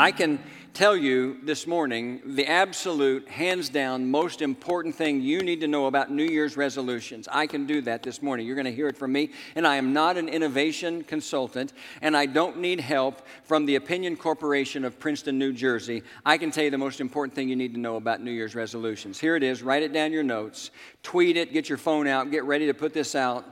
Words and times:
I 0.00 0.12
can 0.12 0.42
tell 0.72 0.96
you 0.96 1.36
this 1.42 1.66
morning 1.66 2.22
the 2.24 2.46
absolute, 2.46 3.28
hands 3.28 3.68
down, 3.68 4.10
most 4.10 4.40
important 4.40 4.94
thing 4.94 5.20
you 5.20 5.42
need 5.42 5.60
to 5.60 5.68
know 5.68 5.88
about 5.88 6.10
New 6.10 6.24
Year's 6.24 6.56
resolutions. 6.56 7.28
I 7.30 7.46
can 7.46 7.66
do 7.66 7.82
that 7.82 8.02
this 8.02 8.22
morning. 8.22 8.46
You're 8.46 8.54
going 8.56 8.64
to 8.64 8.72
hear 8.72 8.88
it 8.88 8.96
from 8.96 9.12
me. 9.12 9.32
And 9.54 9.66
I 9.66 9.76
am 9.76 9.92
not 9.92 10.16
an 10.16 10.30
innovation 10.30 11.04
consultant, 11.04 11.74
and 12.00 12.16
I 12.16 12.24
don't 12.24 12.60
need 12.60 12.80
help 12.80 13.20
from 13.44 13.66
the 13.66 13.74
Opinion 13.74 14.16
Corporation 14.16 14.86
of 14.86 14.98
Princeton, 14.98 15.38
New 15.38 15.52
Jersey. 15.52 16.02
I 16.24 16.38
can 16.38 16.50
tell 16.50 16.64
you 16.64 16.70
the 16.70 16.78
most 16.78 17.02
important 17.02 17.34
thing 17.34 17.50
you 17.50 17.56
need 17.56 17.74
to 17.74 17.80
know 17.80 17.96
about 17.96 18.22
New 18.22 18.32
Year's 18.32 18.54
resolutions. 18.54 19.20
Here 19.20 19.36
it 19.36 19.42
is. 19.42 19.62
Write 19.62 19.82
it 19.82 19.92
down 19.92 20.14
your 20.14 20.22
notes, 20.22 20.70
tweet 21.02 21.36
it, 21.36 21.52
get 21.52 21.68
your 21.68 21.76
phone 21.76 22.06
out, 22.06 22.30
get 22.30 22.44
ready 22.44 22.64
to 22.68 22.72
put 22.72 22.94
this 22.94 23.14
out 23.14 23.44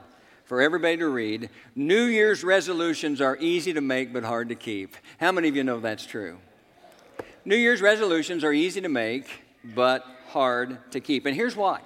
for 0.49 0.61
everybody 0.63 0.97
to 0.97 1.07
read. 1.07 1.51
New 1.75 2.05
Year's 2.05 2.43
resolutions 2.43 3.21
are 3.21 3.37
easy 3.37 3.71
to 3.71 3.81
make 3.81 4.11
but 4.11 4.23
hard 4.23 4.49
to 4.49 4.55
keep. 4.55 4.95
How 5.19 5.31
many 5.31 5.47
of 5.47 5.55
you 5.55 5.63
know 5.63 5.79
that's 5.79 6.07
true? 6.07 6.39
New 7.45 7.55
Year's 7.55 7.83
resolutions 7.83 8.43
are 8.43 8.51
easy 8.51 8.81
to 8.81 8.89
make, 8.89 9.43
but 9.63 10.03
hard 10.29 10.79
to 10.91 10.99
keep. 10.99 11.27
And 11.27 11.35
here's 11.35 11.55
why. 11.55 11.81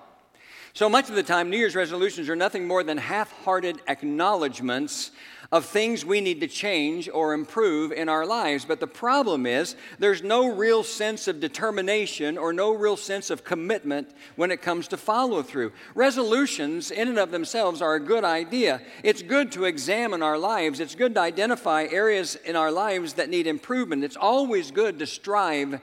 So 0.73 0.87
much 0.87 1.09
of 1.09 1.15
the 1.15 1.23
time, 1.23 1.49
New 1.49 1.57
Year's 1.57 1.75
resolutions 1.75 2.29
are 2.29 2.37
nothing 2.37 2.65
more 2.65 2.83
than 2.85 2.97
half 2.97 3.33
hearted 3.43 3.81
acknowledgments 3.89 5.11
of 5.53 5.65
things 5.65 6.03
we 6.03 6.19
need 6.19 6.41
to 6.41 6.47
change 6.47 7.07
or 7.07 7.31
improve 7.31 7.91
in 7.91 8.09
our 8.09 8.25
lives. 8.25 8.65
But 8.65 8.79
the 8.79 8.87
problem 8.87 9.45
is, 9.45 9.75
there's 9.99 10.23
no 10.23 10.51
real 10.51 10.83
sense 10.83 11.27
of 11.27 11.39
determination 11.39 12.39
or 12.39 12.51
no 12.51 12.71
real 12.73 12.97
sense 12.97 13.29
of 13.29 13.43
commitment 13.43 14.09
when 14.35 14.49
it 14.49 14.63
comes 14.63 14.87
to 14.87 14.97
follow 14.97 15.43
through. 15.43 15.71
Resolutions, 15.93 16.89
in 16.89 17.07
and 17.07 17.19
of 17.19 17.29
themselves, 17.29 17.83
are 17.83 17.93
a 17.93 17.99
good 17.99 18.23
idea. 18.23 18.81
It's 19.03 19.21
good 19.21 19.51
to 19.51 19.65
examine 19.65 20.23
our 20.23 20.39
lives, 20.39 20.79
it's 20.79 20.95
good 20.95 21.13
to 21.13 21.21
identify 21.21 21.83
areas 21.83 22.35
in 22.35 22.55
our 22.55 22.71
lives 22.71 23.13
that 23.13 23.29
need 23.29 23.45
improvement. 23.45 24.03
It's 24.03 24.17
always 24.17 24.71
good 24.71 24.97
to 24.97 25.05
strive 25.05 25.79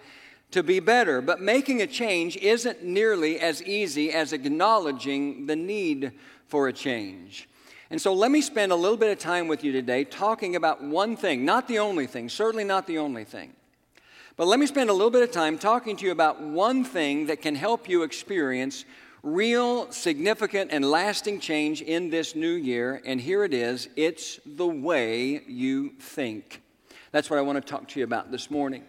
to 0.51 0.65
be 0.65 0.81
better. 0.81 1.21
But 1.21 1.41
making 1.41 1.81
a 1.81 1.87
change 1.87 2.37
isn't 2.39 2.83
nearly 2.83 3.39
as 3.39 3.63
easy 3.63 4.13
as 4.13 4.33
acknowledging 4.33 5.47
the 5.47 5.55
need 5.55 6.11
for 6.49 6.67
a 6.67 6.73
change. 6.73 7.47
And 7.91 8.01
so 8.01 8.13
let 8.13 8.31
me 8.31 8.41
spend 8.41 8.71
a 8.71 8.77
little 8.77 8.97
bit 8.97 9.11
of 9.11 9.19
time 9.19 9.49
with 9.49 9.65
you 9.65 9.73
today 9.73 10.05
talking 10.05 10.55
about 10.55 10.81
one 10.83 11.17
thing, 11.17 11.45
not 11.45 11.67
the 11.67 11.81
only 11.81 12.07
thing, 12.07 12.29
certainly 12.29 12.63
not 12.63 12.87
the 12.87 12.99
only 12.99 13.25
thing. 13.25 13.53
But 14.37 14.47
let 14.47 14.61
me 14.61 14.67
spend 14.67 14.91
a 14.91 14.93
little 14.93 15.11
bit 15.11 15.23
of 15.23 15.33
time 15.33 15.59
talking 15.59 15.97
to 15.97 16.07
you 16.07 16.13
about 16.13 16.41
one 16.41 16.85
thing 16.85 17.27
that 17.27 17.43
can 17.43 17.57
help 17.57 17.89
you 17.89 18.05
experience 18.05 18.85
real, 19.23 19.91
significant, 19.91 20.71
and 20.73 20.85
lasting 20.85 21.41
change 21.41 21.83
in 21.83 22.11
this 22.11 22.35
new 22.35 22.53
year. 22.53 23.03
And 23.05 23.21
here 23.21 23.45
it 23.45 23.53
is 23.53 23.89
it's 23.97 24.39
the 24.47 24.67
way 24.67 25.43
you 25.47 25.91
think. 25.99 26.63
That's 27.11 27.29
what 27.29 27.39
I 27.39 27.43
want 27.43 27.57
to 27.57 27.71
talk 27.71 27.89
to 27.89 27.99
you 27.99 28.05
about 28.05 28.31
this 28.31 28.51
morning. 28.51 28.85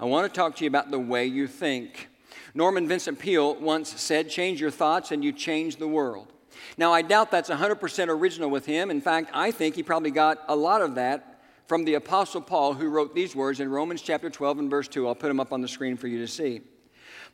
I 0.00 0.06
want 0.06 0.32
to 0.32 0.36
talk 0.36 0.56
to 0.56 0.64
you 0.64 0.68
about 0.68 0.90
the 0.90 0.98
way 0.98 1.26
you 1.26 1.46
think. 1.46 2.08
Norman 2.54 2.88
Vincent 2.88 3.18
Peale 3.18 3.56
once 3.56 4.00
said, 4.00 4.30
Change 4.30 4.58
your 4.58 4.70
thoughts 4.70 5.12
and 5.12 5.22
you 5.22 5.32
change 5.32 5.76
the 5.76 5.88
world. 5.88 6.32
Now, 6.76 6.92
I 6.92 7.02
doubt 7.02 7.30
that's 7.30 7.50
100% 7.50 8.08
original 8.08 8.50
with 8.50 8.66
him. 8.66 8.90
In 8.90 9.00
fact, 9.00 9.30
I 9.34 9.50
think 9.50 9.74
he 9.74 9.82
probably 9.82 10.10
got 10.10 10.38
a 10.48 10.56
lot 10.56 10.82
of 10.82 10.94
that 10.96 11.40
from 11.66 11.84
the 11.84 11.94
Apostle 11.94 12.40
Paul, 12.40 12.74
who 12.74 12.88
wrote 12.88 13.14
these 13.14 13.36
words 13.36 13.60
in 13.60 13.70
Romans 13.70 14.00
chapter 14.00 14.30
12 14.30 14.58
and 14.58 14.70
verse 14.70 14.88
2. 14.88 15.06
I'll 15.06 15.14
put 15.14 15.28
them 15.28 15.40
up 15.40 15.52
on 15.52 15.60
the 15.60 15.68
screen 15.68 15.96
for 15.96 16.08
you 16.08 16.18
to 16.18 16.28
see. 16.28 16.62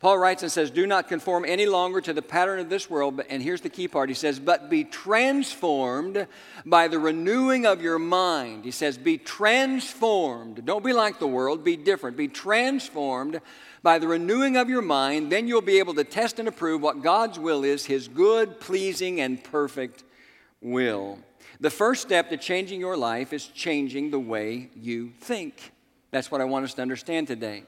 Paul 0.01 0.19
writes 0.19 0.43
and 0.43 0.51
says, 0.51 0.71
Do 0.71 0.87
not 0.87 1.09
conform 1.09 1.45
any 1.47 1.67
longer 1.67 2.01
to 2.01 2.13
the 2.13 2.21
pattern 2.21 2.59
of 2.59 2.69
this 2.69 2.91
world. 2.91 3.23
And 3.31 3.43
here's 3.43 3.61
the 3.61 3.71
key 3.71 3.89
part. 3.89 4.09
He 4.09 4.15
says, 4.15 4.39
But 4.39 4.69
be 4.69 4.85
transformed 4.85 6.27
by 6.67 6.89
the 6.89 6.99
renewing 6.99 7.65
of 7.65 7.81
your 7.81 7.99
mind. 7.99 8.65
He 8.65 8.71
says, 8.71 8.99
Be 8.99 9.19
transformed. 9.19 10.65
Don't 10.65 10.85
be 10.85 10.93
like 10.93 11.19
the 11.19 11.27
world, 11.27 11.65
be 11.65 11.77
different. 11.77 12.17
Be 12.17 12.29
transformed 12.29 13.41
by 13.85 13.99
the 13.99 14.09
renewing 14.09 14.57
of 14.57 14.71
your 14.71 14.81
mind, 14.81 15.31
then 15.31 15.47
you'll 15.47 15.61
be 15.61 15.79
able 15.79 15.93
to 15.95 16.05
test 16.05 16.39
and 16.39 16.49
approve 16.49 16.81
what 16.81 17.03
God's 17.03 17.39
will 17.39 17.65
is, 17.65 17.85
His 17.85 18.09
good, 18.09 18.59
pleasing, 18.59 19.21
and 19.21 19.45
perfect 19.45 20.05
will. 20.63 21.19
The 21.61 21.69
first 21.69 22.01
step 22.01 22.31
to 22.31 22.39
changing 22.39 22.81
your 22.81 22.97
life 22.97 23.35
is 23.35 23.47
changing 23.47 24.11
the 24.11 24.19
way 24.19 24.71
you 24.75 25.13
think. 25.21 25.73
That's 26.11 26.31
what 26.31 26.41
I 26.41 26.45
want 26.45 26.65
us 26.65 26.73
to 26.75 26.83
understand 26.83 27.29
today. 27.29 27.65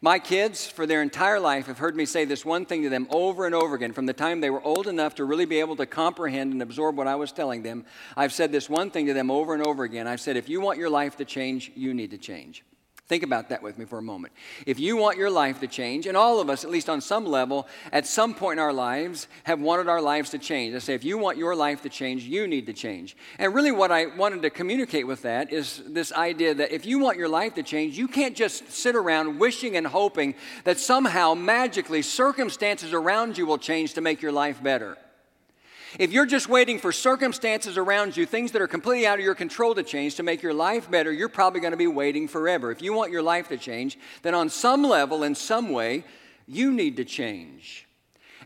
My 0.00 0.20
kids, 0.20 0.64
for 0.64 0.86
their 0.86 1.02
entire 1.02 1.40
life, 1.40 1.66
have 1.66 1.78
heard 1.78 1.96
me 1.96 2.06
say 2.06 2.24
this 2.24 2.44
one 2.44 2.64
thing 2.64 2.84
to 2.84 2.88
them 2.88 3.08
over 3.10 3.44
and 3.44 3.54
over 3.54 3.74
again. 3.74 3.92
From 3.92 4.06
the 4.06 4.12
time 4.12 4.40
they 4.40 4.50
were 4.50 4.62
old 4.62 4.86
enough 4.86 5.16
to 5.16 5.24
really 5.24 5.44
be 5.44 5.58
able 5.58 5.74
to 5.74 5.86
comprehend 5.86 6.52
and 6.52 6.62
absorb 6.62 6.96
what 6.96 7.08
I 7.08 7.16
was 7.16 7.32
telling 7.32 7.64
them, 7.64 7.84
I've 8.16 8.32
said 8.32 8.52
this 8.52 8.70
one 8.70 8.92
thing 8.92 9.06
to 9.06 9.12
them 9.12 9.28
over 9.28 9.54
and 9.54 9.66
over 9.66 9.82
again. 9.82 10.06
I've 10.06 10.20
said, 10.20 10.36
if 10.36 10.48
you 10.48 10.60
want 10.60 10.78
your 10.78 10.88
life 10.88 11.16
to 11.16 11.24
change, 11.24 11.72
you 11.74 11.94
need 11.94 12.12
to 12.12 12.18
change. 12.18 12.62
Think 13.08 13.22
about 13.22 13.48
that 13.48 13.62
with 13.62 13.78
me 13.78 13.86
for 13.86 13.96
a 13.96 14.02
moment. 14.02 14.34
If 14.66 14.78
you 14.78 14.98
want 14.98 15.16
your 15.16 15.30
life 15.30 15.60
to 15.60 15.66
change, 15.66 16.06
and 16.06 16.14
all 16.14 16.40
of 16.40 16.50
us, 16.50 16.62
at 16.62 16.70
least 16.70 16.90
on 16.90 17.00
some 17.00 17.24
level, 17.24 17.66
at 17.90 18.06
some 18.06 18.34
point 18.34 18.58
in 18.58 18.62
our 18.62 18.72
lives, 18.72 19.28
have 19.44 19.60
wanted 19.60 19.88
our 19.88 20.02
lives 20.02 20.28
to 20.30 20.38
change. 20.38 20.74
I 20.74 20.78
say, 20.78 20.92
if 20.92 21.04
you 21.04 21.16
want 21.16 21.38
your 21.38 21.56
life 21.56 21.80
to 21.82 21.88
change, 21.88 22.24
you 22.24 22.46
need 22.46 22.66
to 22.66 22.74
change. 22.74 23.16
And 23.38 23.54
really, 23.54 23.72
what 23.72 23.90
I 23.90 24.06
wanted 24.06 24.42
to 24.42 24.50
communicate 24.50 25.06
with 25.06 25.22
that 25.22 25.50
is 25.50 25.82
this 25.86 26.12
idea 26.12 26.52
that 26.54 26.70
if 26.70 26.84
you 26.84 26.98
want 26.98 27.16
your 27.16 27.30
life 27.30 27.54
to 27.54 27.62
change, 27.62 27.96
you 27.96 28.08
can't 28.08 28.36
just 28.36 28.70
sit 28.70 28.94
around 28.94 29.38
wishing 29.38 29.78
and 29.78 29.86
hoping 29.86 30.34
that 30.64 30.78
somehow 30.78 31.32
magically 31.32 32.02
circumstances 32.02 32.92
around 32.92 33.38
you 33.38 33.46
will 33.46 33.58
change 33.58 33.94
to 33.94 34.02
make 34.02 34.20
your 34.20 34.32
life 34.32 34.62
better. 34.62 34.98
If 35.98 36.12
you're 36.12 36.26
just 36.26 36.48
waiting 36.48 36.78
for 36.78 36.92
circumstances 36.92 37.78
around 37.78 38.16
you, 38.16 38.26
things 38.26 38.52
that 38.52 38.60
are 38.60 38.66
completely 38.66 39.06
out 39.06 39.18
of 39.18 39.24
your 39.24 39.34
control 39.34 39.74
to 39.74 39.82
change 39.82 40.16
to 40.16 40.22
make 40.22 40.42
your 40.42 40.52
life 40.52 40.90
better, 40.90 41.10
you're 41.12 41.28
probably 41.28 41.60
going 41.60 41.70
to 41.70 41.78
be 41.78 41.86
waiting 41.86 42.28
forever. 42.28 42.70
If 42.70 42.82
you 42.82 42.92
want 42.92 43.10
your 43.10 43.22
life 43.22 43.48
to 43.48 43.56
change, 43.56 43.98
then 44.22 44.34
on 44.34 44.50
some 44.50 44.82
level, 44.82 45.22
in 45.22 45.34
some 45.34 45.70
way, 45.70 46.04
you 46.46 46.72
need 46.72 46.96
to 46.98 47.04
change. 47.04 47.86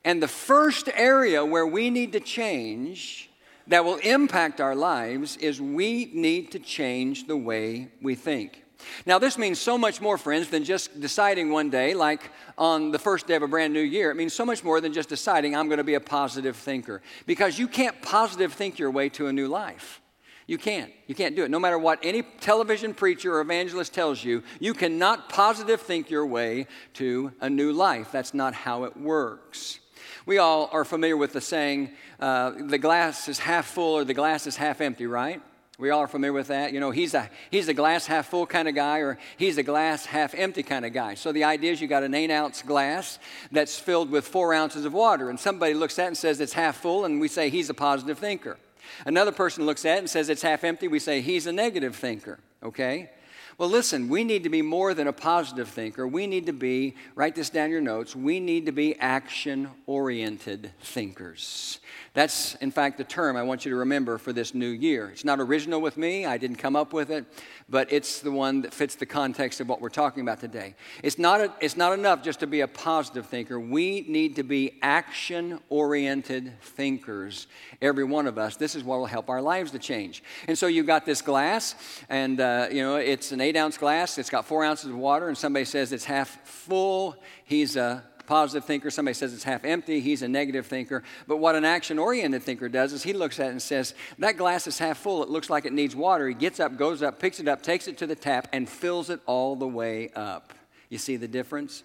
And 0.04 0.22
the 0.22 0.28
first 0.28 0.88
area 0.94 1.44
where 1.44 1.66
we 1.66 1.90
need 1.90 2.12
to 2.12 2.20
change 2.20 3.30
that 3.68 3.84
will 3.84 3.96
impact 3.96 4.60
our 4.60 4.74
lives 4.74 5.36
is 5.36 5.60
we 5.60 6.10
need 6.12 6.52
to 6.52 6.58
change 6.58 7.26
the 7.26 7.36
way 7.36 7.88
we 8.00 8.14
think. 8.14 8.61
Now, 9.06 9.18
this 9.18 9.38
means 9.38 9.58
so 9.58 9.76
much 9.76 10.00
more, 10.00 10.18
friends, 10.18 10.48
than 10.48 10.64
just 10.64 11.00
deciding 11.00 11.50
one 11.50 11.70
day, 11.70 11.94
like 11.94 12.30
on 12.56 12.90
the 12.90 12.98
first 12.98 13.26
day 13.26 13.34
of 13.34 13.42
a 13.42 13.48
brand 13.48 13.72
new 13.72 13.80
year. 13.80 14.10
It 14.10 14.14
means 14.14 14.32
so 14.32 14.44
much 14.44 14.62
more 14.62 14.80
than 14.80 14.92
just 14.92 15.08
deciding 15.08 15.56
I'm 15.56 15.68
going 15.68 15.78
to 15.78 15.84
be 15.84 15.94
a 15.94 16.00
positive 16.00 16.56
thinker. 16.56 17.02
Because 17.26 17.58
you 17.58 17.68
can't 17.68 18.00
positive 18.02 18.52
think 18.52 18.78
your 18.78 18.90
way 18.90 19.08
to 19.10 19.26
a 19.26 19.32
new 19.32 19.48
life. 19.48 20.00
You 20.46 20.58
can't. 20.58 20.92
You 21.06 21.14
can't 21.14 21.36
do 21.36 21.44
it. 21.44 21.50
No 21.50 21.58
matter 21.58 21.78
what 21.78 21.98
any 22.02 22.22
television 22.40 22.94
preacher 22.94 23.34
or 23.34 23.40
evangelist 23.40 23.94
tells 23.94 24.22
you, 24.22 24.42
you 24.60 24.74
cannot 24.74 25.28
positive 25.28 25.80
think 25.80 26.10
your 26.10 26.26
way 26.26 26.66
to 26.94 27.32
a 27.40 27.48
new 27.48 27.72
life. 27.72 28.10
That's 28.12 28.34
not 28.34 28.52
how 28.52 28.84
it 28.84 28.96
works. 28.96 29.78
We 30.26 30.38
all 30.38 30.68
are 30.72 30.84
familiar 30.84 31.16
with 31.16 31.32
the 31.32 31.40
saying, 31.40 31.90
uh, 32.20 32.52
the 32.56 32.78
glass 32.78 33.28
is 33.28 33.38
half 33.38 33.66
full 33.66 33.94
or 33.94 34.04
the 34.04 34.14
glass 34.14 34.46
is 34.46 34.56
half 34.56 34.80
empty, 34.80 35.06
right? 35.06 35.40
We 35.78 35.90
all 35.90 36.00
are 36.00 36.08
familiar 36.08 36.34
with 36.34 36.48
that. 36.48 36.72
You 36.72 36.80
know, 36.80 36.90
he's 36.90 37.14
a, 37.14 37.30
he's 37.50 37.68
a 37.68 37.74
glass 37.74 38.06
half 38.06 38.28
full 38.28 38.46
kind 38.46 38.68
of 38.68 38.74
guy, 38.74 38.98
or 38.98 39.18
he's 39.36 39.56
a 39.58 39.62
glass 39.62 40.04
half 40.04 40.34
empty 40.34 40.62
kind 40.62 40.84
of 40.84 40.92
guy. 40.92 41.14
So 41.14 41.32
the 41.32 41.44
idea 41.44 41.72
is 41.72 41.80
you 41.80 41.88
got 41.88 42.02
an 42.02 42.14
eight 42.14 42.30
ounce 42.30 42.62
glass 42.62 43.18
that's 43.50 43.78
filled 43.78 44.10
with 44.10 44.26
four 44.26 44.52
ounces 44.52 44.84
of 44.84 44.92
water, 44.92 45.30
and 45.30 45.40
somebody 45.40 45.74
looks 45.74 45.98
at 45.98 46.04
it 46.04 46.08
and 46.08 46.16
says 46.16 46.40
it's 46.40 46.52
half 46.52 46.76
full, 46.76 47.04
and 47.04 47.20
we 47.20 47.28
say 47.28 47.48
he's 47.48 47.70
a 47.70 47.74
positive 47.74 48.18
thinker. 48.18 48.58
Another 49.06 49.32
person 49.32 49.64
looks 49.64 49.84
at 49.84 49.96
it 49.96 50.00
and 50.00 50.10
says 50.10 50.28
it's 50.28 50.42
half 50.42 50.64
empty, 50.64 50.88
we 50.88 50.98
say 50.98 51.20
he's 51.20 51.46
a 51.46 51.52
negative 51.52 51.96
thinker, 51.96 52.38
okay? 52.62 53.10
Well, 53.58 53.68
listen, 53.68 54.08
we 54.08 54.24
need 54.24 54.44
to 54.44 54.48
be 54.48 54.62
more 54.62 54.94
than 54.94 55.06
a 55.06 55.12
positive 55.12 55.68
thinker. 55.68 56.06
We 56.06 56.26
need 56.26 56.46
to 56.46 56.52
be, 56.52 56.96
write 57.14 57.34
this 57.34 57.50
down 57.50 57.66
in 57.66 57.70
your 57.70 57.80
notes, 57.80 58.16
we 58.16 58.40
need 58.40 58.66
to 58.66 58.72
be 58.72 58.98
action 58.98 59.68
oriented 59.86 60.72
thinkers. 60.80 61.78
That's, 62.14 62.56
in 62.56 62.70
fact, 62.70 62.98
the 62.98 63.04
term 63.04 63.38
I 63.38 63.42
want 63.42 63.64
you 63.64 63.70
to 63.70 63.76
remember 63.76 64.18
for 64.18 64.34
this 64.34 64.54
new 64.54 64.68
year. 64.68 65.08
It's 65.08 65.24
not 65.24 65.40
original 65.40 65.80
with 65.80 65.96
me, 65.96 66.26
I 66.26 66.36
didn't 66.36 66.56
come 66.56 66.76
up 66.76 66.92
with 66.92 67.10
it, 67.10 67.24
but 67.70 67.90
it's 67.90 68.20
the 68.20 68.30
one 68.30 68.60
that 68.62 68.74
fits 68.74 68.96
the 68.96 69.06
context 69.06 69.62
of 69.62 69.68
what 69.68 69.80
we're 69.80 69.88
talking 69.88 70.22
about 70.22 70.38
today. 70.38 70.74
It's 71.02 71.18
not, 71.18 71.40
a, 71.40 71.50
it's 71.60 71.76
not 71.76 71.94
enough 71.94 72.22
just 72.22 72.40
to 72.40 72.46
be 72.46 72.60
a 72.60 72.68
positive 72.68 73.24
thinker. 73.24 73.58
We 73.58 74.04
need 74.08 74.36
to 74.36 74.42
be 74.42 74.78
action 74.82 75.58
oriented 75.70 76.52
thinkers, 76.60 77.46
every 77.80 78.04
one 78.04 78.26
of 78.26 78.36
us. 78.36 78.56
This 78.56 78.74
is 78.74 78.84
what 78.84 78.98
will 78.98 79.06
help 79.06 79.30
our 79.30 79.40
lives 79.40 79.70
to 79.70 79.78
change. 79.78 80.22
And 80.48 80.58
so 80.58 80.66
you've 80.66 80.86
got 80.86 81.06
this 81.06 81.22
glass, 81.22 81.74
and 82.10 82.38
uh, 82.40 82.68
you 82.70 82.82
know, 82.82 82.96
it's 82.96 83.32
an 83.32 83.40
eight 83.40 83.56
ounce 83.56 83.78
glass, 83.78 84.18
it's 84.18 84.28
got 84.28 84.44
four 84.44 84.64
ounces 84.64 84.90
of 84.90 84.96
water, 84.96 85.28
and 85.28 85.38
somebody 85.38 85.64
says 85.64 85.94
it's 85.94 86.04
half 86.04 86.46
full. 86.46 87.16
He's 87.44 87.76
a 87.76 88.04
positive 88.32 88.64
thinker. 88.64 88.90
Somebody 88.90 89.12
says 89.12 89.34
it's 89.34 89.44
half 89.44 89.62
empty. 89.62 90.00
He's 90.00 90.22
a 90.22 90.28
negative 90.28 90.64
thinker. 90.64 91.02
But 91.28 91.36
what 91.36 91.54
an 91.54 91.66
action 91.66 91.98
oriented 91.98 92.42
thinker 92.42 92.66
does 92.70 92.94
is 92.94 93.02
he 93.02 93.12
looks 93.12 93.38
at 93.38 93.48
it 93.48 93.50
and 93.50 93.60
says, 93.60 93.94
That 94.18 94.38
glass 94.38 94.66
is 94.66 94.78
half 94.78 94.96
full. 94.96 95.22
It 95.22 95.28
looks 95.28 95.50
like 95.50 95.66
it 95.66 95.72
needs 95.74 95.94
water. 95.94 96.26
He 96.26 96.34
gets 96.34 96.58
up, 96.58 96.78
goes 96.78 97.02
up, 97.02 97.18
picks 97.18 97.40
it 97.40 97.46
up, 97.46 97.60
takes 97.60 97.88
it 97.88 97.98
to 97.98 98.06
the 98.06 98.14
tap, 98.14 98.48
and 98.54 98.66
fills 98.66 99.10
it 99.10 99.20
all 99.26 99.54
the 99.54 99.68
way 99.68 100.08
up. 100.16 100.54
You 100.88 100.96
see 100.96 101.16
the 101.16 101.28
difference? 101.28 101.82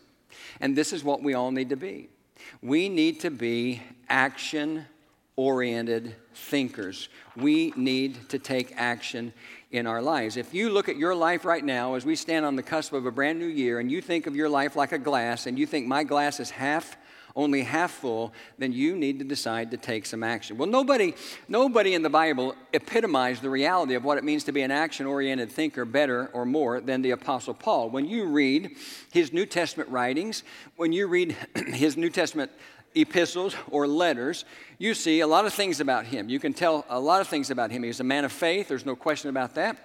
And 0.61 0.73
this 0.73 0.93
is 0.93 1.03
what 1.03 1.21
we 1.21 1.33
all 1.33 1.51
need 1.51 1.67
to 1.67 1.75
be. 1.75 2.07
We 2.61 2.87
need 2.87 3.19
to 3.21 3.29
be 3.29 3.81
action 4.07 4.85
oriented 5.35 6.15
thinkers. 6.33 7.09
We 7.35 7.73
need 7.75 8.29
to 8.29 8.39
take 8.39 8.71
action 8.77 9.33
in 9.71 9.85
our 9.85 10.01
lives. 10.01 10.37
If 10.37 10.53
you 10.53 10.69
look 10.69 10.87
at 10.89 10.97
your 10.97 11.13
life 11.13 11.43
right 11.45 11.63
now 11.63 11.95
as 11.95 12.05
we 12.05 12.15
stand 12.15 12.45
on 12.45 12.55
the 12.55 12.63
cusp 12.63 12.93
of 12.93 13.05
a 13.05 13.11
brand 13.11 13.39
new 13.39 13.47
year 13.47 13.79
and 13.79 13.91
you 13.91 14.01
think 14.01 14.27
of 14.27 14.35
your 14.35 14.49
life 14.49 14.75
like 14.75 14.91
a 14.91 14.97
glass 14.97 15.45
and 15.45 15.59
you 15.59 15.65
think 15.65 15.87
my 15.87 16.03
glass 16.03 16.39
is 16.39 16.49
half 16.49 16.97
only 17.37 17.61
half 17.61 17.91
full, 17.91 18.33
then 18.57 18.73
you 18.73 18.95
need 18.95 19.19
to 19.19 19.25
decide 19.25 19.69
to 19.69 19.77
take 19.77 20.07
some 20.07 20.23
action. 20.23 20.57
Well, 20.57 20.67
nobody, 20.67 21.13
nobody 21.47 21.93
in 21.93 22.01
the 22.01 22.09
Bible 22.09 22.55
epitomized 22.73 23.43
the 23.43 23.49
reality 23.49 23.93
of 23.93 24.03
what 24.03 24.17
it 24.17 24.23
means 24.23 24.43
to 24.45 24.51
be 24.51 24.63
an 24.63 24.71
action 24.71 25.05
oriented 25.05 25.51
thinker 25.51 25.85
better 25.85 26.31
or 26.33 26.45
more 26.45 26.81
than 26.81 27.03
the 27.03 27.11
Apostle 27.11 27.53
Paul. 27.53 27.91
When 27.91 28.07
you 28.07 28.25
read 28.25 28.75
his 29.11 29.31
New 29.31 29.45
Testament 29.45 29.89
writings, 29.89 30.43
when 30.77 30.91
you 30.91 31.05
read 31.05 31.35
his 31.67 31.95
New 31.95 32.09
Testament 32.09 32.51
epistles 32.95 33.55
or 33.69 33.87
letters, 33.87 34.45
you 34.77 34.93
see 34.93 35.19
a 35.19 35.27
lot 35.27 35.45
of 35.45 35.53
things 35.53 35.79
about 35.79 36.05
him. 36.05 36.29
You 36.29 36.39
can 36.39 36.53
tell 36.53 36.85
a 36.89 36.99
lot 36.99 37.21
of 37.21 37.27
things 37.27 37.49
about 37.51 37.71
him. 37.71 37.83
He's 37.83 37.99
a 37.99 38.03
man 38.03 38.25
of 38.25 38.31
faith, 38.31 38.67
there's 38.67 38.85
no 38.85 38.95
question 38.95 39.29
about 39.29 39.55
that. 39.55 39.77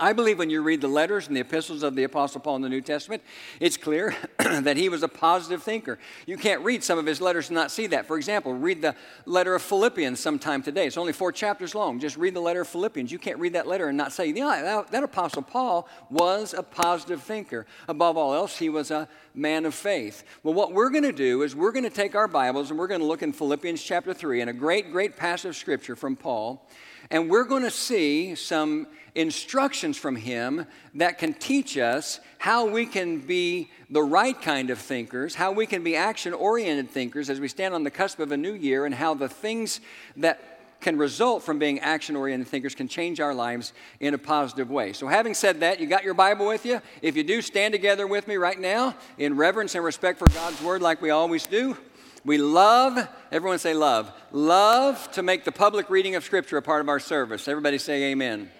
I 0.00 0.14
believe 0.14 0.38
when 0.38 0.48
you 0.48 0.62
read 0.62 0.80
the 0.80 0.88
letters 0.88 1.26
and 1.28 1.36
the 1.36 1.40
epistles 1.40 1.82
of 1.82 1.94
the 1.94 2.04
Apostle 2.04 2.40
Paul 2.40 2.56
in 2.56 2.62
the 2.62 2.68
New 2.68 2.80
Testament, 2.80 3.22
it's 3.60 3.76
clear 3.76 4.16
that 4.38 4.76
he 4.76 4.88
was 4.88 5.02
a 5.02 5.08
positive 5.08 5.62
thinker. 5.62 5.98
You 6.26 6.38
can't 6.38 6.62
read 6.62 6.82
some 6.82 6.98
of 6.98 7.04
his 7.04 7.20
letters 7.20 7.50
and 7.50 7.56
not 7.56 7.70
see 7.70 7.86
that. 7.88 8.06
For 8.06 8.16
example, 8.16 8.54
read 8.54 8.80
the 8.80 8.94
letter 9.26 9.54
of 9.54 9.60
Philippians 9.60 10.18
sometime 10.18 10.62
today. 10.62 10.86
It's 10.86 10.96
only 10.96 11.12
four 11.12 11.30
chapters 11.30 11.74
long. 11.74 12.00
Just 12.00 12.16
read 12.16 12.34
the 12.34 12.40
letter 12.40 12.62
of 12.62 12.68
Philippians. 12.68 13.12
You 13.12 13.18
can't 13.18 13.38
read 13.38 13.52
that 13.52 13.66
letter 13.66 13.88
and 13.88 13.98
not 13.98 14.12
say, 14.12 14.26
yeah, 14.26 14.62
that, 14.62 14.90
that 14.90 15.04
Apostle 15.04 15.42
Paul 15.42 15.86
was 16.08 16.54
a 16.54 16.62
positive 16.62 17.22
thinker. 17.22 17.66
Above 17.86 18.16
all 18.16 18.34
else, 18.34 18.56
he 18.56 18.70
was 18.70 18.90
a 18.90 19.08
man 19.34 19.66
of 19.66 19.74
faith. 19.74 20.24
Well, 20.42 20.54
what 20.54 20.72
we're 20.72 20.90
going 20.90 21.04
to 21.04 21.12
do 21.12 21.42
is 21.42 21.54
we're 21.54 21.72
going 21.72 21.84
to 21.84 21.90
take 21.90 22.14
our 22.14 22.28
Bibles 22.28 22.70
and 22.70 22.78
we're 22.78 22.86
going 22.86 23.00
to 23.00 23.06
look 23.06 23.22
in 23.22 23.32
Philippians 23.32 23.82
chapter 23.82 24.14
3 24.14 24.40
in 24.40 24.48
a 24.48 24.54
great, 24.54 24.90
great 24.90 25.16
passage 25.16 25.50
of 25.50 25.56
scripture 25.56 25.96
from 25.96 26.16
Paul. 26.16 26.66
And 27.10 27.28
we're 27.28 27.44
going 27.44 27.64
to 27.64 27.70
see 27.70 28.34
some 28.34 28.86
instructions 29.14 29.96
from 29.96 30.16
him 30.16 30.66
that 30.94 31.18
can 31.18 31.34
teach 31.34 31.76
us 31.76 32.20
how 32.38 32.66
we 32.66 32.86
can 32.86 33.18
be 33.18 33.70
the 33.90 34.02
right 34.02 34.40
kind 34.40 34.70
of 34.70 34.78
thinkers, 34.78 35.34
how 35.34 35.52
we 35.52 35.66
can 35.66 35.84
be 35.84 35.96
action 35.96 36.32
oriented 36.32 36.90
thinkers 36.90 37.28
as 37.28 37.38
we 37.38 37.48
stand 37.48 37.74
on 37.74 37.84
the 37.84 37.90
cusp 37.90 38.18
of 38.20 38.32
a 38.32 38.36
new 38.36 38.54
year, 38.54 38.86
and 38.86 38.94
how 38.94 39.14
the 39.14 39.28
things 39.28 39.80
that 40.16 40.52
can 40.80 40.98
result 40.98 41.42
from 41.42 41.58
being 41.58 41.78
action 41.78 42.16
oriented 42.16 42.48
thinkers 42.48 42.74
can 42.74 42.88
change 42.88 43.20
our 43.20 43.34
lives 43.34 43.72
in 44.00 44.14
a 44.14 44.18
positive 44.18 44.70
way. 44.70 44.92
So, 44.92 45.06
having 45.06 45.34
said 45.34 45.60
that, 45.60 45.78
you 45.78 45.86
got 45.86 46.04
your 46.04 46.14
Bible 46.14 46.46
with 46.46 46.66
you? 46.66 46.80
If 47.02 47.16
you 47.16 47.22
do, 47.22 47.40
stand 47.40 47.72
together 47.72 48.06
with 48.06 48.26
me 48.26 48.36
right 48.36 48.58
now 48.58 48.96
in 49.16 49.36
reverence 49.36 49.74
and 49.74 49.84
respect 49.84 50.18
for 50.18 50.28
God's 50.28 50.60
Word, 50.60 50.82
like 50.82 51.00
we 51.00 51.10
always 51.10 51.46
do. 51.46 51.76
We 52.24 52.38
love, 52.38 53.08
everyone 53.32 53.58
say 53.58 53.74
love, 53.74 54.12
love 54.30 55.10
to 55.12 55.22
make 55.22 55.44
the 55.44 55.52
public 55.52 55.90
reading 55.90 56.14
of 56.14 56.24
Scripture 56.24 56.56
a 56.56 56.62
part 56.62 56.80
of 56.80 56.88
our 56.88 57.00
service. 57.00 57.48
Everybody 57.48 57.78
say 57.78 58.10
amen. 58.12 58.50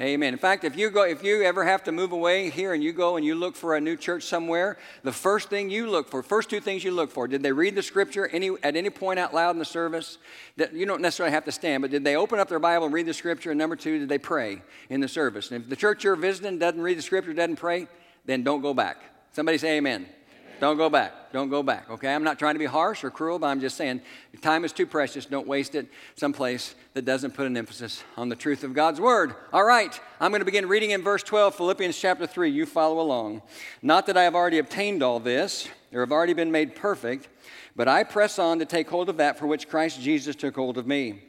Amen. 0.00 0.32
In 0.32 0.38
fact, 0.38 0.64
if 0.64 0.78
you 0.78 0.88
go, 0.88 1.02
if 1.04 1.22
you 1.22 1.42
ever 1.42 1.62
have 1.62 1.84
to 1.84 1.92
move 1.92 2.12
away 2.12 2.48
here 2.48 2.72
and 2.72 2.82
you 2.82 2.90
go 2.90 3.16
and 3.16 3.26
you 3.26 3.34
look 3.34 3.54
for 3.54 3.76
a 3.76 3.80
new 3.82 3.96
church 3.96 4.22
somewhere, 4.22 4.78
the 5.02 5.12
first 5.12 5.50
thing 5.50 5.68
you 5.68 5.90
look 5.90 6.08
for, 6.08 6.22
first 6.22 6.48
two 6.48 6.58
things 6.58 6.82
you 6.82 6.90
look 6.90 7.10
for, 7.10 7.28
did 7.28 7.42
they 7.42 7.52
read 7.52 7.74
the 7.74 7.82
scripture 7.82 8.26
any, 8.28 8.50
at 8.62 8.76
any 8.76 8.88
point 8.88 9.18
out 9.18 9.34
loud 9.34 9.50
in 9.50 9.58
the 9.58 9.64
service? 9.64 10.16
That 10.56 10.72
you 10.72 10.86
don't 10.86 11.02
necessarily 11.02 11.32
have 11.32 11.44
to 11.44 11.52
stand, 11.52 11.82
but 11.82 11.90
did 11.90 12.02
they 12.02 12.16
open 12.16 12.38
up 12.40 12.48
their 12.48 12.58
Bible 12.58 12.86
and 12.86 12.94
read 12.94 13.04
the 13.04 13.12
scripture? 13.12 13.50
And 13.50 13.58
number 13.58 13.76
two, 13.76 13.98
did 13.98 14.08
they 14.08 14.16
pray 14.16 14.62
in 14.88 15.00
the 15.00 15.08
service? 15.08 15.50
And 15.50 15.62
if 15.62 15.68
the 15.68 15.76
church 15.76 16.02
you're 16.02 16.16
visiting 16.16 16.58
doesn't 16.58 16.80
read 16.80 16.96
the 16.96 17.02
scripture, 17.02 17.34
doesn't 17.34 17.56
pray, 17.56 17.86
then 18.24 18.42
don't 18.42 18.62
go 18.62 18.72
back. 18.72 19.02
Somebody 19.32 19.58
say 19.58 19.76
amen. 19.76 20.06
Don't 20.60 20.76
go 20.76 20.90
back. 20.90 21.32
Don't 21.32 21.48
go 21.48 21.62
back, 21.62 21.88
okay? 21.90 22.14
I'm 22.14 22.22
not 22.22 22.38
trying 22.38 22.54
to 22.54 22.58
be 22.58 22.66
harsh 22.66 23.02
or 23.02 23.10
cruel, 23.10 23.38
but 23.38 23.46
I'm 23.46 23.60
just 23.60 23.76
saying 23.76 24.02
time 24.42 24.64
is 24.64 24.72
too 24.72 24.86
precious. 24.86 25.24
Don't 25.24 25.46
waste 25.46 25.74
it 25.74 25.88
someplace 26.16 26.74
that 26.92 27.04
doesn't 27.04 27.32
put 27.32 27.46
an 27.46 27.56
emphasis 27.56 28.04
on 28.16 28.28
the 28.28 28.36
truth 28.36 28.62
of 28.62 28.74
God's 28.74 29.00
word. 29.00 29.34
All 29.52 29.64
right, 29.64 29.98
I'm 30.20 30.30
going 30.30 30.40
to 30.40 30.44
begin 30.44 30.68
reading 30.68 30.90
in 30.90 31.02
verse 31.02 31.22
12, 31.22 31.54
Philippians 31.54 31.98
chapter 31.98 32.26
3. 32.26 32.50
You 32.50 32.66
follow 32.66 33.00
along. 33.00 33.42
Not 33.80 34.06
that 34.06 34.18
I 34.18 34.24
have 34.24 34.34
already 34.34 34.58
obtained 34.58 35.02
all 35.02 35.18
this 35.18 35.68
or 35.94 36.00
have 36.00 36.12
already 36.12 36.34
been 36.34 36.52
made 36.52 36.74
perfect, 36.74 37.28
but 37.74 37.88
I 37.88 38.04
press 38.04 38.38
on 38.38 38.58
to 38.58 38.66
take 38.66 38.90
hold 38.90 39.08
of 39.08 39.16
that 39.16 39.38
for 39.38 39.46
which 39.46 39.68
Christ 39.68 40.00
Jesus 40.00 40.36
took 40.36 40.56
hold 40.56 40.76
of 40.76 40.86
me. 40.86 41.22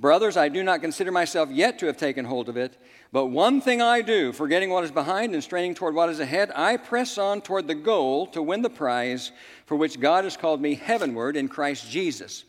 Brothers, 0.00 0.36
I 0.36 0.48
do 0.48 0.62
not 0.62 0.80
consider 0.80 1.10
myself 1.10 1.50
yet 1.50 1.80
to 1.80 1.86
have 1.86 1.96
taken 1.96 2.24
hold 2.24 2.48
of 2.48 2.56
it. 2.56 2.80
But 3.10 3.26
one 3.26 3.60
thing 3.60 3.82
I 3.82 4.00
do, 4.00 4.32
forgetting 4.32 4.70
what 4.70 4.84
is 4.84 4.92
behind 4.92 5.34
and 5.34 5.42
straining 5.42 5.74
toward 5.74 5.94
what 5.94 6.08
is 6.08 6.20
ahead, 6.20 6.52
I 6.54 6.76
press 6.76 7.18
on 7.18 7.40
toward 7.40 7.66
the 7.66 7.74
goal 7.74 8.28
to 8.28 8.42
win 8.42 8.62
the 8.62 8.70
prize 8.70 9.32
for 9.66 9.76
which 9.76 9.98
God 9.98 10.22
has 10.22 10.36
called 10.36 10.60
me 10.60 10.76
heavenward 10.76 11.36
in 11.36 11.48
Christ 11.48 11.90
Jesus. 11.90 12.44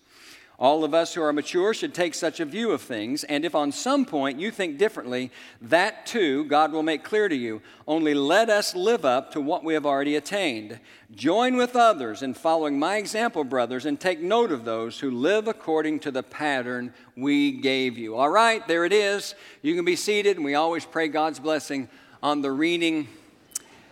All 0.60 0.84
of 0.84 0.94
us 0.94 1.14
who 1.14 1.22
are 1.22 1.32
mature 1.32 1.74
should 1.74 1.94
take 1.94 2.14
such 2.14 2.42
a 2.42 2.46
view 2.46 2.72
of 2.72 2.82
things, 2.82 3.24
and 3.24 3.46
if 3.46 3.56
on 3.56 3.72
some 3.72 4.04
point 4.04 4.42
you 4.42 4.52
think 4.52 4.78
differently, 4.78 5.32
that 5.62 6.06
too 6.06 6.44
God 6.44 6.74
will 6.74 6.84
make 6.84 7.02
clear 7.02 7.30
to 7.30 7.36
you. 7.36 7.62
Only 7.88 8.14
let 8.14 8.50
us 8.50 8.76
live 8.76 9.06
up 9.06 9.32
to 9.32 9.40
what 9.40 9.64
we 9.64 9.74
have 9.74 9.86
already 9.86 10.18
attained. 10.18 10.82
Join 11.16 11.56
with 11.56 11.78
others 11.78 12.22
in 12.22 12.34
following 12.34 12.78
my 12.78 12.98
example, 12.98 13.46
brothers, 13.46 13.86
and 13.86 13.98
take 13.98 14.20
note 14.20 14.52
of 14.52 14.66
those 14.66 15.00
who 15.00 15.10
live 15.12 15.48
according 15.48 16.02
to 16.02 16.12
the 16.12 16.24
pattern 16.24 16.94
we 17.16 17.54
gave 17.54 17.98
you. 17.98 18.18
All 18.18 18.30
right, 18.30 18.68
there 18.68 18.84
it 18.84 18.92
is. 18.92 19.36
You 19.62 19.76
can 19.76 19.86
be 19.86 19.96
seated, 19.96 20.36
and 20.36 20.44
we 20.44 20.56
always 20.56 20.84
pray 20.84 21.08
God's 21.08 21.40
blessing 21.40 21.88
on 22.22 22.42
the 22.42 22.52
reading 22.52 23.08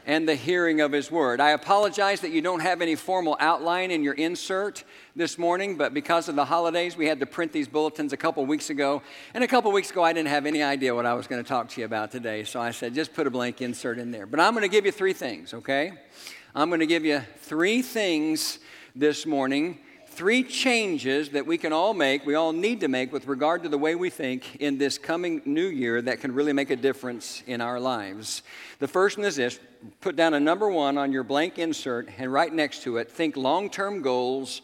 and 0.07 0.27
the 0.27 0.35
hearing 0.35 0.79
of 0.79 0.93
His 0.93 1.11
Word. 1.11 1.41
I 1.41 1.51
apologize 1.51 2.21
that 2.21 2.31
you 2.31 2.41
don't 2.41 2.61
have 2.61 2.81
any 2.81 2.95
formal 2.95 3.35
outline 3.41 3.91
in 3.91 4.03
your 4.03 4.13
insert 4.13 4.85
this 5.17 5.37
morning, 5.37 5.75
but 5.75 5.93
because 5.93 6.29
of 6.29 6.37
the 6.37 6.45
holidays, 6.45 6.95
we 6.95 7.07
had 7.07 7.19
to 7.19 7.25
print 7.25 7.51
these 7.51 7.67
bulletins 7.67 8.13
a 8.13 8.17
couple 8.17 8.45
weeks 8.45 8.69
ago. 8.69 9.01
And 9.33 9.43
a 9.43 9.47
couple 9.47 9.69
weeks 9.73 9.91
ago, 9.91 10.01
I 10.03 10.13
didn't 10.13 10.29
have 10.29 10.45
any 10.45 10.63
idea 10.63 10.95
what 10.95 11.05
I 11.05 11.13
was 11.13 11.27
going 11.27 11.43
to 11.43 11.47
talk 11.47 11.67
to 11.69 11.81
you 11.81 11.85
about 11.85 12.09
today. 12.09 12.45
So 12.45 12.61
I 12.61 12.71
said, 12.71 12.95
just 12.95 13.13
put 13.13 13.27
a 13.27 13.29
blank 13.29 13.61
insert 13.61 13.99
in 13.99 14.11
there. 14.11 14.25
But 14.25 14.39
I'm 14.39 14.53
going 14.53 14.63
to 14.63 14.69
give 14.69 14.85
you 14.85 14.93
three 14.93 15.13
things, 15.13 15.53
okay? 15.53 15.91
I'm 16.55 16.69
going 16.69 16.79
to 16.79 16.87
give 16.87 17.03
you 17.03 17.21
three 17.41 17.81
things 17.81 18.59
this 18.95 19.25
morning 19.25 19.79
three 20.17 20.41
changes 20.41 21.29
that 21.29 21.45
we 21.45 21.59
can 21.59 21.71
all 21.71 21.93
make, 21.93 22.25
we 22.25 22.33
all 22.33 22.51
need 22.51 22.79
to 22.79 22.87
make 22.87 23.13
with 23.13 23.27
regard 23.27 23.61
to 23.61 23.69
the 23.69 23.77
way 23.77 23.93
we 23.93 24.09
think 24.09 24.55
in 24.55 24.79
this 24.79 24.97
coming 24.97 25.39
new 25.45 25.67
year 25.67 26.01
that 26.01 26.19
can 26.19 26.33
really 26.33 26.53
make 26.53 26.71
a 26.71 26.75
difference 26.75 27.43
in 27.45 27.61
our 27.61 27.79
lives. 27.79 28.41
The 28.79 28.87
first 28.87 29.19
one 29.19 29.27
is 29.27 29.35
this 29.35 29.59
put 30.01 30.15
down 30.15 30.33
a 30.33 30.39
number 30.39 30.67
one 30.69 30.97
on 30.97 31.11
your 31.11 31.23
blank 31.23 31.59
insert, 31.59 32.09
and 32.17 32.33
right 32.33 32.51
next 32.51 32.81
to 32.81 32.97
it, 32.97 33.11
think 33.11 33.37
long 33.37 33.69
term 33.69 34.01
goals, 34.01 34.63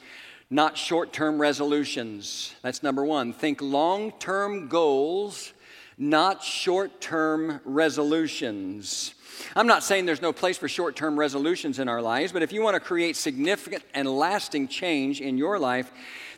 not 0.49 0.75
short 0.75 1.13
term 1.13 1.39
resolutions. 1.39 2.55
That's 2.63 2.81
number 2.81 3.05
one. 3.05 3.31
Think 3.31 3.61
long 3.61 4.11
term 4.13 4.67
goals, 4.69 5.53
not 5.99 6.43
short 6.43 6.99
term 6.99 7.61
resolutions. 7.63 9.13
I'm 9.55 9.67
not 9.67 9.83
saying 9.83 10.05
there's 10.05 10.21
no 10.21 10.33
place 10.33 10.57
for 10.57 10.67
short 10.67 10.95
term 10.95 11.17
resolutions 11.17 11.79
in 11.79 11.87
our 11.87 12.01
lives, 12.01 12.31
but 12.31 12.41
if 12.41 12.51
you 12.51 12.61
want 12.61 12.75
to 12.75 12.79
create 12.79 13.15
significant 13.15 13.83
and 13.93 14.07
lasting 14.07 14.67
change 14.67 15.21
in 15.21 15.37
your 15.37 15.59
life, 15.59 15.91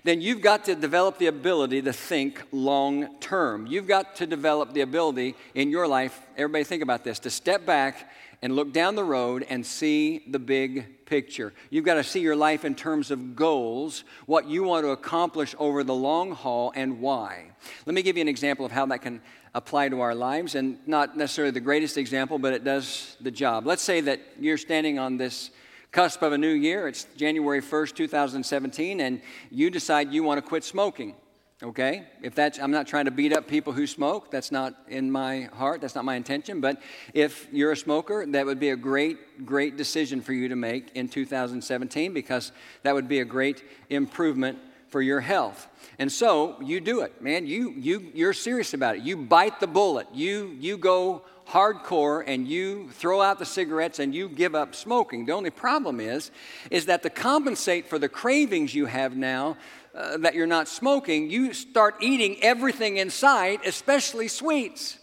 then 0.03 0.21
you've 0.21 0.41
got 0.41 0.65
to 0.65 0.75
develop 0.75 1.17
the 1.17 1.27
ability 1.27 1.81
to 1.81 1.91
think 1.91 2.41
long 2.51 3.17
term. 3.19 3.65
You've 3.65 3.87
got 3.87 4.15
to 4.17 4.27
develop 4.27 4.73
the 4.73 4.81
ability 4.81 5.35
in 5.55 5.69
your 5.71 5.87
life, 5.87 6.19
everybody 6.37 6.63
think 6.63 6.83
about 6.83 7.03
this, 7.03 7.19
to 7.19 7.29
step 7.29 7.65
back 7.65 8.11
and 8.41 8.55
look 8.55 8.71
down 8.71 8.95
the 8.95 9.03
road 9.03 9.45
and 9.49 9.65
see 9.65 10.23
the 10.27 10.37
big 10.37 11.05
picture. 11.05 11.53
You've 11.71 11.85
got 11.85 11.95
to 11.95 12.03
see 12.03 12.19
your 12.19 12.35
life 12.35 12.65
in 12.65 12.75
terms 12.75 13.09
of 13.09 13.35
goals, 13.35 14.03
what 14.27 14.47
you 14.47 14.63
want 14.63 14.85
to 14.85 14.89
accomplish 14.89 15.55
over 15.57 15.83
the 15.83 15.95
long 15.95 16.31
haul, 16.31 16.71
and 16.75 16.99
why. 16.99 17.45
Let 17.87 17.95
me 17.95 18.03
give 18.03 18.17
you 18.17 18.21
an 18.21 18.27
example 18.27 18.65
of 18.65 18.71
how 18.71 18.85
that 18.87 19.01
can 19.01 19.21
apply 19.55 19.87
to 19.87 20.01
our 20.01 20.13
lives, 20.13 20.53
and 20.53 20.77
not 20.85 21.17
necessarily 21.17 21.49
the 21.49 21.61
greatest 21.61 21.97
example, 21.97 22.37
but 22.37 22.51
it 22.51 22.65
does 22.65 23.15
the 23.21 23.31
job. 23.31 23.65
Let's 23.65 23.81
say 23.81 24.01
that 24.01 24.19
you're 24.37 24.57
standing 24.57 24.99
on 24.99 25.15
this 25.15 25.49
cusp 25.93 26.21
of 26.21 26.33
a 26.33 26.37
new 26.37 26.51
year, 26.51 26.89
it's 26.89 27.05
January 27.15 27.61
1st, 27.61 27.95
2017, 27.95 28.99
and 28.99 29.21
you 29.49 29.69
decide 29.69 30.11
you 30.11 30.23
want 30.23 30.43
to 30.43 30.47
quit 30.47 30.65
smoking. 30.65 31.15
Okay? 31.63 32.05
If 32.21 32.35
that's, 32.35 32.59
I'm 32.59 32.71
not 32.71 32.85
trying 32.85 33.05
to 33.05 33.11
beat 33.11 33.31
up 33.31 33.47
people 33.47 33.71
who 33.71 33.87
smoke. 33.87 34.29
That's 34.29 34.51
not 34.51 34.75
in 34.89 35.09
my 35.09 35.43
heart. 35.53 35.79
That's 35.79 35.95
not 35.95 36.03
my 36.03 36.15
intention. 36.15 36.59
But 36.59 36.81
if 37.13 37.47
you're 37.49 37.71
a 37.71 37.77
smoker, 37.77 38.25
that 38.27 38.45
would 38.45 38.59
be 38.59 38.71
a 38.71 38.75
great, 38.75 39.45
great 39.45 39.77
decision 39.77 40.19
for 40.19 40.33
you 40.33 40.49
to 40.49 40.57
make 40.57 40.91
in 40.95 41.07
2017 41.07 42.13
because 42.13 42.51
that 42.83 42.93
would 42.93 43.07
be 43.07 43.21
a 43.21 43.25
great 43.25 43.63
improvement 43.89 44.59
for 44.89 45.01
your 45.01 45.19
health. 45.19 45.67
And 45.99 46.11
so 46.11 46.59
you 46.61 46.81
do 46.81 47.01
it, 47.01 47.21
man. 47.21 47.47
You, 47.47 47.71
you, 47.71 48.11
you're 48.13 48.33
serious 48.33 48.73
about 48.73 48.97
it. 48.97 49.03
You 49.03 49.17
bite 49.17 49.59
the 49.59 49.67
bullet. 49.67 50.07
You, 50.13 50.55
you 50.59 50.77
go 50.77 51.23
hardcore 51.47 52.23
and 52.25 52.47
you 52.47 52.89
throw 52.91 53.21
out 53.21 53.39
the 53.39 53.45
cigarettes 53.45 53.99
and 53.99 54.13
you 54.13 54.27
give 54.27 54.55
up 54.55 54.75
smoking. 54.75 55.25
The 55.25 55.33
only 55.33 55.51
problem 55.51 55.99
is, 55.99 56.31
is 56.71 56.87
that 56.87 57.03
to 57.03 57.09
compensate 57.09 57.87
for 57.87 57.99
the 57.99 58.09
cravings 58.09 58.73
you 58.73 58.87
have 58.87 59.15
now 59.15 59.57
uh, 59.93 60.17
that 60.17 60.35
you're 60.35 60.47
not 60.47 60.67
smoking, 60.67 61.29
you 61.29 61.53
start 61.53 61.95
eating 62.01 62.37
everything 62.43 62.97
in 62.97 63.09
sight, 63.09 63.61
especially 63.65 64.27
sweets. 64.27 64.97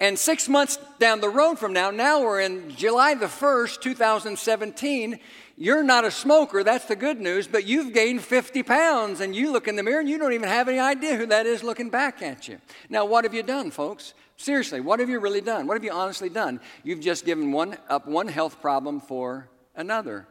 And 0.00 0.16
six 0.18 0.48
months 0.48 0.78
down 1.00 1.20
the 1.20 1.28
road 1.28 1.58
from 1.58 1.72
now, 1.72 1.90
now 1.90 2.22
we're 2.22 2.40
in 2.40 2.70
July 2.70 3.14
the 3.14 3.26
1st, 3.26 3.80
2017, 3.80 5.18
you're 5.58 5.82
not 5.82 6.04
a 6.04 6.10
smoker, 6.10 6.62
that's 6.62 6.84
the 6.84 6.94
good 6.94 7.20
news, 7.20 7.48
but 7.48 7.66
you've 7.66 7.92
gained 7.92 8.22
50 8.22 8.62
pounds 8.62 9.20
and 9.20 9.34
you 9.34 9.50
look 9.50 9.66
in 9.66 9.74
the 9.74 9.82
mirror 9.82 9.98
and 9.98 10.08
you 10.08 10.16
don't 10.16 10.32
even 10.32 10.48
have 10.48 10.68
any 10.68 10.78
idea 10.78 11.16
who 11.16 11.26
that 11.26 11.46
is 11.46 11.64
looking 11.64 11.90
back 11.90 12.22
at 12.22 12.46
you. 12.46 12.58
Now, 12.88 13.04
what 13.04 13.24
have 13.24 13.34
you 13.34 13.42
done, 13.42 13.72
folks? 13.72 14.14
Seriously, 14.36 14.80
what 14.80 15.00
have 15.00 15.08
you 15.08 15.18
really 15.18 15.40
done? 15.40 15.66
What 15.66 15.74
have 15.74 15.82
you 15.82 15.90
honestly 15.90 16.28
done? 16.28 16.60
You've 16.84 17.00
just 17.00 17.26
given 17.26 17.50
one, 17.50 17.76
up 17.88 18.06
one 18.06 18.28
health 18.28 18.60
problem 18.60 19.00
for 19.00 19.48
another. 19.74 20.28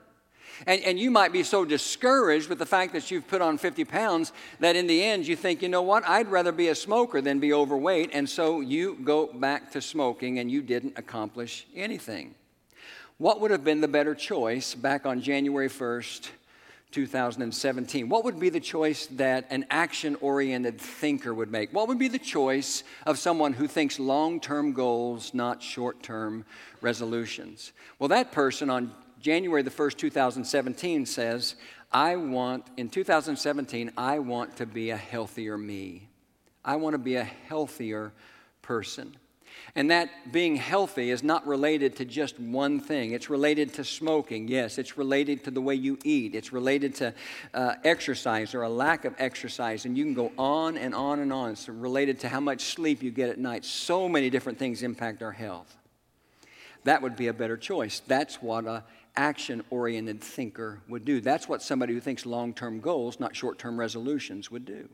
And, 0.65 0.81
and 0.83 0.97
you 0.97 1.11
might 1.11 1.33
be 1.33 1.43
so 1.43 1.65
discouraged 1.65 2.47
with 2.47 2.57
the 2.57 2.65
fact 2.65 2.93
that 2.93 3.11
you've 3.11 3.27
put 3.27 3.41
on 3.41 3.57
50 3.57 3.83
pounds 3.83 4.31
that 4.61 4.77
in 4.77 4.87
the 4.87 5.03
end 5.03 5.27
you 5.27 5.35
think, 5.35 5.61
you 5.61 5.67
know 5.67 5.81
what, 5.81 6.07
I'd 6.07 6.29
rather 6.29 6.53
be 6.53 6.69
a 6.69 6.75
smoker 6.75 7.19
than 7.19 7.41
be 7.41 7.51
overweight. 7.51 8.11
And 8.13 8.29
so 8.29 8.61
you 8.61 8.97
go 9.03 9.27
back 9.27 9.71
to 9.73 9.81
smoking 9.81 10.39
and 10.39 10.49
you 10.49 10.61
didn't 10.61 10.93
accomplish 10.95 11.67
anything. 11.75 12.33
What 13.19 13.41
would 13.41 13.49
have 13.49 13.63
been 13.63 13.81
the 13.81 13.87
better 13.87 14.13
choice 14.13 14.75
back 14.75 15.07
on 15.07 15.21
January 15.21 15.69
1st, 15.69 16.29
2017? 16.91 18.09
What 18.09 18.23
would 18.25 18.39
be 18.39 18.49
the 18.49 18.59
choice 18.59 19.07
that 19.07 19.47
an 19.49 19.65
action 19.71 20.15
oriented 20.21 20.79
thinker 20.79 21.33
would 21.33 21.51
make? 21.51 21.73
What 21.73 21.87
would 21.87 21.97
be 21.97 22.09
the 22.09 22.19
choice 22.19 22.83
of 23.07 23.17
someone 23.17 23.53
who 23.53 23.67
thinks 23.67 23.99
long 23.99 24.39
term 24.39 24.71
goals, 24.71 25.33
not 25.33 25.63
short 25.63 26.03
term 26.03 26.45
resolutions? 26.79 27.73
Well, 27.97 28.09
that 28.09 28.31
person 28.31 28.69
on 28.69 28.91
January 29.19 29.63
the 29.63 29.71
1st, 29.71 29.97
2017 29.97 31.07
says, 31.07 31.55
I 31.91 32.17
want, 32.17 32.67
in 32.77 32.87
2017, 32.87 33.93
I 33.97 34.19
want 34.19 34.57
to 34.57 34.67
be 34.67 34.91
a 34.91 34.97
healthier 34.97 35.57
me. 35.57 36.07
I 36.63 36.75
want 36.75 36.93
to 36.93 36.99
be 36.99 37.15
a 37.15 37.23
healthier 37.23 38.11
person. 38.61 39.17
And 39.75 39.91
that 39.91 40.31
being 40.31 40.55
healthy 40.55 41.11
is 41.11 41.23
not 41.23 41.45
related 41.45 41.95
to 41.97 42.05
just 42.05 42.39
one 42.39 42.79
thing. 42.79 43.11
It's 43.11 43.29
related 43.29 43.73
to 43.75 43.83
smoking, 43.83 44.47
yes. 44.47 44.77
It's 44.77 44.97
related 44.97 45.43
to 45.43 45.51
the 45.51 45.61
way 45.61 45.75
you 45.75 45.99
eat. 46.03 46.33
It's 46.33 46.51
related 46.51 46.95
to 46.95 47.13
uh, 47.53 47.75
exercise 47.83 48.55
or 48.55 48.63
a 48.63 48.69
lack 48.69 49.05
of 49.05 49.13
exercise. 49.19 49.85
And 49.85 49.97
you 49.97 50.03
can 50.03 50.13
go 50.13 50.31
on 50.37 50.77
and 50.77 50.95
on 50.95 51.19
and 51.19 51.31
on. 51.31 51.51
It's 51.51 51.69
related 51.69 52.19
to 52.21 52.29
how 52.29 52.39
much 52.39 52.61
sleep 52.61 53.03
you 53.03 53.11
get 53.11 53.29
at 53.29 53.37
night. 53.37 53.65
So 53.65 54.09
many 54.09 54.29
different 54.29 54.57
things 54.57 54.81
impact 54.81 55.21
our 55.21 55.31
health. 55.31 55.75
That 56.83 57.01
would 57.01 57.15
be 57.15 57.27
a 57.27 57.33
better 57.33 57.57
choice. 57.57 58.01
That's 58.07 58.41
what 58.41 58.65
a 58.65 58.83
action 59.17 59.63
oriented 59.69 60.21
thinker 60.21 60.79
would 60.87 61.03
do. 61.03 61.19
That's 61.19 61.49
what 61.49 61.61
somebody 61.61 61.93
who 61.93 61.99
thinks 61.99 62.25
long 62.25 62.53
term 62.53 62.79
goals, 62.79 63.19
not 63.19 63.35
short 63.35 63.59
term 63.59 63.77
resolutions, 63.79 64.49
would 64.49 64.65
do. 64.65 64.87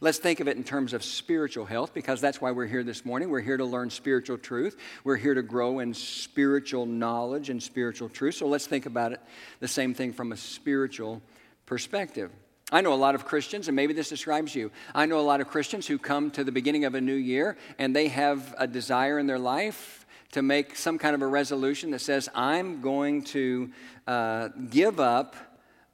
Let's 0.00 0.18
think 0.18 0.40
of 0.40 0.48
it 0.48 0.56
in 0.56 0.64
terms 0.64 0.92
of 0.92 1.02
spiritual 1.02 1.64
health 1.64 1.94
because 1.94 2.20
that's 2.20 2.40
why 2.40 2.50
we're 2.50 2.66
here 2.66 2.82
this 2.82 3.04
morning. 3.04 3.30
We're 3.30 3.40
here 3.40 3.56
to 3.56 3.64
learn 3.64 3.90
spiritual 3.90 4.38
truth. 4.38 4.76
We're 5.04 5.16
here 5.16 5.34
to 5.34 5.42
grow 5.42 5.80
in 5.80 5.94
spiritual 5.94 6.86
knowledge 6.86 7.50
and 7.50 7.62
spiritual 7.62 8.08
truth. 8.08 8.36
So 8.36 8.46
let's 8.46 8.66
think 8.66 8.86
about 8.86 9.12
it 9.12 9.20
the 9.60 9.68
same 9.68 9.94
thing 9.94 10.12
from 10.12 10.32
a 10.32 10.36
spiritual 10.36 11.22
perspective. 11.66 12.30
I 12.70 12.82
know 12.82 12.92
a 12.92 12.96
lot 12.96 13.14
of 13.14 13.24
Christians, 13.24 13.68
and 13.68 13.76
maybe 13.76 13.94
this 13.94 14.10
describes 14.10 14.54
you. 14.54 14.70
I 14.94 15.06
know 15.06 15.18
a 15.18 15.22
lot 15.22 15.40
of 15.40 15.48
Christians 15.48 15.86
who 15.86 15.98
come 15.98 16.30
to 16.32 16.44
the 16.44 16.52
beginning 16.52 16.84
of 16.84 16.94
a 16.94 17.00
new 17.00 17.14
year 17.14 17.56
and 17.78 17.96
they 17.96 18.08
have 18.08 18.54
a 18.58 18.66
desire 18.66 19.18
in 19.18 19.26
their 19.26 19.38
life 19.38 20.06
to 20.32 20.42
make 20.42 20.76
some 20.76 20.98
kind 20.98 21.14
of 21.14 21.22
a 21.22 21.26
resolution 21.26 21.90
that 21.92 22.00
says, 22.00 22.28
I'm 22.34 22.82
going 22.82 23.22
to 23.24 23.70
uh, 24.06 24.48
give 24.68 25.00
up 25.00 25.34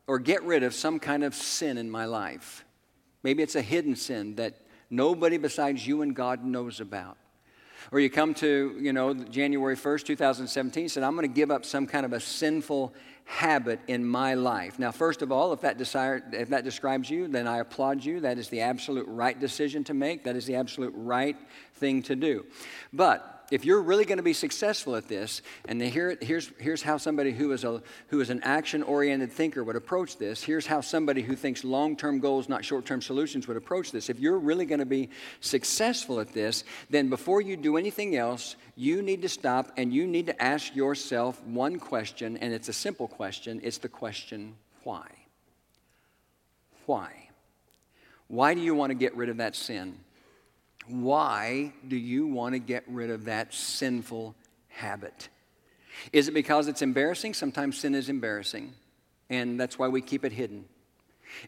or 0.08 0.18
get 0.18 0.42
rid 0.42 0.64
of 0.64 0.74
some 0.74 0.98
kind 0.98 1.22
of 1.22 1.34
sin 1.34 1.78
in 1.78 1.88
my 1.90 2.06
life. 2.06 2.63
Maybe 3.24 3.42
it's 3.42 3.56
a 3.56 3.62
hidden 3.62 3.96
sin 3.96 4.36
that 4.36 4.54
nobody 4.90 5.38
besides 5.38 5.84
you 5.84 6.02
and 6.02 6.14
God 6.14 6.44
knows 6.44 6.78
about. 6.78 7.16
Or 7.90 8.00
you 8.00 8.08
come 8.08 8.34
to, 8.34 8.78
you 8.80 8.92
know, 8.92 9.12
January 9.14 9.76
1st, 9.76 10.04
2017, 10.04 10.88
said, 10.88 11.02
I'm 11.02 11.16
going 11.16 11.28
to 11.28 11.34
give 11.34 11.50
up 11.50 11.64
some 11.64 11.86
kind 11.86 12.06
of 12.06 12.12
a 12.12 12.20
sinful 12.20 12.94
habit 13.24 13.80
in 13.88 14.04
my 14.06 14.34
life. 14.34 14.78
Now, 14.78 14.90
first 14.90 15.22
of 15.22 15.32
all, 15.32 15.52
if 15.52 15.62
that, 15.62 15.78
desire, 15.78 16.22
if 16.32 16.50
that 16.50 16.64
describes 16.64 17.10
you, 17.10 17.28
then 17.28 17.46
I 17.46 17.58
applaud 17.58 18.04
you. 18.04 18.20
That 18.20 18.38
is 18.38 18.48
the 18.48 18.60
absolute 18.60 19.06
right 19.08 19.38
decision 19.38 19.84
to 19.84 19.94
make. 19.94 20.24
That 20.24 20.36
is 20.36 20.46
the 20.46 20.56
absolute 20.56 20.94
right 20.96 21.36
thing 21.74 22.02
to 22.04 22.16
do. 22.16 22.46
But 22.92 23.33
if 23.50 23.64
you're 23.64 23.82
really 23.82 24.04
going 24.04 24.18
to 24.18 24.24
be 24.24 24.32
successful 24.32 24.96
at 24.96 25.08
this, 25.08 25.42
and 25.66 25.80
here, 25.80 26.16
here's, 26.20 26.50
here's 26.58 26.82
how 26.82 26.96
somebody 26.96 27.32
who 27.32 27.52
is, 27.52 27.64
a, 27.64 27.82
who 28.08 28.20
is 28.20 28.30
an 28.30 28.42
action 28.42 28.82
oriented 28.82 29.32
thinker 29.32 29.62
would 29.62 29.76
approach 29.76 30.16
this, 30.16 30.42
here's 30.42 30.66
how 30.66 30.80
somebody 30.80 31.22
who 31.22 31.36
thinks 31.36 31.64
long 31.64 31.96
term 31.96 32.20
goals, 32.20 32.48
not 32.48 32.64
short 32.64 32.86
term 32.86 33.02
solutions, 33.02 33.46
would 33.46 33.56
approach 33.56 33.92
this. 33.92 34.08
If 34.08 34.18
you're 34.18 34.38
really 34.38 34.66
going 34.66 34.80
to 34.80 34.86
be 34.86 35.10
successful 35.40 36.20
at 36.20 36.32
this, 36.32 36.64
then 36.90 37.08
before 37.08 37.40
you 37.40 37.56
do 37.56 37.76
anything 37.76 38.16
else, 38.16 38.56
you 38.76 39.02
need 39.02 39.22
to 39.22 39.28
stop 39.28 39.72
and 39.76 39.92
you 39.92 40.06
need 40.06 40.26
to 40.26 40.42
ask 40.42 40.74
yourself 40.74 41.42
one 41.44 41.78
question, 41.78 42.36
and 42.38 42.52
it's 42.52 42.68
a 42.68 42.72
simple 42.72 43.08
question 43.08 43.60
it's 43.62 43.78
the 43.78 43.88
question, 43.88 44.54
why? 44.84 45.08
Why? 46.86 47.28
Why 48.28 48.54
do 48.54 48.60
you 48.60 48.74
want 48.74 48.90
to 48.90 48.94
get 48.94 49.16
rid 49.16 49.28
of 49.28 49.38
that 49.38 49.56
sin? 49.56 49.98
Why 50.86 51.72
do 51.86 51.96
you 51.96 52.26
want 52.26 52.54
to 52.54 52.58
get 52.58 52.84
rid 52.86 53.10
of 53.10 53.24
that 53.24 53.54
sinful 53.54 54.34
habit? 54.68 55.28
Is 56.12 56.28
it 56.28 56.32
because 56.32 56.68
it's 56.68 56.82
embarrassing? 56.82 57.34
Sometimes 57.34 57.78
sin 57.78 57.94
is 57.94 58.08
embarrassing, 58.08 58.72
and 59.30 59.58
that's 59.58 59.78
why 59.78 59.88
we 59.88 60.02
keep 60.02 60.24
it 60.24 60.32
hidden. 60.32 60.66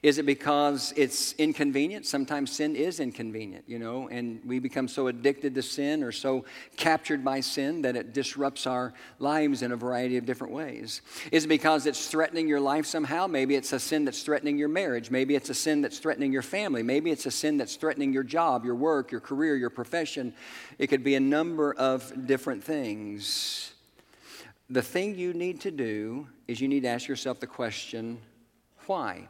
Is 0.03 0.19
it 0.19 0.27
because 0.27 0.93
it's 0.97 1.33
inconvenient? 1.35 2.07
Sometimes 2.07 2.53
sin 2.53 2.77
is 2.77 3.01
inconvenient, 3.01 3.65
you 3.67 3.79
know, 3.79 4.09
and 4.09 4.41
we 4.45 4.59
become 4.59 4.89
so 4.89 5.09
addicted 5.09 5.55
to 5.55 5.63
sin 5.63 6.03
or 6.03 6.13
so 6.13 6.45
captured 6.77 7.25
by 7.25 7.41
sin 7.41 7.83
that 7.83 7.97
it 7.97 8.13
disrupts 8.13 8.67
our 8.67 8.93
lives 9.19 9.63
in 9.63 9.73
a 9.73 9.77
variety 9.77 10.17
of 10.17 10.27
different 10.27 10.53
ways. 10.53 11.03
Is 11.33 11.45
it 11.45 11.49
because 11.49 11.87
it's 11.87 12.09
threatening 12.09 12.49
your 12.49 12.61
life 12.61 12.87
somehow? 12.87 13.27
Maybe 13.27 13.55
it's 13.55 13.73
a 13.73 13.81
sin 13.81 14.05
that's 14.05 14.23
threatening 14.23 14.59
your 14.59 14.69
marriage. 14.69 15.11
Maybe 15.11 15.35
it's 15.35 15.51
a 15.51 15.55
sin 15.55 15.81
that's 15.81 15.99
threatening 15.99 16.33
your 16.33 16.43
family. 16.43 16.83
Maybe 16.83 17.11
it's 17.11 17.27
a 17.27 17.31
sin 17.31 17.57
that's 17.57 17.77
threatening 17.77 18.13
your 18.13 18.23
job, 18.23 18.65
your 18.65 18.75
work, 18.75 19.11
your 19.11 19.21
career, 19.21 19.57
your 19.57 19.71
profession. 19.71 20.35
It 20.79 20.89
could 20.89 21.05
be 21.05 21.15
a 21.15 21.21
number 21.21 21.73
of 21.75 22.27
different 22.27 22.63
things. 22.63 23.73
The 24.69 24.83
thing 24.83 25.15
you 25.15 25.33
need 25.33 25.61
to 25.61 25.71
do 25.71 26.27
is 26.49 26.61
you 26.61 26.67
need 26.67 26.81
to 26.81 26.89
ask 26.89 27.07
yourself 27.07 27.39
the 27.39 27.47
question, 27.47 28.19
why? 28.87 29.29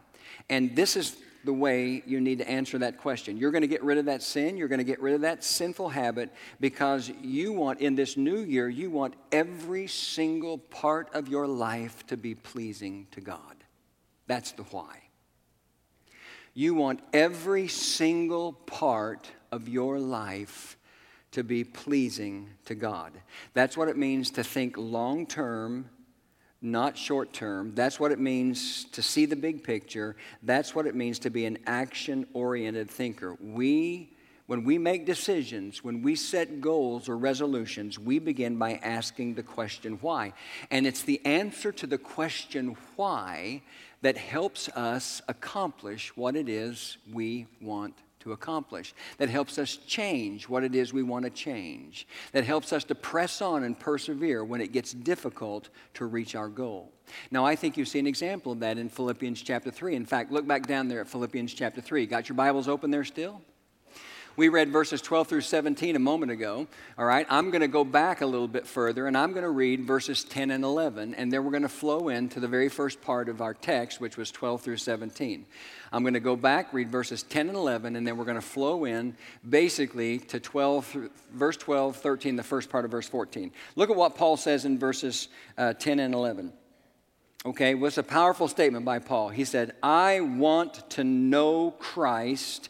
And 0.49 0.77
this 0.77 0.97
is 0.97 1.17
the 1.45 1.53
way 1.53 2.03
you 2.07 2.21
need 2.21 2.39
to 2.39 2.49
answer 2.49 2.79
that 2.79 2.99
question. 2.99 3.37
You're 3.37 3.53
going 3.53 3.63
to 3.63 3.69
get 3.69 3.83
rid 3.83 3.99
of 3.99 4.07
that 4.07 4.23
sin, 4.23 4.57
you're 4.57 4.69
going 4.69 4.79
to 4.79 4.85
get 4.85 5.01
rid 5.01 5.15
of 5.15 5.23
that 5.23 5.43
sinful 5.43 5.89
habit 5.89 6.31
because 6.61 7.11
you 7.23 7.53
want, 7.53 7.81
in 7.81 7.95
this 7.95 8.17
new 8.17 8.39
year, 8.39 8.69
you 8.69 8.91
want 8.91 9.15
every 9.33 9.87
single 9.87 10.59
part 10.59 11.09
of 11.15 11.29
your 11.29 11.47
life 11.47 12.07
to 12.09 12.17
be 12.17 12.35
pleasing 12.35 13.07
to 13.13 13.21
God. 13.21 13.57
That's 14.27 14.53
the 14.53 14.65
why. 14.65 15.03
You 16.53 16.75
want 16.75 17.01
every 17.13 17.69
single 17.69 18.53
part 18.53 19.31
of 19.53 19.69
your 19.69 19.99
life 19.99 20.77
to 21.33 21.45
be 21.45 21.65
pleasing 21.65 22.51
to 22.65 22.75
God. 22.75 23.13
That's 23.53 23.77
what 23.77 23.89
it 23.89 23.97
means 23.97 24.31
to 24.33 24.45
think 24.45 24.77
long 24.77 25.27
term 25.27 25.91
not 26.63 26.97
short 26.97 27.33
term. 27.33 27.73
That's 27.75 28.01
what 28.01 28.13
it 28.13 28.19
means 28.19 28.85
to 28.93 29.03
see 29.03 29.27
the 29.27 29.37
big 29.37 29.63
picture. 29.63 30.17
That's 30.43 30.75
what 30.75 30.87
it 30.87 30.95
means 30.95 31.19
to 31.21 31.31
be 31.31 31.45
an 31.45 31.59
action 31.67 32.27
oriented 32.33 32.91
thinker. 32.91 33.37
We, 33.41 34.11
when 34.47 34.65
we 34.65 34.79
make 34.79 35.07
decisions, 35.07 35.85
when 35.85 36.03
we 36.03 36.15
set 36.15 36.61
goals 36.61 37.09
or 37.09 37.17
resolutions, 37.17 37.99
we 37.99 38.19
begin 38.19 38.57
by 38.57 38.81
asking 38.83 39.35
the 39.35 39.43
question 39.43 39.99
why. 40.01 40.33
And 40.71 40.87
it's 40.87 41.03
the 41.03 41.25
answer 41.25 41.73
to 41.73 41.87
the 41.87 41.99
question 41.99 42.77
why 42.97 43.63
that 44.03 44.17
helps 44.17 44.69
us 44.71 45.23
accomplish 45.29 46.17
what 46.17 46.37
it 46.37 46.49
is 46.49 46.97
we 47.13 47.47
want 47.61 47.95
to 48.27 48.33
accomplish, 48.33 48.93
that 49.19 49.29
helps 49.29 49.57
us 49.57 49.77
change 49.87 50.49
what 50.49 50.65
it 50.65 50.75
is 50.75 50.93
we 50.93 51.05
want 51.05 51.25
to 51.25 51.31
change, 51.31 52.09
that 52.33 52.45
helps 52.45 52.73
us 52.73 52.83
to 52.85 52.95
press 52.95 53.41
on 53.41 53.63
and 53.63 53.79
persevere 53.79 54.45
when 54.45 54.61
it 54.61 54.73
gets 54.73 54.93
difficult 54.93 55.69
to 55.95 56.07
reach 56.07 56.35
our 56.35 56.49
goal. 56.49 56.93
Now, 57.31 57.47
I 57.47 57.55
think 57.55 57.77
you 57.77 57.85
see 57.85 58.01
an 58.01 58.07
example 58.07 58.51
of 58.51 58.61
that 58.61 58.79
in 58.79 58.89
Philippians 58.89 59.41
chapter 59.43 59.71
3. 59.71 59.95
In 59.95 60.05
fact, 60.05 60.33
look 60.33 60.47
back 60.47 60.67
down 60.67 60.89
there 60.89 61.01
at 61.01 61.09
Philippians 61.09 61.55
chapter 61.55 61.81
3. 61.81 62.05
Got 62.07 62.29
your 62.29 62.35
Bibles 62.35 62.67
open 62.67 62.91
there 62.91 63.05
still? 63.05 63.41
We 64.37 64.51
read 64.51 64.69
verses 64.69 65.01
12 65.01 65.29
through 65.29 65.41
17 65.41 65.97
a 65.97 65.99
moment 65.99 66.31
ago. 66.31 66.67
All 66.99 67.07
right, 67.07 67.27
I'm 67.31 67.51
going 67.51 67.63
to 67.63 67.69
go 67.69 67.85
back 67.85 68.21
a 68.21 68.27
little 68.27 68.49
bit 68.49 68.67
further 68.67 69.07
and 69.07 69.17
I'm 69.17 69.33
going 69.33 69.45
to 69.45 69.51
read 69.51 69.87
verses 69.87 70.25
10 70.25 70.51
and 70.51 70.63
11, 70.63 71.15
and 71.15 71.33
then 71.33 71.43
we're 71.43 71.51
going 71.51 71.63
to 71.63 71.71
flow 71.71 72.11
into 72.11 72.39
the 72.39 72.47
very 72.47 72.69
first 72.69 73.01
part 73.01 73.31
of 73.31 73.41
our 73.41 73.55
text, 73.55 73.99
which 73.99 74.19
was 74.19 74.31
12 74.31 74.61
through 74.61 74.77
17. 74.77 75.47
I'm 75.91 76.03
going 76.03 76.13
to 76.13 76.21
go 76.21 76.37
back, 76.37 76.75
read 76.75 76.91
verses 76.91 77.23
10 77.23 77.49
and 77.49 77.57
11, 77.57 77.97
and 77.97 78.07
then 78.07 78.19
we're 78.19 78.27
going 78.27 78.35
to 78.35 78.43
flow 78.43 78.85
in 78.85 79.17
basically 79.49 80.19
to 80.19 80.39
12, 80.39 81.11
verse 81.33 81.57
12, 81.57 81.97
13, 81.97 82.37
the 82.37 82.43
first 82.43 82.69
part 82.69 82.85
of 82.85 82.91
verse 82.91 83.09
14. 83.09 83.51
Look 83.75 83.89
at 83.89 83.97
what 83.97 84.17
Paul 84.17 84.37
says 84.37 84.67
in 84.67 84.79
verses 84.79 85.29
uh, 85.57 85.73
10 85.73 85.99
and 85.99 86.13
11. 86.13 86.53
Okay, 87.47 87.75
was 87.75 87.97
a 87.97 88.03
powerful 88.03 88.49
statement 88.49 88.85
by 88.85 88.99
Paul. 88.99 89.31
He 89.31 89.47
said, 89.47 89.77
I 89.83 90.21
want 90.21 90.91
to 90.91 91.05
know 91.05 91.71
Christ 91.71 92.69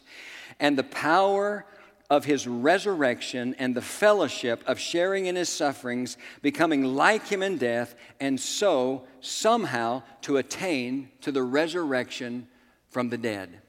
and 0.59 0.77
the 0.77 0.83
power 0.83 1.65
of 2.09 2.25
his 2.25 2.47
resurrection 2.47 3.55
and 3.59 3.75
the 3.75 3.81
fellowship 3.81 4.63
of 4.65 4.79
sharing 4.79 5.25
in 5.25 5.35
his 5.35 5.49
sufferings, 5.49 6.17
becoming 6.41 6.83
like 6.83 7.27
him 7.27 7.43
in 7.43 7.57
death, 7.57 7.95
and 8.19 8.39
so 8.39 9.03
somehow 9.19 10.01
to 10.21 10.37
attain 10.37 11.09
to 11.21 11.31
the 11.31 11.43
resurrection 11.43 12.47
from 12.89 13.09
the 13.09 13.17
dead. 13.17 13.61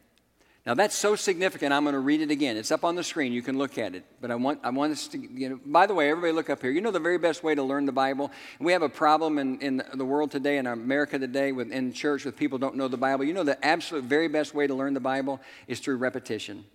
Now 0.65 0.75
that's 0.75 0.95
so 0.95 1.17
significant. 1.17 1.73
I'm 1.73 1.85
going 1.85 1.95
to 1.95 1.99
read 1.99 2.21
it 2.21 2.31
again. 2.31 2.59
It's 2.59 2.71
up 2.71 2.85
on 2.85 2.95
the 2.95 3.03
screen. 3.03 3.33
You 3.33 3.41
can 3.41 3.57
look 3.57 3.79
at 3.79 3.95
it. 3.95 4.05
But 4.21 4.31
I 4.31 4.35
want, 4.35 4.61
I 4.63 4.69
want 4.69 4.93
us 4.93 5.09
to, 5.09 5.19
you 5.19 5.49
know, 5.49 5.61
by 5.65 5.87
the 5.87 5.95
way, 5.95 6.11
everybody 6.11 6.33
look 6.33 6.51
up 6.51 6.61
here. 6.61 6.71
You 6.71 6.83
know 6.83 6.91
the 6.91 7.01
very 7.01 7.17
best 7.17 7.43
way 7.43 7.55
to 7.55 7.63
learn 7.63 7.87
the 7.87 7.93
Bible? 7.93 8.31
We 8.61 8.73
have 8.73 8.83
a 8.83 8.89
problem 8.89 9.39
in, 9.39 9.59
in 9.61 9.83
the 9.95 10.05
world 10.05 10.31
today, 10.31 10.59
in 10.59 10.67
America 10.67 11.19
today, 11.19 11.53
with, 11.53 11.73
in 11.73 11.95
church 11.95 12.27
with 12.27 12.37
people 12.37 12.59
don't 12.59 12.77
know 12.77 12.87
the 12.87 12.99
Bible. 12.99 13.25
You 13.25 13.33
know 13.33 13.45
the 13.45 13.65
absolute 13.65 14.05
very 14.05 14.29
best 14.29 14.55
way 14.55 14.67
to 14.67 14.75
learn 14.75 14.93
the 14.93 15.01
Bible 15.01 15.41
is 15.69 15.81
through 15.81 15.97
repetition. 15.97 16.67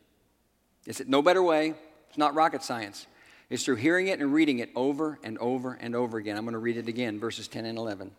It's 0.85 1.01
no 1.05 1.21
better 1.21 1.41
way. 1.41 1.73
It's 2.09 2.17
not 2.17 2.35
rocket 2.35 2.63
science. 2.63 3.07
It's 3.49 3.65
through 3.65 3.75
hearing 3.75 4.07
it 4.07 4.19
and 4.19 4.33
reading 4.33 4.59
it 4.59 4.69
over 4.75 5.19
and 5.23 5.37
over 5.37 5.73
and 5.73 5.95
over 5.95 6.17
again. 6.17 6.37
I'm 6.37 6.43
going 6.43 6.53
to 6.53 6.59
read 6.59 6.77
it 6.77 6.87
again, 6.87 7.19
verses 7.19 7.47
10 7.47 7.65
and 7.65 7.77
11. 7.77 8.11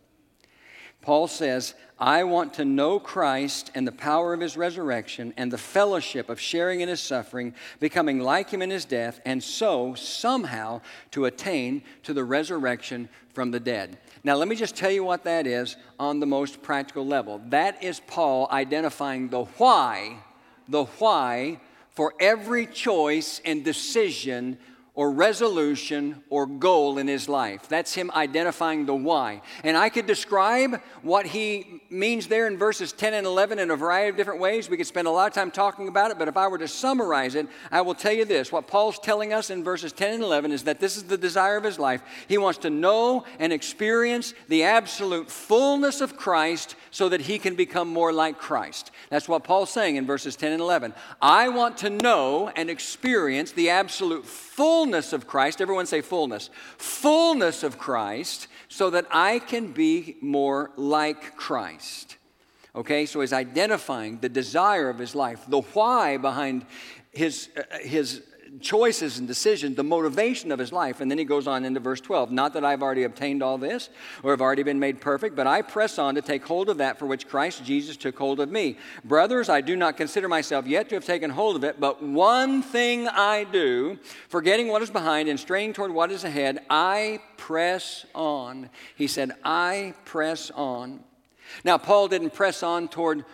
Paul 1.04 1.28
says, 1.28 1.75
I 1.99 2.25
want 2.25 2.54
to 2.54 2.64
know 2.64 2.99
Christ 2.99 3.71
and 3.75 3.87
the 3.87 3.92
power 3.92 4.33
of 4.33 4.40
his 4.40 4.56
resurrection 4.56 5.35
and 5.37 5.52
the 5.52 5.59
fellowship 5.59 6.30
of 6.30 6.40
sharing 6.40 6.80
in 6.80 6.88
his 6.88 7.00
suffering, 7.00 7.54
becoming 7.78 8.21
like 8.21 8.49
him 8.49 8.62
in 8.62 8.71
his 8.71 8.87
death, 8.87 9.21
and 9.26 9.42
so 9.42 9.94
somehow 9.94 10.80
to 11.11 11.26
attain 11.26 11.83
to 12.04 12.14
the 12.14 12.25
resurrection 12.25 13.11
from 13.35 13.50
the 13.50 13.61
dead. 13.61 13.99
Now, 14.23 14.37
let 14.37 14.49
me 14.49 14.56
just 14.56 14.76
tell 14.76 14.90
you 14.90 15.04
what 15.04 15.25
that 15.25 15.47
is 15.47 15.76
on 15.99 16.21
the 16.21 16.26
most 16.26 16.62
practical 16.62 17.06
level. 17.06 17.38
That 17.49 17.83
is 17.85 18.00
Paul 18.00 18.49
identifying 18.50 19.28
the 19.28 19.44
why, 19.44 20.16
the 20.68 20.85
why 20.85 21.61
for 21.95 22.15
every 22.21 22.67
choice 22.67 23.41
and 23.45 23.65
decision 23.65 24.59
or 24.97 25.11
resolution 25.11 26.23
or 26.31 26.47
goal 26.47 26.99
in 26.99 27.09
his 27.09 27.29
life. 27.29 27.69
That's 27.69 27.95
him 27.95 28.13
identifying 28.15 28.87
the 28.87 28.95
why. 28.95 29.43
And 29.65 29.77
I 29.77 29.89
could 29.89 30.07
describe 30.07 30.81
what 31.03 31.27
he 31.27 31.81
means 31.91 32.29
there 32.29 32.47
in 32.47 32.57
verses 32.57 32.93
10 32.93 33.13
and 33.13 33.27
11 33.27 33.59
in 33.59 33.73
a 33.73 33.77
variety 33.77 34.11
of 34.11 34.17
different 34.17 34.41
ways. 34.41 34.71
We 34.71 34.77
could 34.77 34.87
spend 34.87 35.09
a 35.09 35.11
lot 35.11 35.27
of 35.27 35.33
time 35.33 35.51
talking 35.51 35.89
about 35.89 36.13
it, 36.13 36.19
but 36.19 36.29
if 36.29 36.37
I 36.37 36.47
were 36.47 36.59
to 36.59 36.69
summarize 36.69 37.35
it, 37.35 37.49
I 37.73 37.81
will 37.81 37.95
tell 37.95 38.13
you 38.13 38.25
this. 38.25 38.53
What 38.53 38.69
Paul's 38.69 39.01
telling 39.01 39.33
us 39.33 39.51
in 39.51 39.65
verses 39.65 39.93
10 39.93 40.15
and 40.15 40.23
11 40.23 40.53
is 40.53 40.63
that 40.63 40.79
this 40.79 40.97
is 40.97 41.03
the 41.05 41.19
desire 41.19 41.57
of 41.57 41.65
his 41.65 41.79
life. 41.79 42.03
He 42.29 42.39
wants 42.39 42.61
to 42.61 42.71
know 42.71 43.25
and 43.41 43.53
experience 43.53 44.33
the 44.49 44.63
absolute 44.63 45.29
fullness 45.29 46.03
of 46.03 46.17
Christ 46.17 46.77
so 46.95 47.09
that 47.09 47.23
he 47.23 47.41
can 47.41 47.57
become 47.57 47.89
more 47.89 48.13
like 48.13 48.39
Christ. 48.39 48.93
That's 49.11 49.29
what 49.29 49.43
Paul's 49.43 49.71
saying 49.71 49.97
in 49.97 50.07
verses 50.07 50.37
10 50.37 50.53
and 50.53 50.61
11. 50.61 50.95
I 51.21 51.49
want 51.49 51.79
to 51.79 51.91
know 51.91 52.53
and 52.55 52.71
experience 52.71 53.51
the 53.51 53.71
absolute 53.71 54.25
fullness 54.25 55.13
of 55.13 55.27
Christ. 55.27 55.61
Everyone 55.61 55.87
say 55.87 56.03
fullness. 56.03 56.51
Fullness 56.79 57.65
of 57.65 57.79
Christ 57.79 58.47
so 58.69 58.91
that 58.91 59.07
I 59.11 59.41
can 59.41 59.73
be 59.73 60.19
more 60.21 60.71
like 60.77 61.35
Christ. 61.35 62.17
Okay, 62.77 63.07
so 63.07 63.23
he's 63.23 63.33
identifying 63.33 64.21
the 64.21 64.29
desire 64.29 64.89
of 64.89 65.01
his 65.01 65.17
life, 65.17 65.45
the 65.49 65.63
why 65.63 66.17
behind 66.17 66.65
his, 67.11 67.49
uh, 67.57 67.79
his 67.79 68.23
choices 68.61 69.18
and 69.18 69.26
decisions, 69.26 69.76
the 69.76 69.84
motivation 69.84 70.52
of 70.52 70.58
his 70.58 70.73
life. 70.73 71.00
And 71.00 71.11
then 71.11 71.18
he 71.18 71.25
goes 71.25 71.46
on 71.46 71.64
into 71.64 71.80
verse 71.80 72.00
12 72.00 72.30
Not 72.30 72.54
that 72.54 72.64
I've 72.64 72.82
already 72.82 73.04
obtained 73.04 73.42
all 73.42 73.58
this 73.58 73.88
or 74.23 74.30
have 74.30 74.40
already 74.40 74.62
been 74.62 74.78
made 74.78 75.00
perfect, 75.00 75.37
but 75.37 75.46
I 75.46 75.62
press 75.62 75.99
on 75.99 76.14
to 76.14 76.23
take 76.23 76.44
hold 76.44 76.68
of 76.68 76.78
that 76.78 76.99
for 76.99 77.06
which 77.06 77.28
Christ 77.28 77.64
Jesus 77.64 77.96
took 77.96 78.16
hold 78.16 78.40
of 78.40 78.50
me. 78.50 78.76
Brothers, 79.04 79.49
I 79.49 79.61
do 79.61 79.76
not 79.76 79.96
consider 79.96 80.28
myself 80.28 80.66
yet 80.66 80.88
to 80.88 80.94
have 80.94 81.04
taken 81.04 81.30
hold 81.30 81.56
of 81.56 81.64
it, 81.64 81.80
but 81.80 82.02
one 82.02 82.62
thing 82.62 83.08
I 83.08 83.44
do, 83.44 83.99
forgetting 84.28 84.68
what 84.68 84.82
is 84.82 84.90
behind 84.90 85.28
and 85.28 85.38
straining 85.38 85.73
toward 85.73 85.92
what 85.92 86.11
is 86.11 86.25
ahead, 86.25 86.61
I 86.70 87.20
press 87.37 88.06
on. 88.14 88.70
He 88.96 89.06
said, 89.06 89.32
I 89.44 89.94
press 90.04 90.50
on. 90.50 91.00
Now, 91.62 91.78
Paul 91.78 92.08
didn't 92.08 92.32
press 92.32 92.62
on 92.62 92.88
toward 92.88 93.25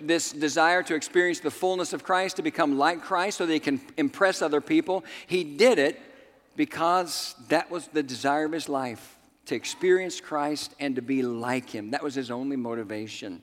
this 0.00 0.32
desire 0.32 0.82
to 0.84 0.94
experience 0.94 1.40
the 1.40 1.50
fullness 1.50 1.92
of 1.92 2.04
Christ, 2.04 2.36
to 2.36 2.42
become 2.42 2.78
like 2.78 3.02
Christ 3.02 3.38
so 3.38 3.46
that 3.46 3.52
he 3.52 3.60
can 3.60 3.80
impress 3.96 4.42
other 4.42 4.60
people. 4.60 5.04
He 5.26 5.44
did 5.44 5.78
it 5.78 6.00
because 6.56 7.34
that 7.48 7.70
was 7.70 7.88
the 7.88 8.02
desire 8.02 8.46
of 8.46 8.52
his 8.52 8.68
life 8.68 9.16
to 9.46 9.54
experience 9.54 10.20
Christ 10.20 10.74
and 10.80 10.96
to 10.96 11.02
be 11.02 11.22
like 11.22 11.70
him. 11.70 11.90
That 11.92 12.02
was 12.02 12.14
his 12.14 12.30
only 12.30 12.56
motivation. 12.56 13.42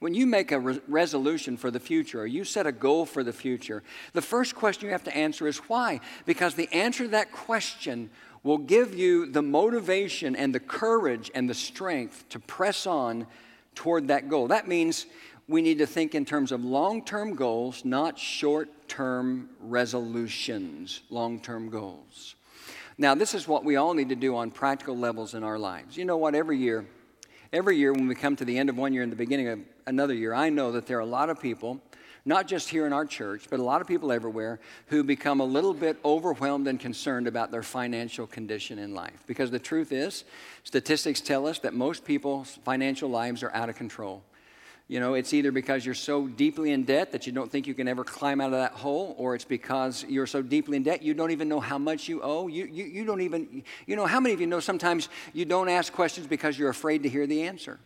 When 0.00 0.14
you 0.14 0.26
make 0.26 0.50
a 0.50 0.58
re- 0.58 0.80
resolution 0.88 1.56
for 1.56 1.70
the 1.70 1.80
future 1.80 2.22
or 2.22 2.26
you 2.26 2.44
set 2.44 2.66
a 2.66 2.72
goal 2.72 3.06
for 3.06 3.22
the 3.22 3.32
future, 3.32 3.82
the 4.12 4.22
first 4.22 4.54
question 4.54 4.86
you 4.86 4.92
have 4.92 5.04
to 5.04 5.16
answer 5.16 5.46
is 5.46 5.58
why? 5.58 6.00
Because 6.26 6.54
the 6.54 6.72
answer 6.72 7.04
to 7.04 7.10
that 7.10 7.32
question 7.32 8.10
will 8.42 8.58
give 8.58 8.94
you 8.94 9.26
the 9.26 9.42
motivation 9.42 10.34
and 10.36 10.54
the 10.54 10.60
courage 10.60 11.30
and 11.34 11.48
the 11.48 11.54
strength 11.54 12.28
to 12.30 12.38
press 12.38 12.86
on 12.86 13.26
toward 13.74 14.08
that 14.08 14.28
goal. 14.28 14.48
That 14.48 14.68
means 14.68 15.06
we 15.48 15.62
need 15.62 15.78
to 15.78 15.86
think 15.86 16.14
in 16.14 16.24
terms 16.24 16.52
of 16.52 16.64
long 16.64 17.04
term 17.04 17.34
goals, 17.34 17.84
not 17.84 18.18
short 18.18 18.68
term 18.88 19.50
resolutions, 19.60 21.02
long 21.10 21.40
term 21.40 21.68
goals. 21.68 22.34
Now, 22.96 23.14
this 23.14 23.34
is 23.34 23.48
what 23.48 23.64
we 23.64 23.76
all 23.76 23.92
need 23.92 24.10
to 24.10 24.14
do 24.14 24.36
on 24.36 24.50
practical 24.50 24.96
levels 24.96 25.34
in 25.34 25.42
our 25.42 25.58
lives. 25.58 25.96
You 25.96 26.04
know 26.04 26.16
what? 26.16 26.34
Every 26.34 26.58
year, 26.58 26.86
every 27.52 27.76
year 27.76 27.92
when 27.92 28.06
we 28.06 28.14
come 28.14 28.36
to 28.36 28.44
the 28.44 28.56
end 28.56 28.68
of 28.68 28.76
one 28.76 28.92
year 28.92 29.02
and 29.02 29.10
the 29.10 29.16
beginning 29.16 29.48
of 29.48 29.58
another 29.86 30.14
year, 30.14 30.32
I 30.32 30.48
know 30.48 30.72
that 30.72 30.86
there 30.86 30.98
are 30.98 31.00
a 31.00 31.06
lot 31.06 31.28
of 31.28 31.40
people, 31.40 31.80
not 32.24 32.46
just 32.46 32.68
here 32.68 32.86
in 32.86 32.92
our 32.92 33.04
church, 33.04 33.48
but 33.50 33.58
a 33.58 33.64
lot 33.64 33.80
of 33.80 33.88
people 33.88 34.12
everywhere, 34.12 34.60
who 34.86 35.02
become 35.02 35.40
a 35.40 35.44
little 35.44 35.74
bit 35.74 35.98
overwhelmed 36.04 36.68
and 36.68 36.78
concerned 36.78 37.26
about 37.26 37.50
their 37.50 37.64
financial 37.64 38.28
condition 38.28 38.78
in 38.78 38.94
life. 38.94 39.24
Because 39.26 39.50
the 39.50 39.58
truth 39.58 39.90
is, 39.90 40.22
statistics 40.62 41.20
tell 41.20 41.48
us 41.48 41.58
that 41.58 41.74
most 41.74 42.04
people's 42.04 42.60
financial 42.64 43.10
lives 43.10 43.42
are 43.42 43.52
out 43.52 43.68
of 43.68 43.74
control. 43.74 44.22
You 44.86 45.00
know, 45.00 45.14
it's 45.14 45.32
either 45.32 45.50
because 45.50 45.86
you're 45.86 45.94
so 45.94 46.26
deeply 46.26 46.70
in 46.70 46.84
debt 46.84 47.12
that 47.12 47.26
you 47.26 47.32
don't 47.32 47.50
think 47.50 47.66
you 47.66 47.72
can 47.72 47.88
ever 47.88 48.04
climb 48.04 48.40
out 48.40 48.52
of 48.52 48.58
that 48.58 48.72
hole, 48.72 49.14
or 49.16 49.34
it's 49.34 49.44
because 49.44 50.04
you're 50.08 50.26
so 50.26 50.42
deeply 50.42 50.76
in 50.76 50.82
debt 50.82 51.02
you 51.02 51.14
don't 51.14 51.30
even 51.30 51.48
know 51.48 51.60
how 51.60 51.78
much 51.78 52.06
you 52.06 52.20
owe. 52.22 52.48
You, 52.48 52.66
you, 52.66 52.84
you 52.84 53.04
don't 53.06 53.22
even, 53.22 53.62
you 53.86 53.96
know, 53.96 54.04
how 54.04 54.20
many 54.20 54.34
of 54.34 54.40
you 54.42 54.46
know 54.46 54.60
sometimes 54.60 55.08
you 55.32 55.46
don't 55.46 55.70
ask 55.70 55.90
questions 55.92 56.26
because 56.26 56.58
you're 56.58 56.68
afraid 56.68 57.02
to 57.04 57.08
hear 57.08 57.26
the 57.26 57.42
answer? 57.44 57.80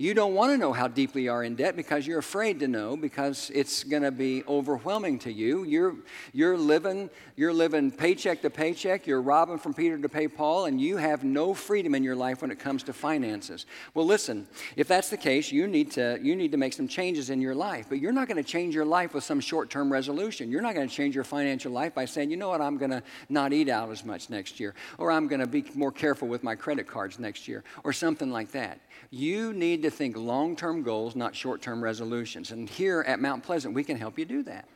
You 0.00 0.14
don't 0.14 0.34
want 0.34 0.52
to 0.52 0.58
know 0.58 0.72
how 0.72 0.86
deeply 0.86 1.24
you 1.24 1.32
are 1.32 1.42
in 1.42 1.56
debt 1.56 1.74
because 1.74 2.06
you're 2.06 2.20
afraid 2.20 2.60
to 2.60 2.68
know 2.68 2.96
because 2.96 3.50
it's 3.52 3.82
going 3.82 4.04
to 4.04 4.12
be 4.12 4.44
overwhelming 4.46 5.18
to 5.18 5.32
you. 5.32 5.64
You're, 5.64 5.96
you're, 6.32 6.56
living, 6.56 7.10
you're 7.34 7.52
living 7.52 7.90
paycheck 7.90 8.40
to 8.42 8.48
paycheck. 8.48 9.08
You're 9.08 9.20
robbing 9.20 9.58
from 9.58 9.74
Peter 9.74 9.98
to 9.98 10.08
pay 10.08 10.28
Paul, 10.28 10.66
and 10.66 10.80
you 10.80 10.98
have 10.98 11.24
no 11.24 11.52
freedom 11.52 11.96
in 11.96 12.04
your 12.04 12.14
life 12.14 12.42
when 12.42 12.52
it 12.52 12.60
comes 12.60 12.84
to 12.84 12.92
finances. 12.92 13.66
Well, 13.92 14.06
listen, 14.06 14.46
if 14.76 14.86
that's 14.86 15.10
the 15.10 15.16
case, 15.16 15.50
you 15.50 15.66
need 15.66 15.90
to, 15.92 16.20
you 16.22 16.36
need 16.36 16.52
to 16.52 16.58
make 16.58 16.74
some 16.74 16.86
changes 16.86 17.28
in 17.28 17.40
your 17.40 17.56
life. 17.56 17.86
But 17.88 17.98
you're 17.98 18.12
not 18.12 18.28
going 18.28 18.40
to 18.40 18.48
change 18.48 18.76
your 18.76 18.84
life 18.84 19.14
with 19.14 19.24
some 19.24 19.40
short 19.40 19.68
term 19.68 19.92
resolution. 19.92 20.48
You're 20.48 20.62
not 20.62 20.76
going 20.76 20.88
to 20.88 20.94
change 20.94 21.16
your 21.16 21.24
financial 21.24 21.72
life 21.72 21.96
by 21.96 22.04
saying, 22.04 22.30
you 22.30 22.36
know 22.36 22.50
what, 22.50 22.60
I'm 22.60 22.78
going 22.78 22.92
to 22.92 23.02
not 23.28 23.52
eat 23.52 23.68
out 23.68 23.90
as 23.90 24.04
much 24.04 24.30
next 24.30 24.60
year, 24.60 24.76
or 24.96 25.10
I'm 25.10 25.26
going 25.26 25.40
to 25.40 25.48
be 25.48 25.64
more 25.74 25.90
careful 25.90 26.28
with 26.28 26.44
my 26.44 26.54
credit 26.54 26.86
cards 26.86 27.18
next 27.18 27.48
year, 27.48 27.64
or 27.82 27.92
something 27.92 28.30
like 28.30 28.52
that. 28.52 28.78
You 29.10 29.52
need 29.52 29.82
to 29.82 29.87
think 29.90 30.16
long 30.16 30.56
term 30.56 30.82
goals, 30.82 31.16
not 31.16 31.34
short 31.34 31.62
term 31.62 31.82
resolutions. 31.82 32.50
And 32.50 32.68
here 32.68 33.04
at 33.06 33.20
Mount 33.20 33.42
Pleasant, 33.42 33.74
we 33.74 33.84
can 33.84 33.96
help 33.96 34.18
you 34.18 34.24
do 34.24 34.42
that. 34.44 34.68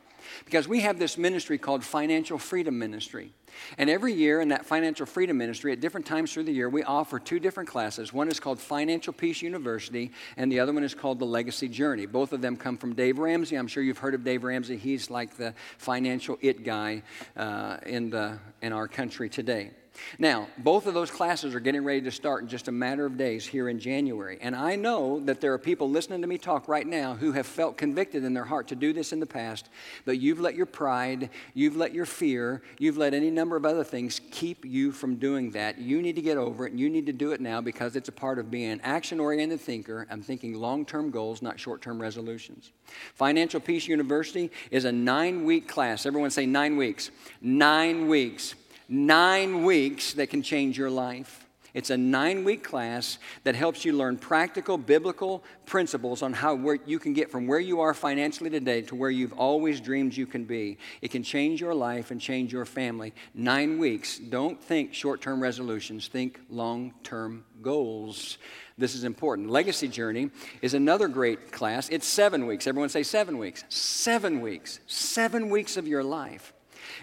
Because 0.45 0.67
we 0.67 0.81
have 0.81 0.99
this 0.99 1.17
ministry 1.17 1.57
called 1.57 1.83
Financial 1.83 2.37
Freedom 2.37 2.77
Ministry. 2.77 3.33
And 3.77 3.89
every 3.89 4.13
year 4.13 4.41
in 4.41 4.49
that 4.49 4.65
Financial 4.65 5.05
Freedom 5.05 5.37
Ministry, 5.37 5.71
at 5.71 5.79
different 5.79 6.05
times 6.05 6.33
through 6.33 6.45
the 6.45 6.51
year, 6.51 6.69
we 6.69 6.83
offer 6.83 7.19
two 7.19 7.39
different 7.39 7.69
classes. 7.69 8.11
One 8.11 8.27
is 8.27 8.39
called 8.39 8.59
Financial 8.59 9.13
Peace 9.13 9.41
University, 9.41 10.11
and 10.37 10.51
the 10.51 10.59
other 10.59 10.73
one 10.73 10.83
is 10.83 10.95
called 10.95 11.19
The 11.19 11.25
Legacy 11.25 11.67
Journey. 11.67 12.05
Both 12.05 12.33
of 12.33 12.41
them 12.41 12.57
come 12.57 12.77
from 12.77 12.95
Dave 12.95 13.19
Ramsey. 13.19 13.55
I'm 13.55 13.67
sure 13.67 13.83
you've 13.83 13.99
heard 13.99 14.15
of 14.15 14.23
Dave 14.23 14.43
Ramsey. 14.43 14.77
He's 14.77 15.09
like 15.09 15.37
the 15.37 15.53
financial 15.77 16.37
it 16.41 16.63
guy 16.63 17.03
uh, 17.35 17.77
in, 17.85 18.09
the, 18.09 18.39
in 18.61 18.73
our 18.73 18.87
country 18.87 19.29
today. 19.29 19.71
Now, 20.17 20.47
both 20.57 20.87
of 20.87 20.93
those 20.93 21.11
classes 21.11 21.53
are 21.55 21.59
getting 21.59 21.83
ready 21.83 22.01
to 22.01 22.11
start 22.11 22.43
in 22.43 22.47
just 22.47 22.67
a 22.67 22.71
matter 22.71 23.05
of 23.05 23.17
days 23.17 23.45
here 23.45 23.69
in 23.69 23.79
January. 23.79 24.37
And 24.41 24.55
I 24.55 24.75
know 24.75 25.19
that 25.21 25.41
there 25.41 25.53
are 25.53 25.57
people 25.57 25.89
listening 25.89 26.21
to 26.21 26.27
me 26.27 26.37
talk 26.37 26.67
right 26.67 26.85
now 26.85 27.13
who 27.15 27.31
have 27.33 27.45
felt 27.45 27.77
convicted 27.77 28.23
in 28.23 28.33
their 28.33 28.45
heart 28.45 28.67
to 28.69 28.75
do 28.75 28.93
this 28.93 29.13
in 29.13 29.19
the 29.19 29.25
past, 29.25 29.69
but 30.05 30.19
you've 30.19 30.39
let 30.39 30.55
your 30.55 30.65
pride, 30.65 31.29
you've 31.53 31.75
let 31.75 31.93
your 31.93 32.05
fear, 32.05 32.61
you've 32.79 32.97
let 32.97 33.13
any 33.13 33.29
number 33.29 33.55
of 33.55 33.65
other 33.65 33.83
things 33.83 34.21
keep 34.31 34.65
you 34.65 34.91
from 34.91 35.15
doing 35.15 35.51
that. 35.51 35.77
You 35.77 36.01
need 36.01 36.15
to 36.15 36.21
get 36.21 36.37
over 36.37 36.65
it, 36.65 36.71
and 36.71 36.79
you 36.79 36.89
need 36.89 37.05
to 37.05 37.13
do 37.13 37.31
it 37.31 37.41
now 37.41 37.61
because 37.61 37.95
it's 37.95 38.09
a 38.09 38.13
part 38.13 38.39
of 38.39 38.49
being 38.49 38.71
an 38.71 38.81
action 38.81 39.19
oriented 39.19 39.61
thinker. 39.61 40.07
I'm 40.09 40.21
thinking 40.21 40.53
long 40.55 40.85
term 40.85 41.11
goals, 41.11 41.41
not 41.41 41.59
short 41.59 41.81
term 41.81 42.01
resolutions. 42.01 42.71
Financial 43.15 43.59
Peace 43.59 43.87
University 43.87 44.51
is 44.71 44.85
a 44.85 44.91
nine 44.91 45.43
week 45.45 45.67
class. 45.67 46.05
Everyone 46.05 46.31
say 46.31 46.45
nine 46.45 46.77
weeks. 46.77 47.11
Nine 47.41 48.07
weeks 48.07 48.55
nine 48.93 49.63
weeks 49.63 50.13
that 50.13 50.27
can 50.27 50.43
change 50.43 50.77
your 50.77 50.89
life. 50.89 51.43
It's 51.73 51.89
a 51.89 51.97
nine 51.97 52.43
week 52.43 52.63
class 52.63 53.17
that 53.45 53.55
helps 53.55 53.83
you 53.83 53.93
learn 53.93 54.17
practical 54.17 54.77
biblical 54.77 55.43
principles 55.65 56.21
on 56.21 56.31
how 56.31 56.55
you 56.85 56.99
can 56.99 57.13
get 57.13 57.31
from 57.31 57.47
where 57.47 57.59
you 57.59 57.81
are 57.81 57.95
financially 57.95 58.51
today 58.51 58.83
to 58.83 58.95
where 58.95 59.09
you've 59.09 59.33
always 59.33 59.81
dreamed 59.81 60.15
you 60.15 60.27
can 60.27 60.45
be. 60.45 60.77
It 61.01 61.09
can 61.09 61.23
change 61.23 61.59
your 61.59 61.73
life 61.73 62.11
and 62.11 62.21
change 62.21 62.53
your 62.53 62.65
family. 62.65 63.13
Nine 63.33 63.79
weeks. 63.79 64.19
Don't 64.19 64.61
think 64.61 64.93
short 64.93 65.19
term 65.19 65.41
resolutions, 65.41 66.07
think 66.07 66.39
long 66.47 66.93
term 67.01 67.43
goals. 67.63 68.37
This 68.77 68.93
is 68.93 69.03
important. 69.03 69.49
Legacy 69.49 69.87
Journey 69.87 70.29
is 70.61 70.75
another 70.75 71.07
great 71.07 71.51
class. 71.51 71.89
It's 71.89 72.05
seven 72.05 72.45
weeks. 72.45 72.67
Everyone 72.67 72.89
say 72.89 73.01
seven 73.01 73.39
weeks. 73.39 73.63
Seven 73.69 74.41
weeks. 74.41 74.79
Seven 74.85 75.49
weeks 75.49 75.77
of 75.77 75.87
your 75.87 76.03
life. 76.03 76.53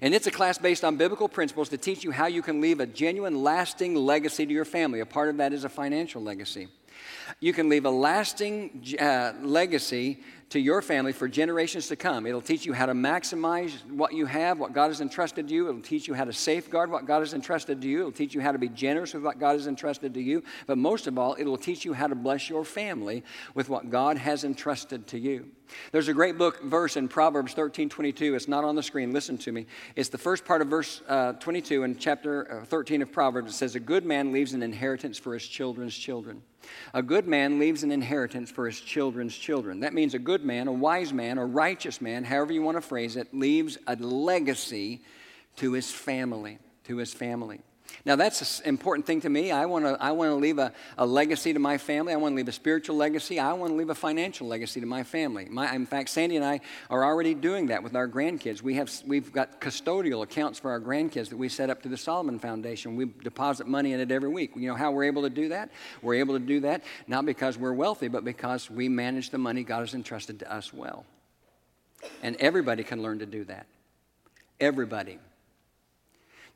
And 0.02 0.14
it's 0.14 0.26
a 0.26 0.30
class 0.30 0.58
based 0.58 0.84
on 0.84 0.96
biblical 0.96 1.28
principles 1.28 1.68
to 1.70 1.78
teach 1.78 2.04
you 2.04 2.10
how 2.10 2.26
you 2.26 2.42
can 2.42 2.60
leave 2.60 2.80
a 2.80 2.86
genuine, 2.86 3.42
lasting 3.42 3.94
legacy 3.94 4.46
to 4.46 4.52
your 4.52 4.64
family. 4.64 5.00
A 5.00 5.06
part 5.06 5.28
of 5.28 5.36
that 5.38 5.52
is 5.52 5.64
a 5.64 5.68
financial 5.68 6.22
legacy. 6.22 6.68
You 7.38 7.52
can 7.52 7.68
leave 7.68 7.84
a 7.84 7.90
lasting 7.90 8.96
uh, 9.00 9.32
legacy 9.42 10.20
to 10.50 10.58
your 10.58 10.82
family 10.82 11.12
for 11.12 11.28
generations 11.28 11.86
to 11.88 11.96
come. 11.96 12.26
It'll 12.26 12.40
teach 12.40 12.66
you 12.66 12.72
how 12.72 12.86
to 12.86 12.92
maximize 12.92 13.72
what 13.88 14.12
you 14.12 14.26
have, 14.26 14.58
what 14.58 14.72
God 14.72 14.88
has 14.88 15.00
entrusted 15.00 15.48
to 15.48 15.54
you. 15.54 15.68
It'll 15.68 15.80
teach 15.80 16.08
you 16.08 16.14
how 16.14 16.24
to 16.24 16.32
safeguard 16.32 16.90
what 16.90 17.06
God 17.06 17.20
has 17.20 17.34
entrusted 17.34 17.80
to 17.80 17.88
you. 17.88 18.00
It'll 18.00 18.12
teach 18.12 18.34
you 18.34 18.40
how 18.40 18.50
to 18.50 18.58
be 18.58 18.68
generous 18.68 19.14
with 19.14 19.22
what 19.22 19.38
God 19.38 19.52
has 19.52 19.68
entrusted 19.68 20.12
to 20.14 20.20
you. 20.20 20.42
But 20.66 20.76
most 20.76 21.06
of 21.06 21.18
all, 21.18 21.36
it'll 21.38 21.56
teach 21.56 21.84
you 21.84 21.92
how 21.92 22.08
to 22.08 22.16
bless 22.16 22.50
your 22.50 22.64
family 22.64 23.22
with 23.54 23.68
what 23.68 23.90
God 23.90 24.18
has 24.18 24.42
entrusted 24.42 25.06
to 25.08 25.18
you. 25.18 25.46
There's 25.92 26.08
a 26.08 26.14
great 26.14 26.36
book 26.36 26.62
verse 26.62 26.96
in 26.96 27.08
Proverbs 27.08 27.52
13 27.54 27.88
22. 27.88 28.34
It's 28.34 28.48
not 28.48 28.64
on 28.64 28.74
the 28.74 28.82
screen. 28.82 29.12
Listen 29.12 29.38
to 29.38 29.52
me. 29.52 29.66
It's 29.96 30.08
the 30.08 30.18
first 30.18 30.44
part 30.44 30.62
of 30.62 30.68
verse 30.68 31.02
uh, 31.08 31.34
22 31.34 31.84
in 31.84 31.96
chapter 31.96 32.62
uh, 32.62 32.64
13 32.64 33.02
of 33.02 33.12
Proverbs. 33.12 33.52
It 33.52 33.56
says, 33.56 33.76
A 33.76 33.80
good 33.80 34.04
man 34.04 34.32
leaves 34.32 34.52
an 34.52 34.62
inheritance 34.62 35.18
for 35.18 35.34
his 35.34 35.46
children's 35.46 35.96
children. 35.96 36.42
A 36.92 37.02
good 37.02 37.26
man 37.26 37.58
leaves 37.58 37.82
an 37.82 37.90
inheritance 37.90 38.50
for 38.50 38.66
his 38.66 38.80
children's 38.80 39.36
children. 39.36 39.80
That 39.80 39.94
means 39.94 40.14
a 40.14 40.18
good 40.18 40.39
man, 40.44 40.68
a 40.68 40.72
wise 40.72 41.12
man, 41.12 41.38
a 41.38 41.44
righteous 41.44 42.00
man, 42.00 42.24
however 42.24 42.52
you 42.52 42.62
want 42.62 42.76
to 42.76 42.82
phrase 42.82 43.16
it, 43.16 43.32
leaves 43.32 43.78
a 43.86 43.96
legacy 43.96 45.00
to 45.56 45.72
his 45.72 45.90
family. 45.90 46.58
To 46.84 46.96
his 46.96 47.12
family. 47.12 47.60
Now, 48.04 48.16
that's 48.16 48.60
an 48.60 48.68
important 48.68 49.06
thing 49.06 49.20
to 49.22 49.28
me. 49.28 49.50
I 49.50 49.66
want 49.66 49.84
to 49.84 49.96
I 50.00 50.12
wanna 50.12 50.36
leave 50.36 50.58
a, 50.58 50.72
a 50.96 51.06
legacy 51.06 51.52
to 51.52 51.58
my 51.58 51.78
family. 51.78 52.12
I 52.12 52.16
want 52.16 52.32
to 52.32 52.36
leave 52.36 52.48
a 52.48 52.52
spiritual 52.52 52.96
legacy. 52.96 53.38
I 53.38 53.52
want 53.52 53.72
to 53.72 53.76
leave 53.76 53.90
a 53.90 53.94
financial 53.94 54.46
legacy 54.46 54.80
to 54.80 54.86
my 54.86 55.02
family. 55.02 55.46
My, 55.50 55.74
in 55.74 55.86
fact, 55.86 56.10
Sandy 56.10 56.36
and 56.36 56.44
I 56.44 56.60
are 56.88 57.04
already 57.04 57.34
doing 57.34 57.66
that 57.66 57.82
with 57.82 57.94
our 57.94 58.08
grandkids. 58.08 58.62
We 58.62 58.74
have, 58.74 58.90
we've 59.06 59.32
got 59.32 59.60
custodial 59.60 60.22
accounts 60.22 60.58
for 60.58 60.70
our 60.70 60.80
grandkids 60.80 61.28
that 61.28 61.36
we 61.36 61.48
set 61.48 61.70
up 61.70 61.82
to 61.82 61.88
the 61.88 61.96
Solomon 61.96 62.38
Foundation. 62.38 62.96
We 62.96 63.06
deposit 63.06 63.66
money 63.66 63.92
in 63.92 64.00
it 64.00 64.10
every 64.10 64.28
week. 64.28 64.52
You 64.56 64.68
know 64.68 64.76
how 64.76 64.90
we're 64.90 65.04
able 65.04 65.22
to 65.22 65.30
do 65.30 65.48
that? 65.50 65.70
We're 66.02 66.14
able 66.14 66.34
to 66.34 66.44
do 66.44 66.60
that 66.60 66.82
not 67.06 67.26
because 67.26 67.58
we're 67.58 67.72
wealthy, 67.72 68.08
but 68.08 68.24
because 68.24 68.70
we 68.70 68.88
manage 68.88 69.30
the 69.30 69.38
money 69.38 69.64
God 69.64 69.80
has 69.80 69.94
entrusted 69.94 70.38
to 70.40 70.52
us 70.52 70.72
well. 70.72 71.04
And 72.22 72.36
everybody 72.36 72.84
can 72.84 73.02
learn 73.02 73.18
to 73.18 73.26
do 73.26 73.44
that. 73.44 73.66
Everybody. 74.58 75.18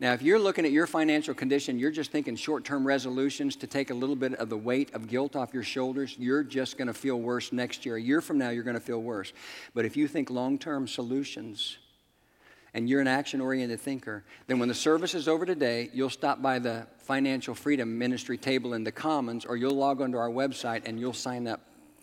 Now, 0.05 0.13
if 0.13 0.21
you're 0.21 0.39
looking 0.39 0.67
at 0.67 0.71
your 0.71 0.87
financial 0.87 1.33
condition, 1.33 1.79
you're 1.79 1.91
just 1.91 2.13
thinking 2.13 2.37
short 2.37 2.63
term 2.63 2.87
resolutions 2.87 3.57
to 3.57 3.67
take 3.67 3.89
a 3.89 3.95
little 3.95 4.15
bit 4.15 4.35
of 4.35 4.51
the 4.51 4.57
weight 4.59 4.93
of 4.93 5.09
guilt 5.09 5.35
off 5.35 5.55
your 5.55 5.63
shoulders, 5.63 6.15
you're 6.19 6.43
just 6.43 6.77
going 6.77 6.89
to 6.89 6.93
feel 6.93 7.19
worse 7.19 7.55
next 7.55 7.87
year. 7.87 7.97
A 7.97 8.03
year 8.03 8.21
from 8.21 8.37
now, 8.37 8.51
you're 8.51 8.65
going 8.65 8.77
to 8.77 8.83
feel 8.83 9.01
worse. 9.01 9.33
But 9.73 9.87
if 9.87 9.97
you 9.97 10.07
think 10.07 10.29
long 10.29 10.59
term 10.59 10.87
solutions, 10.87 11.79
and 12.75 12.87
you're 12.87 13.01
an 13.01 13.07
action 13.07 13.41
oriented 13.41 13.81
thinker, 13.81 14.25
then 14.47 14.59
when 14.59 14.69
the 14.69 14.75
service 14.75 15.15
is 15.15 15.27
over 15.27 15.47
today, 15.47 15.89
you'll 15.95 16.11
stop 16.11 16.43
by 16.43 16.59
the 16.59 16.87
Financial 16.99 17.55
Freedom 17.55 17.97
Ministry 17.97 18.37
table 18.37 18.75
in 18.75 18.85
the 18.85 18.93
Commons, 18.93 19.47
or 19.47 19.57
you'll 19.57 19.75
log 19.75 20.03
onto 20.03 20.19
our 20.19 20.29
website 20.29 20.83
and 20.85 21.01
you'll 21.01 21.15
sign 21.15 21.49
up 21.49 21.63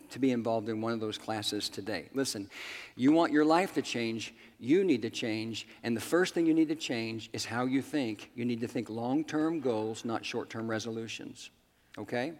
to 0.09 0.19
be 0.19 0.31
involved 0.31 0.69
in 0.69 0.81
one 0.81 0.93
of 0.93 0.99
those 0.99 1.19
classes 1.19 1.69
today. 1.69 2.09
Listen, 2.13 2.49
you 2.95 3.11
want 3.11 3.31
your 3.31 3.45
life 3.45 3.73
to 3.73 3.81
change, 3.81 4.33
you 4.61 4.83
need 4.83 5.01
to 5.01 5.09
change. 5.09 5.67
And 5.83 5.97
the 5.97 6.01
first 6.01 6.33
thing 6.33 6.45
you 6.45 6.53
need 6.53 6.69
to 6.69 6.75
change 6.75 7.29
is 7.33 7.43
how 7.43 7.65
you 7.65 7.81
think. 7.81 8.31
You 8.35 8.45
need 8.45 8.61
to 8.61 8.67
think 8.67 8.89
long 8.89 9.23
term 9.23 9.59
goals, 9.59 10.05
not 10.05 10.23
short 10.23 10.49
term 10.49 10.69
resolutions. 10.69 11.49
Okay? 11.97 12.33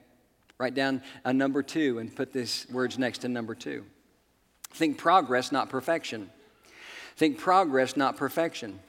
Write 0.59 0.75
down 0.75 1.01
a 1.25 1.33
number 1.33 1.63
two 1.63 1.97
and 1.97 2.15
put 2.15 2.31
these 2.31 2.67
words 2.71 2.99
next 2.99 3.19
to 3.19 3.27
number 3.27 3.55
two. 3.55 3.83
Think 4.69 4.99
progress, 4.99 5.51
not 5.51 5.69
perfection. 5.69 6.29
Think 7.15 7.39
progress, 7.39 7.97
not 7.97 8.15
perfection. 8.15 8.79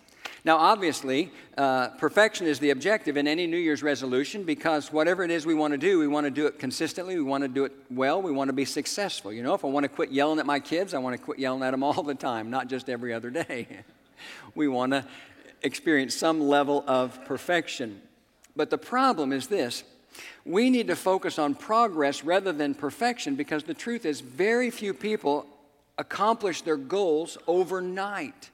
Now, 0.44 0.56
obviously, 0.56 1.30
uh, 1.56 1.90
perfection 1.90 2.48
is 2.48 2.58
the 2.58 2.70
objective 2.70 3.16
in 3.16 3.28
any 3.28 3.46
New 3.46 3.56
Year's 3.56 3.82
resolution 3.82 4.42
because 4.42 4.92
whatever 4.92 5.22
it 5.22 5.30
is 5.30 5.46
we 5.46 5.54
want 5.54 5.72
to 5.72 5.78
do, 5.78 6.00
we 6.00 6.08
want 6.08 6.24
to 6.24 6.32
do 6.32 6.46
it 6.46 6.58
consistently, 6.58 7.14
we 7.14 7.22
want 7.22 7.42
to 7.42 7.48
do 7.48 7.64
it 7.64 7.72
well, 7.90 8.20
we 8.20 8.32
want 8.32 8.48
to 8.48 8.52
be 8.52 8.64
successful. 8.64 9.32
You 9.32 9.44
know, 9.44 9.54
if 9.54 9.64
I 9.64 9.68
want 9.68 9.84
to 9.84 9.88
quit 9.88 10.10
yelling 10.10 10.40
at 10.40 10.46
my 10.46 10.58
kids, 10.58 10.94
I 10.94 10.98
want 10.98 11.16
to 11.16 11.22
quit 11.22 11.38
yelling 11.38 11.62
at 11.62 11.70
them 11.70 11.84
all 11.84 12.02
the 12.02 12.16
time, 12.16 12.50
not 12.50 12.66
just 12.66 12.88
every 12.88 13.14
other 13.14 13.30
day. 13.30 13.68
we 14.56 14.66
want 14.66 14.92
to 14.92 15.04
experience 15.62 16.14
some 16.14 16.40
level 16.40 16.82
of 16.88 17.24
perfection. 17.24 18.02
But 18.56 18.68
the 18.68 18.78
problem 18.78 19.32
is 19.32 19.46
this 19.46 19.84
we 20.44 20.70
need 20.70 20.88
to 20.88 20.96
focus 20.96 21.38
on 21.38 21.54
progress 21.54 22.24
rather 22.24 22.52
than 22.52 22.74
perfection 22.74 23.36
because 23.36 23.62
the 23.62 23.74
truth 23.74 24.04
is, 24.04 24.20
very 24.20 24.70
few 24.70 24.92
people 24.92 25.46
accomplish 25.98 26.62
their 26.62 26.76
goals 26.76 27.38
overnight. 27.46 28.50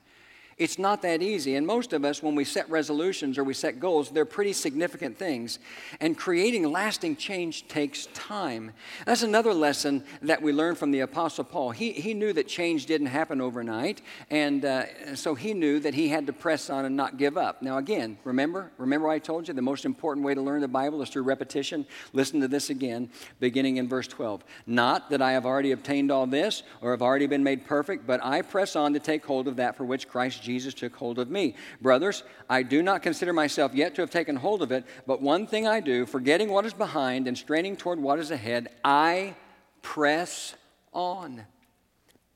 It's 0.59 0.77
not 0.77 1.03
that 1.03 1.23
easy. 1.23 1.55
And 1.55 1.64
most 1.64 1.92
of 1.92 2.05
us, 2.05 2.21
when 2.21 2.35
we 2.35 2.44
set 2.44 2.68
resolutions 2.68 3.38
or 3.38 3.44
we 3.44 3.55
set 3.55 3.79
goals, 3.79 4.11
they're 4.11 4.25
pretty 4.25 4.53
significant 4.53 5.16
things. 5.16 5.61
And 6.01 6.18
creating 6.18 6.71
lasting 6.71 7.14
change 7.16 7.68
takes 7.68 8.07
time. 8.07 8.73
That's 9.07 9.23
another 9.23 9.55
lesson 9.55 10.03
that 10.23 10.42
we 10.42 10.53
learned 10.53 10.77
from 10.77 10.90
the 10.90 11.01
Apostle 11.01 11.44
Paul. 11.44 11.71
He, 11.71 11.92
he 11.92 12.12
knew 12.12 12.33
that 12.33 12.49
change 12.49 12.87
didn't 12.87 13.07
happen 13.07 13.40
overnight. 13.40 14.03
And 14.31 14.64
uh, 14.64 15.14
so 15.14 15.37
he 15.37 15.55
knew 15.55 15.79
that 15.79 15.94
he 15.94 16.09
had 16.09 16.27
to 16.27 16.33
press 16.33 16.71
on 16.71 16.85
and 16.85 16.97
not 16.97 17.18
give 17.18 17.37
up. 17.37 17.62
Now, 17.62 17.79
again, 17.79 18.18
remember? 18.25 18.73
Remember 18.79 19.09
I 19.09 19.21
told 19.21 19.47
you 19.47 19.55
the 19.55 19.62
most 19.62 19.85
important 19.85 20.27
way 20.27 20.35
to 20.35 20.42
learn 20.42 20.61
the 20.61 20.66
Bible 20.66 21.03
is 21.03 21.09
through 21.09 21.23
repetition? 21.23 21.87
Listen 22.12 22.40
to 22.40 22.49
this 22.49 22.68
again, 22.68 23.11
beginning 23.38 23.77
in 23.77 23.88
verse 23.88 24.09
12. 24.09 24.42
Not 24.66 25.11
that 25.11 25.23
I 25.23 25.33
have 25.33 25.47
already 25.47 25.71
obtained 25.71 26.11
all 26.11 26.27
this 26.27 26.64
or 26.81 26.90
have 26.90 27.03
already 27.03 27.29
been 27.29 27.44
made 27.44 27.64
perfect, 27.64 28.09
but 28.09 28.25
I 28.25 28.42
press 28.42 28.75
on 28.75 28.92
to 28.94 28.99
take 28.99 29.25
hold 29.25 29.47
of 29.47 29.55
that 29.57 29.77
for 29.77 29.85
which 29.85 30.09
Christ 30.09 30.47
Jesus 30.48 30.72
took 30.72 30.96
hold 30.96 31.18
of 31.18 31.30
me. 31.30 31.54
Brothers, 31.82 32.22
I 32.48 32.62
do 32.62 32.82
not 32.82 33.02
consider 33.02 33.34
myself 33.34 33.74
yet 33.74 33.94
to 33.94 34.00
have 34.00 34.08
taken 34.08 34.34
hold 34.34 34.62
of 34.62 34.72
it, 34.72 34.87
but 35.06 35.20
one 35.20 35.46
thing 35.46 35.66
I 35.66 35.80
do, 35.80 36.06
forgetting 36.06 36.48
what 36.48 36.64
is 36.64 36.72
behind 36.72 37.28
and 37.28 37.37
straining 37.37 37.76
toward 37.76 38.00
what 38.00 38.18
is 38.18 38.30
ahead, 38.30 38.68
I 38.82 39.34
press 39.82 40.54
on. 40.94 41.44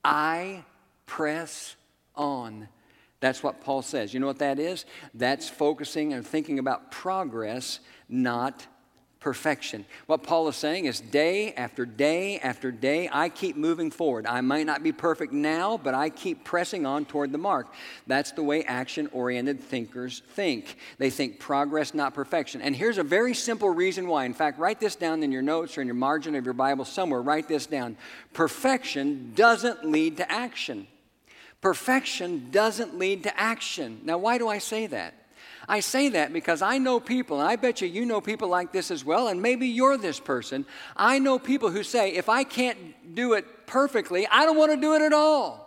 I 0.05 0.65
press 1.07 1.75
on. 2.15 2.69
That's 3.21 3.43
what 3.43 3.63
Paul 3.63 3.81
says. 3.81 4.13
You 4.13 4.21
know 4.21 4.27
what 4.27 4.41
that 4.41 4.59
is? 4.59 4.85
That's 5.15 5.49
focusing 5.49 6.13
and 6.13 6.27
thinking 6.27 6.59
about 6.59 6.91
progress, 6.91 7.81
not 8.11 8.67
perfection. 9.23 9.85
What 10.07 10.25
Paul 10.25 10.49
is 10.49 10.57
saying 10.57 10.87
is 10.87 11.01
day 11.01 11.53
after 11.55 11.87
day 11.87 12.41
after 12.41 12.73
day, 12.73 13.09
I 13.11 13.29
keep 13.29 13.57
moving 13.57 13.93
forward. 13.93 14.27
I 14.27 14.41
might 14.41 14.67
not 14.67 14.83
be 14.83 14.91
perfect 14.91 15.33
now, 15.33 15.79
but 15.79 15.95
I 15.95 16.11
keep 16.11 16.43
pressing 16.43 16.85
on 16.85 17.05
toward 17.05 17.31
the 17.31 17.39
mark. 17.39 17.73
That's 18.09 18.33
the 18.33 18.43
way 18.43 18.65
action 18.65 19.09
oriented 19.13 19.61
thinkers 19.61 20.23
think. 20.35 20.77
They 20.99 21.09
think 21.09 21.39
progress, 21.39 21.95
not 21.95 22.15
perfection. 22.15 22.61
And 22.61 22.75
here's 22.75 22.99
a 22.99 23.05
very 23.05 23.33
simple 23.33 23.71
reason 23.71 24.09
why. 24.09 24.25
In 24.25 24.35
fact, 24.35 24.59
write 24.59 24.81
this 24.81 24.97
down 24.97 25.23
in 25.23 25.31
your 25.31 25.41
notes 25.41 25.79
or 25.79 25.83
in 25.83 25.87
your 25.87 25.95
margin 25.95 26.35
of 26.35 26.45
your 26.45 26.55
Bible 26.55 26.85
somewhere. 26.85 27.23
Write 27.23 27.47
this 27.47 27.67
down. 27.67 27.97
Perfection 28.33 29.33
doesn't 29.37 29.85
lead 29.85 30.17
to 30.17 30.31
action. 30.31 30.89
Perfection 31.61 32.51
doesn't 32.51 32.99
lead 32.99 33.23
to 33.23 33.41
action. 33.41 34.01
Now, 34.03 34.19
why 34.19 34.39
do 34.39 34.49
I 34.49 34.59
say 34.59 34.89
that? 34.89 35.15
I 35.69 35.81
say 35.81 36.09
that 36.11 36.33
because 36.33 36.63
I 36.63 36.79
know 36.79 37.01
people, 37.01 37.41
and 37.41 37.49
I 37.49 37.57
bet 37.57 37.81
you 37.81 37.89
you 37.89 38.05
know 38.05 38.21
people 38.21 38.49
like 38.49 38.73
this 38.73 38.91
as 38.91 39.05
well, 39.05 39.29
and 39.29 39.41
maybe 39.41 39.69
you're 39.69 39.97
this 39.97 40.19
person. 40.19 40.67
I 40.97 41.19
know 41.19 41.39
people 41.39 41.71
who 41.71 41.83
say, 41.83 42.15
if 42.15 42.29
I 42.29 42.45
can't 42.45 43.15
do 43.15 43.35
it 43.35 43.67
perfectly, 43.67 44.27
I 44.27 44.45
don't 44.45 44.57
want 44.57 44.73
to 44.73 44.81
do 44.81 44.95
it 44.95 45.03
at 45.03 45.13
all. 45.13 45.63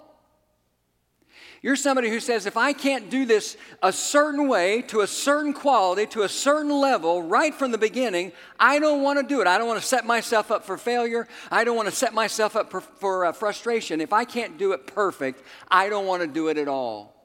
You're 1.66 1.76
somebody 1.76 2.10
who 2.10 2.20
says, 2.20 2.46
if 2.46 2.58
I 2.58 2.74
can't 2.74 3.10
do 3.10 3.26
this 3.26 3.58
a 3.82 3.92
certain 3.92 4.48
way, 4.48 4.84
to 4.84 5.02
a 5.02 5.08
certain 5.08 5.52
quality, 5.52 6.06
to 6.08 6.22
a 6.22 6.30
certain 6.30 6.70
level, 6.70 7.24
right 7.24 7.56
from 7.56 7.72
the 7.72 7.80
beginning, 7.80 8.34
I 8.60 8.78
don't 8.78 9.02
want 9.02 9.18
to 9.18 9.26
do 9.26 9.42
it. 9.42 9.48
I 9.48 9.58
don't 9.58 9.68
want 9.68 9.82
to 9.82 9.88
set 9.88 10.06
myself 10.06 10.52
up 10.52 10.64
for 10.64 10.78
failure. 10.78 11.28
I 11.50 11.64
don't 11.64 11.76
want 11.76 11.90
to 11.90 11.96
set 11.96 12.14
myself 12.14 12.56
up 12.56 12.70
for, 12.70 12.82
for 12.82 13.26
uh, 13.26 13.32
frustration. 13.32 14.00
If 14.00 14.14
I 14.14 14.26
can't 14.26 14.60
do 14.60 14.74
it 14.74 14.86
perfect, 14.86 15.42
I 15.68 15.90
don't 15.90 16.06
want 16.06 16.22
to 16.22 16.28
do 16.28 16.50
it 16.50 16.60
at 16.60 16.68
all. 16.68 17.16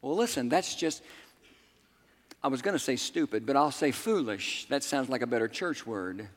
Well, 0.00 0.16
listen, 0.16 0.48
that's 0.48 0.74
just 0.74 1.02
I 2.44 2.48
was 2.48 2.60
going 2.60 2.74
to 2.74 2.82
say 2.82 2.96
stupid, 2.96 3.46
but 3.46 3.54
I'll 3.56 3.70
say 3.70 3.92
foolish. 3.92 4.66
That 4.68 4.82
sounds 4.82 5.08
like 5.08 5.22
a 5.22 5.26
better 5.26 5.46
church 5.46 5.86
word. 5.86 6.28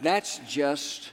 That's 0.00 0.40
just 0.48 1.12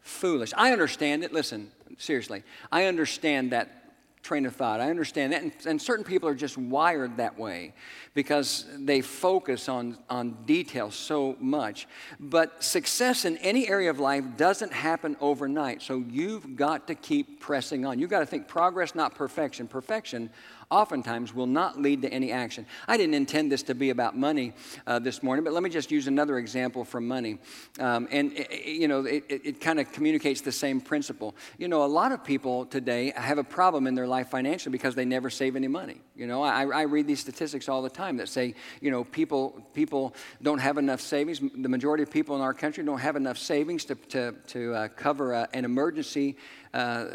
foolish. 0.00 0.52
I 0.56 0.72
understand 0.72 1.22
it. 1.22 1.32
Listen, 1.32 1.70
seriously. 1.98 2.42
I 2.72 2.86
understand 2.86 3.52
that 3.52 3.80
train 4.22 4.46
of 4.46 4.54
thought. 4.54 4.80
I 4.80 4.90
understand 4.90 5.32
that. 5.32 5.42
And, 5.42 5.52
and, 5.66 5.80
certain 5.82 6.04
people 6.04 6.28
are 6.28 6.34
just 6.34 6.58
wired 6.58 7.16
that 7.16 7.38
way 7.38 7.72
because 8.12 8.66
they 8.78 9.00
focus 9.00 9.68
on, 9.68 9.98
on 10.10 10.36
details 10.44 10.94
so 10.94 11.36
much. 11.40 11.88
But 12.18 12.62
success 12.62 13.24
in 13.24 13.38
any 13.38 13.68
area 13.68 13.88
of 13.88 13.98
life 13.98 14.24
doesn't 14.36 14.72
happen 14.72 15.16
overnight. 15.20 15.80
So 15.80 16.04
you've 16.08 16.54
got 16.54 16.86
to 16.88 16.94
keep 16.94 17.40
pressing 17.40 17.86
on. 17.86 17.98
You've 17.98 18.10
got 18.10 18.20
to 18.20 18.26
think 18.26 18.46
progress, 18.46 18.94
not 18.94 19.14
perfection. 19.14 19.66
Perfection 19.66 20.30
oftentimes 20.70 21.34
will 21.34 21.46
not 21.46 21.80
lead 21.80 22.02
to 22.02 22.08
any 22.12 22.30
action. 22.32 22.66
I 22.86 22.96
didn't 22.96 23.14
intend 23.14 23.50
this 23.50 23.64
to 23.64 23.74
be 23.74 23.90
about 23.90 24.16
money 24.16 24.52
uh, 24.86 24.98
this 24.98 25.22
morning, 25.22 25.44
but 25.44 25.52
let 25.52 25.62
me 25.62 25.70
just 25.70 25.90
use 25.90 26.06
another 26.06 26.38
example 26.38 26.84
from 26.84 27.08
money. 27.08 27.38
Um, 27.78 28.08
and, 28.10 28.32
it, 28.32 28.66
you 28.66 28.88
know, 28.88 29.04
it, 29.04 29.24
it, 29.28 29.46
it 29.46 29.60
kind 29.60 29.80
of 29.80 29.90
communicates 29.92 30.40
the 30.40 30.52
same 30.52 30.80
principle. 30.80 31.34
You 31.58 31.68
know, 31.68 31.84
a 31.84 31.86
lot 31.86 32.12
of 32.12 32.22
people 32.24 32.66
today 32.66 33.12
have 33.16 33.38
a 33.38 33.44
problem 33.44 33.86
in 33.86 33.94
their 33.94 34.06
life 34.06 34.28
financially 34.28 34.72
because 34.72 34.94
they 34.94 35.04
never 35.04 35.30
save 35.30 35.56
any 35.56 35.68
money. 35.68 36.00
You 36.14 36.26
know, 36.26 36.42
I, 36.42 36.64
I 36.66 36.82
read 36.82 37.06
these 37.06 37.20
statistics 37.20 37.68
all 37.68 37.82
the 37.82 37.90
time 37.90 38.18
that 38.18 38.28
say, 38.28 38.54
you 38.80 38.90
know, 38.90 39.04
people, 39.04 39.66
people 39.74 40.14
don't 40.42 40.58
have 40.58 40.78
enough 40.78 41.00
savings. 41.00 41.40
The 41.40 41.68
majority 41.68 42.02
of 42.02 42.10
people 42.10 42.36
in 42.36 42.42
our 42.42 42.54
country 42.54 42.84
don't 42.84 42.98
have 42.98 43.16
enough 43.16 43.38
savings 43.38 43.84
to, 43.86 43.94
to, 43.94 44.34
to 44.48 44.74
uh, 44.74 44.88
cover 44.88 45.34
uh, 45.34 45.46
an 45.52 45.64
emergency 45.64 46.36
uh, 46.72 47.06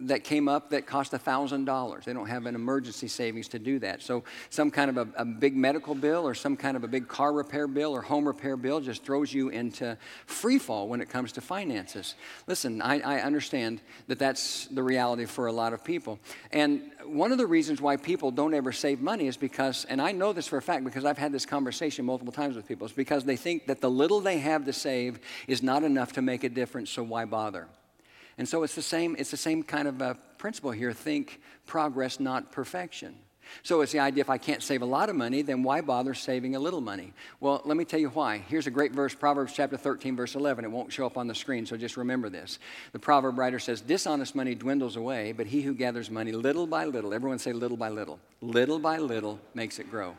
that 0.00 0.24
came 0.24 0.48
up 0.48 0.70
that 0.70 0.86
cost 0.86 1.12
$1,000. 1.12 2.04
They 2.04 2.12
don't 2.12 2.26
have 2.26 2.46
an 2.46 2.56
emergency 2.56 3.06
savings 3.06 3.46
to 3.48 3.60
do 3.60 3.78
that. 3.78 4.02
So, 4.02 4.24
some 4.50 4.72
kind 4.72 4.90
of 4.90 4.96
a, 4.96 5.22
a, 5.22 5.24
big 5.24 5.54
medical 5.56 5.94
bill 5.94 6.26
or 6.26 6.34
some 6.34 6.56
kind 6.56 6.76
of 6.76 6.82
a 6.82 6.88
big 6.88 7.06
car 7.06 7.32
repair 7.32 7.68
bill 7.68 7.94
or 7.94 8.02
home 8.02 8.26
repair 8.26 8.56
bill 8.56 8.80
just 8.80 9.04
throws 9.04 9.32
you 9.32 9.50
into 9.50 9.96
free 10.26 10.58
fall 10.58 10.88
when 10.88 11.00
it 11.00 11.08
comes 11.08 11.30
to 11.32 11.40
finances. 11.40 12.16
Listen, 12.48 12.82
I, 12.82 13.00
I 13.00 13.20
understand 13.20 13.80
that 14.08 14.18
that's 14.18 14.66
the 14.66 14.82
reality 14.82 15.26
for 15.26 15.46
a 15.46 15.52
lot 15.52 15.72
of 15.72 15.84
people. 15.84 16.18
And 16.50 16.90
one 17.04 17.30
of 17.30 17.38
the 17.38 17.46
reasons 17.46 17.80
why 17.80 17.96
people 17.96 18.32
don't 18.32 18.54
ever 18.54 18.72
save 18.72 19.00
money 19.00 19.28
is 19.28 19.36
because, 19.36 19.84
and 19.84 20.02
I 20.02 20.10
know 20.10 20.32
this 20.32 20.48
for 20.48 20.56
a 20.56 20.62
fact 20.62 20.84
because 20.84 21.04
I've 21.04 21.18
had 21.18 21.30
this 21.30 21.46
conversation 21.46 22.04
multiple 22.04 22.32
times 22.32 22.56
with 22.56 22.66
people, 22.66 22.86
is 22.86 22.92
because 22.92 23.24
they 23.24 23.36
think 23.36 23.66
that 23.68 23.80
the 23.80 23.90
little 23.90 24.20
they 24.20 24.38
have 24.38 24.64
to 24.64 24.72
save 24.72 25.20
is 25.46 25.62
not 25.62 25.84
enough 25.84 26.14
to 26.14 26.22
make 26.22 26.42
a 26.42 26.48
difference, 26.48 26.90
so 26.90 27.04
why 27.04 27.24
bother? 27.24 27.68
And 28.38 28.48
so 28.48 28.62
it's 28.62 28.74
the 28.74 28.82
same, 28.82 29.16
it's 29.18 29.30
the 29.30 29.36
same 29.36 29.62
kind 29.62 29.88
of 29.88 30.02
uh, 30.02 30.14
principle 30.38 30.70
here. 30.70 30.92
Think 30.92 31.40
progress, 31.66 32.20
not 32.20 32.52
perfection. 32.52 33.14
So 33.62 33.80
it's 33.80 33.92
the 33.92 34.00
idea 34.00 34.20
if 34.20 34.30
I 34.30 34.38
can't 34.38 34.62
save 34.62 34.82
a 34.82 34.86
lot 34.86 35.08
of 35.08 35.16
money, 35.16 35.42
then 35.42 35.62
why 35.62 35.80
bother 35.80 36.14
saving 36.14 36.56
a 36.56 36.58
little 36.58 36.80
money? 36.80 37.12
Well, 37.40 37.62
let 37.64 37.76
me 37.76 37.84
tell 37.84 38.00
you 38.00 38.08
why. 38.08 38.38
Here's 38.38 38.66
a 38.66 38.70
great 38.70 38.92
verse, 38.92 39.14
Proverbs 39.14 39.52
chapter 39.54 39.76
13, 39.76 40.16
verse 40.16 40.34
11. 40.34 40.64
It 40.64 40.70
won't 40.70 40.92
show 40.92 41.06
up 41.06 41.16
on 41.16 41.26
the 41.26 41.34
screen, 41.34 41.66
so 41.66 41.76
just 41.76 41.96
remember 41.96 42.28
this. 42.28 42.58
The 42.92 42.98
proverb 42.98 43.38
writer 43.38 43.58
says, 43.58 43.80
Dishonest 43.80 44.34
money 44.34 44.54
dwindles 44.54 44.96
away, 44.96 45.32
but 45.32 45.46
he 45.46 45.62
who 45.62 45.74
gathers 45.74 46.10
money 46.10 46.32
little 46.32 46.66
by 46.66 46.84
little, 46.84 47.14
everyone 47.14 47.38
say 47.38 47.52
little 47.52 47.76
by 47.76 47.88
little, 47.88 48.18
little 48.40 48.78
by 48.78 48.98
little 48.98 49.40
makes 49.54 49.78
it 49.78 49.90
grow. 49.90 50.16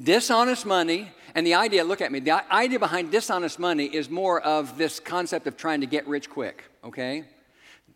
Dishonest 0.00 0.66
money, 0.66 1.10
and 1.34 1.46
the 1.46 1.54
idea, 1.54 1.82
look 1.82 2.02
at 2.02 2.12
me, 2.12 2.20
the 2.20 2.52
idea 2.52 2.78
behind 2.78 3.10
dishonest 3.10 3.58
money 3.58 3.86
is 3.86 4.10
more 4.10 4.42
of 4.42 4.76
this 4.76 5.00
concept 5.00 5.46
of 5.46 5.56
trying 5.56 5.80
to 5.80 5.86
get 5.86 6.06
rich 6.06 6.28
quick, 6.28 6.64
okay? 6.86 7.24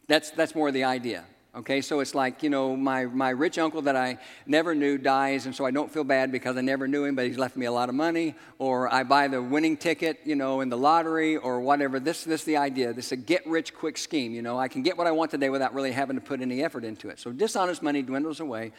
That's, 0.08 0.30
that's 0.30 0.54
more 0.54 0.70
the 0.70 0.84
idea. 0.84 1.24
Okay, 1.52 1.80
so 1.80 1.98
it's 1.98 2.14
like, 2.14 2.44
you 2.44 2.50
know, 2.50 2.76
my, 2.76 3.06
my 3.06 3.30
rich 3.30 3.58
uncle 3.58 3.82
that 3.82 3.96
I 3.96 4.18
never 4.46 4.72
knew 4.72 4.98
dies, 4.98 5.46
and 5.46 5.54
so 5.54 5.64
I 5.64 5.72
don't 5.72 5.90
feel 5.90 6.04
bad 6.04 6.30
because 6.30 6.56
I 6.56 6.60
never 6.60 6.86
knew 6.86 7.04
him, 7.04 7.16
but 7.16 7.26
he's 7.26 7.38
left 7.38 7.56
me 7.56 7.66
a 7.66 7.72
lot 7.72 7.88
of 7.88 7.96
money. 7.96 8.36
Or 8.60 8.92
I 8.92 9.02
buy 9.02 9.26
the 9.26 9.42
winning 9.42 9.76
ticket, 9.76 10.20
you 10.24 10.36
know, 10.36 10.60
in 10.60 10.68
the 10.68 10.78
lottery 10.78 11.36
or 11.36 11.60
whatever. 11.60 11.98
This, 11.98 12.22
this 12.22 12.42
is 12.42 12.44
the 12.44 12.56
idea. 12.56 12.92
This 12.92 13.06
is 13.06 13.12
a 13.12 13.16
get 13.16 13.44
rich 13.48 13.74
quick 13.74 13.98
scheme. 13.98 14.32
You 14.32 14.42
know, 14.42 14.60
I 14.60 14.68
can 14.68 14.82
get 14.82 14.96
what 14.96 15.08
I 15.08 15.10
want 15.10 15.32
today 15.32 15.50
without 15.50 15.74
really 15.74 15.90
having 15.90 16.14
to 16.14 16.22
put 16.22 16.40
any 16.40 16.62
effort 16.62 16.84
into 16.84 17.08
it. 17.08 17.18
So 17.18 17.32
dishonest 17.32 17.82
money 17.82 18.02
dwindles 18.02 18.38
away, 18.38 18.70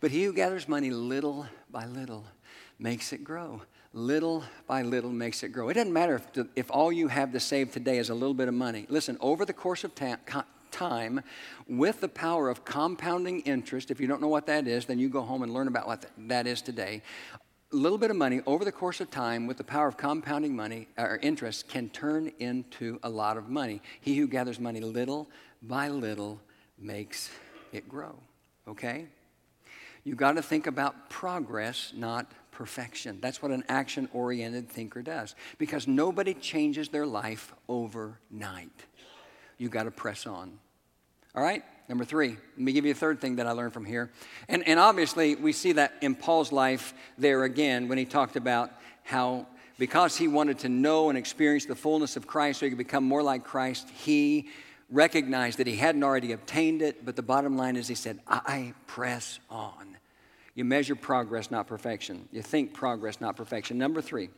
but 0.00 0.10
he 0.10 0.24
who 0.24 0.32
gathers 0.32 0.66
money 0.66 0.88
little 0.88 1.46
by 1.70 1.84
little 1.84 2.24
makes 2.78 3.12
it 3.12 3.24
grow. 3.24 3.62
Little 3.92 4.42
by 4.66 4.82
little 4.82 5.10
makes 5.10 5.42
it 5.42 5.50
grow. 5.50 5.68
It 5.68 5.74
doesn't 5.74 5.92
matter 5.92 6.16
if, 6.16 6.46
if 6.56 6.70
all 6.70 6.92
you 6.92 7.08
have 7.08 7.32
to 7.32 7.40
save 7.40 7.70
today 7.70 7.98
is 7.98 8.10
a 8.10 8.14
little 8.14 8.34
bit 8.34 8.48
of 8.48 8.54
money. 8.54 8.86
Listen, 8.88 9.16
over 9.20 9.44
the 9.44 9.52
course 9.52 9.84
of 9.84 9.94
ta- 9.94 10.18
time, 10.74 11.20
with 11.68 12.00
the 12.00 12.08
power 12.08 12.50
of 12.50 12.64
compounding 12.64 13.40
interest, 13.40 13.90
if 13.90 14.00
you 14.00 14.08
don't 14.08 14.20
know 14.20 14.28
what 14.28 14.46
that 14.46 14.66
is, 14.66 14.86
then 14.86 14.98
you 14.98 15.08
go 15.08 15.22
home 15.22 15.42
and 15.42 15.54
learn 15.54 15.68
about 15.68 15.86
what 15.86 16.06
that 16.18 16.46
is 16.46 16.60
today. 16.60 17.00
A 17.72 17.76
little 17.76 17.98
bit 17.98 18.10
of 18.10 18.16
money 18.16 18.40
over 18.46 18.64
the 18.64 18.72
course 18.72 19.00
of 19.00 19.10
time 19.10 19.46
with 19.46 19.56
the 19.56 19.64
power 19.64 19.86
of 19.86 19.96
compounding 19.96 20.54
money 20.54 20.88
uh, 20.98 21.02
or 21.02 21.18
interest 21.22 21.68
can 21.68 21.88
turn 21.90 22.32
into 22.40 22.98
a 23.04 23.08
lot 23.08 23.36
of 23.36 23.48
money. 23.48 23.80
He 24.00 24.16
who 24.16 24.26
gathers 24.26 24.58
money 24.58 24.80
little 24.80 25.28
by 25.62 25.88
little 25.88 26.40
makes 26.78 27.30
it 27.72 27.88
grow. 27.88 28.16
Okay? 28.66 29.06
You 30.02 30.14
got 30.14 30.32
to 30.32 30.42
think 30.42 30.66
about 30.66 31.08
progress, 31.08 31.92
not 31.96 32.30
perfection. 32.54 33.18
That's 33.20 33.42
what 33.42 33.50
an 33.50 33.64
action 33.68 34.08
oriented 34.12 34.68
thinker 34.68 35.02
does 35.02 35.34
because 35.58 35.86
nobody 35.86 36.34
changes 36.34 36.88
their 36.88 37.04
life 37.04 37.52
overnight. 37.68 38.70
You 39.58 39.68
got 39.68 39.84
to 39.84 39.90
press 39.90 40.26
on. 40.26 40.58
All 41.34 41.42
right? 41.42 41.64
Number 41.88 42.04
three, 42.04 42.30
let 42.30 42.58
me 42.58 42.72
give 42.72 42.86
you 42.86 42.92
a 42.92 42.94
third 42.94 43.20
thing 43.20 43.36
that 43.36 43.46
I 43.46 43.50
learned 43.50 43.74
from 43.74 43.84
here. 43.84 44.10
And, 44.48 44.66
and 44.66 44.80
obviously, 44.80 45.34
we 45.34 45.52
see 45.52 45.72
that 45.72 45.94
in 46.00 46.14
Paul's 46.14 46.52
life 46.52 46.94
there 47.18 47.42
again 47.42 47.88
when 47.88 47.98
he 47.98 48.06
talked 48.06 48.36
about 48.36 48.70
how, 49.02 49.46
because 49.78 50.16
he 50.16 50.28
wanted 50.28 50.60
to 50.60 50.68
know 50.68 51.10
and 51.10 51.18
experience 51.18 51.66
the 51.66 51.74
fullness 51.74 52.16
of 52.16 52.26
Christ 52.26 52.60
so 52.60 52.66
he 52.66 52.70
could 52.70 52.78
become 52.78 53.04
more 53.04 53.22
like 53.22 53.44
Christ, 53.44 53.90
he 53.90 54.48
recognized 54.90 55.58
that 55.58 55.66
he 55.66 55.76
hadn't 55.76 56.04
already 56.04 56.32
obtained 56.32 56.80
it. 56.80 57.04
But 57.04 57.16
the 57.16 57.22
bottom 57.22 57.56
line 57.56 57.76
is, 57.76 57.88
he 57.88 57.94
said, 57.94 58.20
I 58.26 58.72
press 58.86 59.40
on. 59.50 59.98
You 60.54 60.64
measure 60.64 60.94
progress, 60.94 61.50
not 61.50 61.66
perfection. 61.66 62.28
You 62.30 62.42
think 62.42 62.72
progress, 62.72 63.20
not 63.20 63.36
perfection. 63.36 63.76
Number 63.76 64.00
three, 64.00 64.30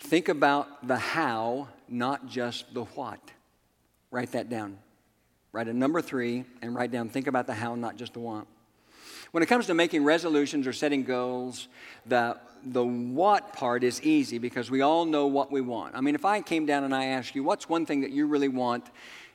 think 0.00 0.28
about 0.28 0.86
the 0.86 0.96
how, 0.96 1.68
not 1.88 2.26
just 2.26 2.72
the 2.74 2.84
what. 2.84 3.20
Write 4.10 4.32
that 4.32 4.48
down. 4.48 4.78
Write 5.52 5.68
a 5.68 5.72
number 5.72 6.02
three 6.02 6.44
and 6.60 6.74
write 6.74 6.90
down, 6.90 7.08
think 7.08 7.26
about 7.26 7.46
the 7.46 7.54
how, 7.54 7.74
not 7.74 7.96
just 7.96 8.14
the 8.14 8.20
what. 8.20 8.46
When 9.30 9.42
it 9.42 9.46
comes 9.46 9.66
to 9.66 9.74
making 9.74 10.04
resolutions 10.04 10.66
or 10.66 10.72
setting 10.72 11.04
goals, 11.04 11.68
the, 12.06 12.38
the 12.64 12.84
what 12.84 13.52
part 13.52 13.84
is 13.84 14.02
easy 14.02 14.38
because 14.38 14.70
we 14.70 14.80
all 14.80 15.04
know 15.04 15.26
what 15.26 15.52
we 15.52 15.60
want. 15.60 15.94
I 15.94 16.00
mean, 16.00 16.14
if 16.14 16.24
I 16.24 16.40
came 16.40 16.66
down 16.66 16.84
and 16.84 16.94
I 16.94 17.06
asked 17.06 17.34
you, 17.34 17.44
what's 17.44 17.68
one 17.68 17.86
thing 17.86 18.00
that 18.00 18.10
you 18.10 18.26
really 18.26 18.48
want 18.48 18.86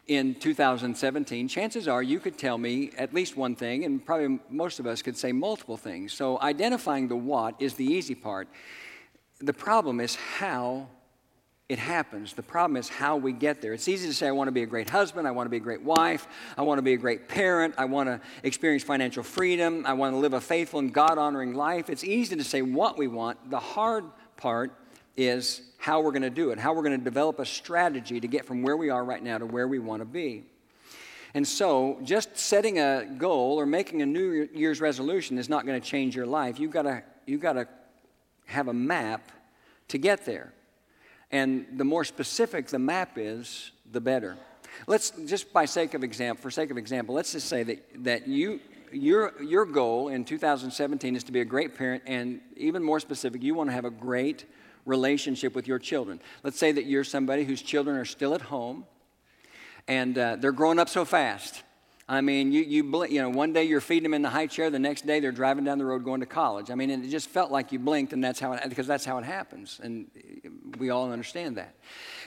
in 0.07 0.35
2017, 0.35 1.47
chances 1.47 1.87
are 1.87 2.03
you 2.03 2.19
could 2.19 2.37
tell 2.37 2.57
me 2.57 2.91
at 2.97 3.13
least 3.13 3.37
one 3.37 3.55
thing, 3.55 3.85
and 3.85 4.05
probably 4.05 4.39
most 4.49 4.79
of 4.79 4.85
us 4.85 5.01
could 5.01 5.15
say 5.15 5.31
multiple 5.31 5.77
things. 5.77 6.13
So 6.13 6.39
identifying 6.41 7.07
the 7.07 7.15
what 7.15 7.55
is 7.59 7.75
the 7.75 7.85
easy 7.85 8.15
part. 8.15 8.47
The 9.39 9.53
problem 9.53 9.99
is 9.99 10.15
how 10.15 10.87
it 11.69 11.79
happens. 11.79 12.33
The 12.33 12.43
problem 12.43 12.75
is 12.75 12.89
how 12.89 13.15
we 13.15 13.31
get 13.31 13.61
there. 13.61 13.73
It's 13.73 13.87
easy 13.87 14.07
to 14.07 14.13
say, 14.13 14.27
I 14.27 14.31
want 14.31 14.49
to 14.49 14.51
be 14.51 14.63
a 14.63 14.67
great 14.67 14.89
husband, 14.89 15.25
I 15.27 15.31
want 15.31 15.45
to 15.45 15.49
be 15.49 15.57
a 15.57 15.61
great 15.61 15.81
wife, 15.81 16.27
I 16.57 16.61
want 16.61 16.77
to 16.77 16.83
be 16.83 16.93
a 16.93 16.97
great 16.97 17.29
parent, 17.29 17.75
I 17.77 17.85
want 17.85 18.09
to 18.09 18.19
experience 18.43 18.83
financial 18.83 19.23
freedom, 19.23 19.85
I 19.87 19.93
want 19.93 20.13
to 20.13 20.17
live 20.17 20.33
a 20.33 20.41
faithful 20.41 20.79
and 20.79 20.93
God 20.93 21.17
honoring 21.17 21.53
life. 21.53 21.89
It's 21.89 22.03
easy 22.03 22.35
to 22.35 22.43
say 22.43 22.61
what 22.61 22.97
we 22.97 23.07
want. 23.07 23.49
The 23.49 23.59
hard 23.59 24.03
part 24.35 24.73
is 25.15 25.61
how 25.77 26.01
we're 26.01 26.11
going 26.11 26.23
to 26.23 26.29
do 26.29 26.51
it, 26.51 26.59
how 26.59 26.73
we're 26.73 26.83
going 26.83 26.97
to 26.97 27.03
develop 27.03 27.39
a 27.39 27.45
strategy 27.45 28.19
to 28.19 28.27
get 28.27 28.45
from 28.45 28.63
where 28.63 28.77
we 28.77 28.89
are 28.89 29.03
right 29.03 29.21
now 29.21 29.37
to 29.37 29.45
where 29.45 29.67
we 29.67 29.79
want 29.79 30.01
to 30.01 30.05
be. 30.05 30.43
And 31.35 31.47
so, 31.47 31.99
just 32.03 32.37
setting 32.37 32.79
a 32.79 33.05
goal 33.17 33.59
or 33.59 33.65
making 33.65 34.03
a 34.03 34.05
New 34.05 34.47
Year's 34.53 34.79
resolution 34.79 35.37
is 35.37 35.49
not 35.49 35.65
going 35.65 35.79
to 35.79 35.87
change 35.87 36.15
your 36.15 36.27
life. 36.27 36.59
You've 36.59 36.71
got 36.71 36.83
to, 36.83 37.03
you've 37.25 37.41
got 37.41 37.53
to 37.53 37.67
have 38.45 38.67
a 38.67 38.73
map 38.73 39.31
to 39.87 39.97
get 39.97 40.25
there. 40.25 40.53
And 41.31 41.65
the 41.75 41.83
more 41.83 42.03
specific 42.03 42.67
the 42.67 42.77
map 42.77 43.13
is, 43.17 43.71
the 43.91 43.99
better. 43.99 44.37
Let's 44.85 45.11
just 45.25 45.51
by 45.51 45.65
sake 45.65 45.95
of 45.95 46.03
example, 46.03 46.41
for 46.41 46.51
sake 46.51 46.69
of 46.69 46.77
example, 46.77 47.15
let's 47.15 47.31
just 47.31 47.47
say 47.47 47.63
that, 47.63 48.03
that 48.03 48.27
you, 48.27 48.59
your, 48.93 49.33
your 49.41 49.65
goal 49.65 50.09
in 50.09 50.25
2017 50.25 51.15
is 51.15 51.23
to 51.25 51.31
be 51.31 51.41
a 51.41 51.45
great 51.45 51.75
parent, 51.77 52.03
and 52.05 52.41
even 52.55 52.83
more 52.83 52.99
specific, 52.99 53.43
you 53.43 53.55
want 53.55 53.69
to 53.69 53.73
have 53.73 53.85
a 53.85 53.91
great 53.91 54.45
relationship 54.85 55.55
with 55.55 55.67
your 55.67 55.79
children. 55.79 56.19
Let's 56.43 56.59
say 56.59 56.71
that 56.71 56.85
you're 56.85 57.03
somebody 57.03 57.43
whose 57.43 57.61
children 57.61 57.97
are 57.97 58.05
still 58.05 58.33
at 58.33 58.41
home 58.41 58.85
and 59.87 60.17
uh, 60.17 60.37
they're 60.37 60.51
growing 60.51 60.79
up 60.79 60.89
so 60.89 61.05
fast. 61.05 61.63
I 62.07 62.19
mean, 62.19 62.51
you, 62.51 62.61
you, 62.63 63.05
you 63.05 63.21
know, 63.21 63.29
one 63.29 63.53
day 63.53 63.63
you're 63.63 63.79
feeding 63.79 64.03
them 64.03 64.13
in 64.13 64.21
the 64.21 64.29
high 64.29 64.47
chair, 64.47 64.69
the 64.69 64.77
next 64.77 65.07
day 65.07 65.21
they're 65.21 65.31
driving 65.31 65.63
down 65.63 65.77
the 65.77 65.85
road 65.85 66.03
going 66.03 66.19
to 66.19 66.25
college. 66.25 66.69
I 66.69 66.75
mean, 66.75 66.89
it 66.89 67.09
just 67.09 67.29
felt 67.29 67.49
like 67.49 67.71
you 67.71 67.79
blinked, 67.79 68.11
and 68.11 68.21
that's 68.21 68.41
how 68.41 68.51
it, 68.51 68.67
because 68.67 68.87
that's 68.87 69.05
how 69.05 69.17
it 69.19 69.23
happens. 69.23 69.79
And 69.81 70.07
We 70.77 70.89
all 70.89 71.11
understand 71.11 71.57
that. 71.57 71.75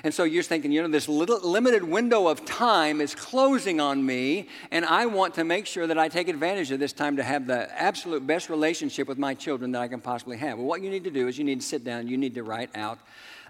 And 0.03 0.15
so 0.15 0.25
you're 0.25 0.43
thinking, 0.43 0.73
you 0.73 0.81
know, 0.81 0.89
this 0.89 1.09
little 1.09 1.41
limited 1.41 1.85
window 1.85 2.29
of 2.29 2.45
time 2.45 3.01
is 3.01 3.15
closing 3.15 3.81
on 3.81 4.05
me, 4.05 4.49
and 4.71 4.85
I 4.85 5.07
want 5.07 5.35
to 5.35 5.45
make 5.45 5.67
sure 5.67 5.87
that 5.87 5.99
I 5.99 6.09
take 6.09 6.29
advantage 6.29 6.71
of 6.71 6.79
this 6.79 6.93
time 6.93 7.17
to 7.17 7.23
have 7.23 7.47
the 7.47 7.71
absolute 7.79 8.27
best 8.27 8.49
relationship 8.49 9.09
with 9.09 9.19
my 9.19 9.35
children 9.35 9.73
that 9.73 9.83
I 9.83 9.89
can 9.89 10.01
possibly 10.01 10.39
have. 10.39 10.59
Well, 10.59 10.67
what 10.67 10.83
you 10.83 10.91
need 10.91 11.05
to 11.05 11.11
do 11.11 11.29
is 11.29 11.39
you 11.39 11.45
need 11.45 11.61
to 11.61 11.67
sit 11.67 11.85
down, 11.85 12.09
you 12.09 12.17
need 12.17 12.35
to 12.35 12.43
write 12.43 12.71
out 12.75 12.99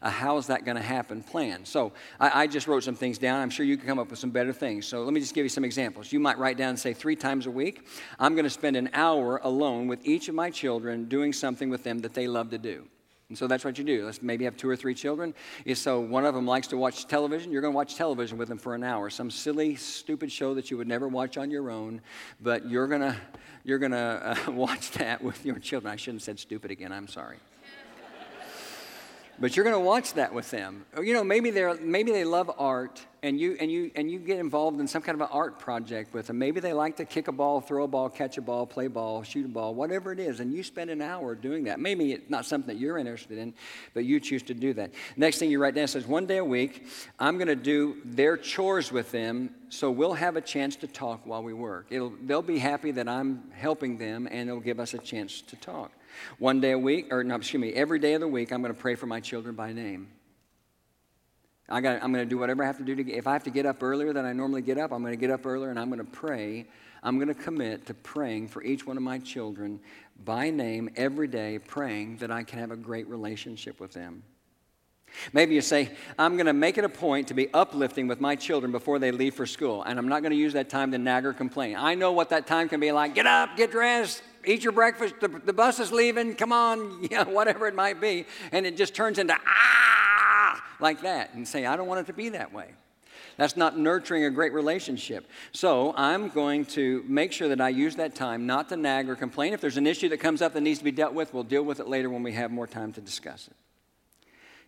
a 0.03 0.11
how 0.11 0.37
is 0.39 0.47
that 0.49 0.65
going 0.65 0.77
to 0.77 0.83
happen 0.83 1.23
plan. 1.23 1.65
So 1.65 1.93
I, 2.21 2.43
I, 2.43 2.47
just 2.47 2.67
wrote 2.67 2.85
some 2.85 2.95
things 2.95 3.19
down. 3.19 3.41
I'm 3.41 3.51
sure 3.51 3.65
you 3.67 3.77
can 3.77 3.87
come 3.87 3.99
up 3.99 4.11
with 4.11 4.19
some 4.19 4.31
better 4.31 4.53
things. 4.53 4.87
So 4.87 5.03
let 5.03 5.13
me 5.13 5.21
just 5.21 5.35
give 5.35 5.45
you 5.45 5.49
some 5.49 5.65
examples. 5.65 6.13
You 6.13 6.21
might 6.21 6.39
write 6.39 6.57
down 6.57 6.71
and 6.71 6.79
say 6.79 6.93
three 6.93 7.17
times 7.17 7.47
a 7.47 7.51
week, 7.51 7.87
I'm 8.19 8.35
going 8.35 8.45
to 8.45 8.51
spend 8.51 8.77
an 8.77 8.91
hour 8.93 9.41
alone 9.43 9.87
with 9.87 10.07
each 10.07 10.29
of 10.29 10.35
my 10.35 10.51
children 10.51 11.07
doing 11.07 11.33
something 11.33 11.71
with 11.71 11.85
them 11.85 12.01
that 12.01 12.15
they 12.15 12.29
love 12.29 12.51
to 12.51 12.59
do. 12.59 12.87
And 13.29 13.37
so 13.37 13.49
that's 13.49 13.65
what 13.65 13.77
you 13.77 13.83
do. 13.83 14.05
Let's 14.05 14.23
maybe 14.23 14.45
have 14.45 14.57
two 14.57 14.69
or 14.69 14.77
three 14.77 14.95
children. 14.95 15.35
So 15.75 15.99
one 15.99 16.25
of 16.25 16.35
them 16.35 16.47
likes 16.47 16.69
to 16.69 16.77
watch 16.77 17.09
television. 17.09 17.51
You're 17.51 17.61
going 17.61 17.73
to 17.73 17.77
watch 17.77 17.97
television 17.97 18.39
with 18.39 18.49
them 18.49 18.59
for 18.59 18.77
an 18.77 18.85
hour. 18.85 19.11
Some 19.11 19.33
silly, 19.33 19.75
stupid 19.75 20.31
show 20.31 20.55
that 20.55 20.71
you 20.71 20.77
would 20.77 20.87
never 20.87 21.09
watch 21.09 21.37
on 21.37 21.51
your 21.51 21.71
own, 21.71 22.03
but 22.41 22.69
you're 22.69 22.87
going 22.87 23.01
to 23.01 23.17
you're 23.65 23.81
going 23.81 23.93
to 23.93 24.39
uh, 24.49 24.51
watch 24.53 24.93
that 24.93 25.21
with 25.21 25.45
your 25.45 25.59
children. 25.59 25.93
I 25.93 25.97
shouldn't 25.97 26.21
have 26.21 26.25
said 26.25 26.39
stupid 26.39 26.71
again. 26.71 26.93
I'm 26.93 27.09
sorry 27.09 27.39
but 29.39 29.57
you're 29.57 29.65
going 29.65 29.77
to 29.77 29.81
watch 29.81 30.15
that 30.15 30.33
with 30.33 30.51
them. 30.51 30.85
Oh, 30.97 31.03
you 31.03 31.13
know, 31.13 31.25
maybe 31.25 31.51
they 31.51 31.73
maybe 31.81 32.13
they 32.13 32.25
love 32.25 32.51
art, 32.59 33.05
and 33.23 33.39
you 33.39 33.57
and 33.61 33.71
you 33.71 33.91
and 33.95 34.11
you 34.11 34.19
get 34.19 34.39
involved 34.39 34.81
in 34.81 34.89
some 34.89 35.03
kind 35.03 35.21
of 35.21 35.23
an 35.23 35.33
art 35.33 35.59
project 35.59 36.15
with 36.15 36.29
them. 36.29 36.39
Maybe 36.39 36.61
they 36.61 36.73
like 36.73 36.97
to 36.97 37.05
kick 37.05 37.29
a 37.29 37.33
ball, 37.33 37.61
throw 37.61 37.85
a 37.85 37.89
ball, 37.89 38.09
catch 38.09 38.39
a 38.39 38.43
ball, 38.43 38.67
play 38.67 38.87
ball, 38.87 39.23
shoot 39.23 39.45
a 39.45 39.49
ball, 39.49 39.75
whatever 39.75 40.13
it 40.13 40.21
is, 40.21 40.41
and 40.41 40.53
you 40.53 40.63
spend 40.63 40.91
an 40.91 41.03
hour 41.03 41.35
doing 41.35 41.65
that. 41.65 41.81
Maybe 41.81 42.13
it's 42.13 42.31
not 42.31 42.47
something 42.47 42.75
that 42.75 42.81
you're 42.81 42.99
interested 42.99 43.39
in, 43.39 43.55
but 43.95 44.05
you 44.05 44.21
choose 44.21 44.43
to 44.45 44.55
do 44.55 44.73
that. 44.75 44.93
Next 45.17 45.39
thing 45.39 45.51
you 45.51 45.59
write 45.59 45.75
down 45.75 45.89
says, 45.89 46.07
one 46.07 46.27
day 46.27 46.39
a 46.39 46.45
week, 46.45 46.87
I'm 47.19 47.37
going 47.37 47.49
to 47.49 47.57
do 47.57 47.97
their 48.05 48.37
chores 48.37 48.91
with 48.91 49.11
them, 49.11 49.51
so 49.69 49.91
we'll 49.91 50.15
have 50.15 50.37
a 50.37 50.41
chance 50.41 50.77
to 50.77 50.87
talk 50.87 51.27
while 51.27 51.43
we 51.43 51.53
work. 51.53 51.87
It'll, 51.91 52.13
they'll 52.23 52.43
be 52.43 52.59
happy 52.59 52.91
that 52.93 53.09
I'm 53.09 53.51
helping 53.53 53.99
them, 53.99 54.29
and 54.31 54.49
it'll 54.49 54.61
give 54.61 54.81
us 54.81 54.95
a 54.95 54.99
chance 54.99 55.41
to 55.43 55.57
talk. 55.57 55.93
One 56.39 56.61
day 56.61 56.73
a 56.73 56.79
week, 56.79 57.13
or 57.13 57.25
no, 57.25 57.37
excuse 57.37 57.61
me, 57.61 57.73
every 57.73 57.99
day 57.99 58.15
of 58.15 58.21
the 58.21 58.29
week, 58.29 58.53
I'm 58.53 58.63
going 58.63 58.75
to 58.75 58.81
pray 58.81 58.95
for 58.95 59.07
my 59.07 59.21
children 59.21 59.55
by 59.55 59.73
name. 59.73 60.09
I 61.69 61.81
got, 61.81 62.03
I'm 62.03 62.13
going 62.13 62.25
to 62.25 62.29
do 62.29 62.39
whatever 62.39 62.63
I 62.63 62.67
have 62.67 62.79
to 62.79 62.85
do 62.85 62.95
to 62.95 63.13
if 63.13 63.27
I 63.27 63.33
have 63.33 63.45
to 63.45 63.51
get 63.51 63.67
up 63.67 63.83
earlier 63.83 64.13
than 64.13 64.25
I 64.25 64.33
normally 64.33 64.63
get 64.63 64.79
up, 64.79 64.93
I'm 64.93 65.03
going 65.03 65.13
to 65.13 65.21
get 65.21 65.31
up 65.31 65.47
earlier 65.47 65.71
and 65.71 65.79
I'm 65.79 65.89
going 65.89 66.05
to 66.05 66.11
pray. 66.11 66.67
I'm 67.03 67.17
going 67.17 67.29
to 67.29 67.35
commit 67.35 67.87
to 67.87 67.95
praying 67.95 68.49
for 68.49 68.63
each 68.63 68.87
one 68.87 68.97
of 68.97 69.03
my 69.03 69.19
children 69.19 69.81
by 70.25 70.51
name 70.51 70.91
every 70.97 71.29
day, 71.29 71.59
praying 71.59 72.19
that 72.19 72.31
I 72.31 72.43
can 72.45 72.61
have 72.61 72.71
a 72.71 72.77
great 72.77 73.09
relationship 73.09 73.81
with 73.81 73.93
them. 73.93 74.23
Maybe 75.33 75.55
you 75.55 75.61
say, 75.61 75.91
I'm 76.19 76.35
going 76.35 76.47
to 76.47 76.53
make 76.53 76.79
it 76.79 76.85
a 76.85 76.89
point 76.89 77.29
to 77.29 77.35
be 77.35 77.53
uplifting 77.53 78.09
with 78.09 78.21
my 78.21 78.37
children 78.37 78.73
before 78.73 78.99
they 78.99 79.13
leave 79.13 79.35
for 79.35 79.47
school, 79.47 79.83
and 79.83 79.99
I'm 79.99 80.09
not 80.09 80.23
going 80.23 80.33
to 80.33 80.37
use 80.37 80.53
that 80.55 80.69
time 80.69 80.93
to 80.93 80.99
nag 80.99 81.25
or 81.25 81.33
complain. 81.33 81.77
I 81.77 81.95
know 81.95 82.13
what 82.13 82.31
that 82.31 82.47
time 82.47 82.69
can 82.69 82.81
be 82.81 82.93
like. 82.93 83.15
Get 83.15 83.27
up, 83.27 83.57
get 83.57 83.71
dressed, 83.71 84.23
eat 84.47 84.63
your 84.63 84.73
breakfast, 84.73 85.17
the, 85.21 85.29
the 85.29 85.53
bus 85.53 85.81
is 85.81 85.93
leaving, 85.93 86.35
come 86.35 86.53
on, 86.53 87.07
yeah, 87.11 87.25
whatever 87.25 87.67
it 87.67 87.75
might 87.75 88.01
be. 88.01 88.27
And 88.53 88.65
it 88.65 88.77
just 88.77 88.95
turns 88.95 89.19
into 89.19 89.37
ah, 89.47 90.65
like 90.81 91.03
that. 91.03 91.35
And 91.35 91.47
say, 91.47 91.67
I 91.67 91.77
don't 91.77 91.87
want 91.87 92.01
it 92.01 92.07
to 92.07 92.13
be 92.13 92.31
that 92.31 92.53
way. 92.53 92.71
That's 93.37 93.57
not 93.57 93.79
nurturing 93.79 94.25
a 94.25 94.31
great 94.31 94.55
relationship. 94.55 95.29
So 95.53 95.93
I'm 95.97 96.29
going 96.29 96.65
to 96.67 97.05
make 97.07 97.33
sure 97.33 97.49
that 97.49 97.61
I 97.61 97.69
use 97.69 97.97
that 97.97 98.15
time 98.15 98.47
not 98.47 98.71
to 98.71 98.77
nag 98.77 99.11
or 99.11 99.17
complain. 99.17 99.53
If 99.53 99.61
there's 99.61 99.77
an 99.77 99.87
issue 99.87 100.09
that 100.09 100.19
comes 100.19 100.41
up 100.41 100.55
that 100.55 100.63
needs 100.63 100.79
to 100.79 100.85
be 100.85 100.91
dealt 100.91 101.13
with, 101.13 101.35
we'll 101.35 101.43
deal 101.43 101.63
with 101.63 101.81
it 101.81 101.87
later 101.87 102.09
when 102.09 102.23
we 102.23 102.33
have 102.33 102.51
more 102.51 102.67
time 102.67 102.93
to 102.95 103.01
discuss 103.01 103.49
it. 103.49 103.57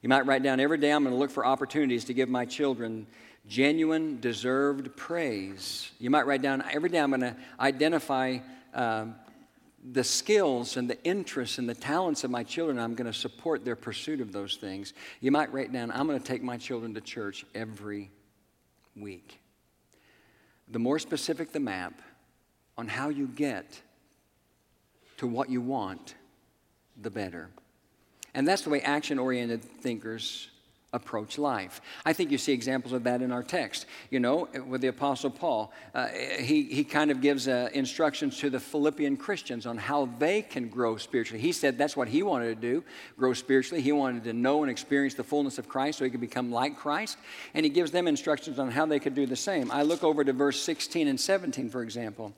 You 0.03 0.09
might 0.09 0.27
write 0.27 0.43
down 0.43 0.61
every 0.61 0.79
day 0.79 0.93
I'm 0.93 1.03
going 1.03 1.15
to 1.15 1.19
look 1.19 1.31
for 1.31 1.45
opportunities 1.45 2.05
to 2.05 2.15
give 2.15 2.29
my 2.29 2.45
children 2.45 3.07
genuine, 3.49 4.21
deserved 4.21 4.95
praise. 4.97 5.91
You 5.99 6.11
might 6.11 6.27
write 6.27 6.43
down 6.43 6.63
every 6.71 6.91
day 6.91 6.99
I'm 6.99 7.11
going 7.11 7.23
to 7.23 7.37
identify 7.59 8.39
um, 8.75 9.15
the 9.93 10.05
skills 10.05 10.77
and 10.77 10.89
the 10.89 11.03
interests 11.05 11.59
and 11.59 11.69
the 11.69 11.75
talents 11.75 12.25
of 12.25 12.31
my 12.31 12.43
children, 12.43 12.79
I'm 12.79 12.95
going 12.95 13.11
to 13.11 13.19
support 13.19 13.65
their 13.65 13.77
pursuit 13.77 14.21
of 14.21 14.33
those 14.33 14.57
things. 14.57 14.93
You 15.21 15.31
might 15.31 15.53
write 15.53 15.73
down, 15.73 15.91
I'm 15.91 16.07
going 16.07 16.19
to 16.19 16.25
take 16.25 16.43
my 16.43 16.57
children 16.57 16.95
to 16.95 17.01
church 17.01 17.47
every 17.55 18.11
week. 18.97 19.41
The 20.71 20.79
more 20.79 20.99
specific 20.99 21.53
the 21.53 21.61
map 21.61 22.01
on 22.77 22.89
how 22.89 23.09
you 23.09 23.27
get 23.27 23.81
to 25.19 25.27
what 25.27 25.49
you 25.49 25.61
want, 25.61 26.15
the 27.01 27.11
better. 27.11 27.49
And 28.35 28.47
that's 28.47 28.63
the 28.63 28.71
way 28.71 28.81
action 28.83 29.19
oriented 29.19 29.63
thinkers 29.65 30.49
approach 30.95 31.37
life. 31.37 31.83
I 32.07 32.15
think 32.15 32.31
you 32.31 32.39
see 32.39 32.53
examples 32.53 32.95
of 32.95 33.05
that 33.05 33.21
in 33.21 33.31
our 33.31 33.43
text. 33.43 33.85
You 34.11 34.21
know, 34.21 34.49
with 34.67 34.81
the 34.81 34.89
Apostle 34.89 35.29
Paul, 35.31 35.71
uh, 35.95 36.09
he, 36.09 36.63
he 36.63 36.83
kind 36.83 37.11
of 37.11 37.21
gives 37.21 37.47
uh, 37.47 37.69
instructions 37.75 38.39
to 38.39 38.49
the 38.49 38.59
Philippian 38.59 39.19
Christians 39.19 39.67
on 39.67 39.77
how 39.77 40.09
they 40.19 40.41
can 40.41 40.69
grow 40.69 40.97
spiritually. 40.97 41.43
He 41.43 41.53
said 41.53 41.77
that's 41.77 41.95
what 41.95 42.09
he 42.09 42.23
wanted 42.23 42.55
to 42.55 42.55
do 42.55 42.83
grow 43.19 43.35
spiritually. 43.35 43.83
He 43.83 43.93
wanted 43.93 44.25
to 44.25 44.33
know 44.33 44.63
and 44.63 44.71
experience 44.71 45.15
the 45.15 45.25
fullness 45.25 45.59
of 45.59 45.69
Christ 45.69 45.99
so 45.99 46.05
he 46.05 46.11
could 46.11 46.21
become 46.21 46.51
like 46.51 46.77
Christ. 46.77 47.19
And 47.53 47.67
he 47.67 47.71
gives 47.71 47.91
them 47.91 48.09
instructions 48.09 48.59
on 48.59 48.71
how 48.71 48.87
they 48.87 48.99
could 48.99 49.15
do 49.15 49.27
the 49.27 49.37
same. 49.37 49.71
I 49.71 49.83
look 49.83 50.03
over 50.03 50.25
to 50.25 50.33
verse 50.33 50.61
16 50.63 51.07
and 51.07 51.21
17, 51.21 51.69
for 51.69 51.83
example. 51.83 52.33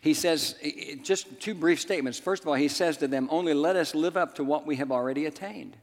He 0.00 0.14
says, 0.14 0.54
just 1.02 1.38
two 1.38 1.54
brief 1.54 1.80
statements. 1.80 2.18
First 2.18 2.42
of 2.42 2.48
all, 2.48 2.54
he 2.54 2.68
says 2.68 2.96
to 2.98 3.08
them, 3.08 3.28
Only 3.30 3.52
let 3.52 3.76
us 3.76 3.94
live 3.94 4.16
up 4.16 4.36
to 4.36 4.44
what 4.44 4.66
we 4.66 4.76
have 4.76 4.90
already 4.90 5.26
attained. 5.26 5.76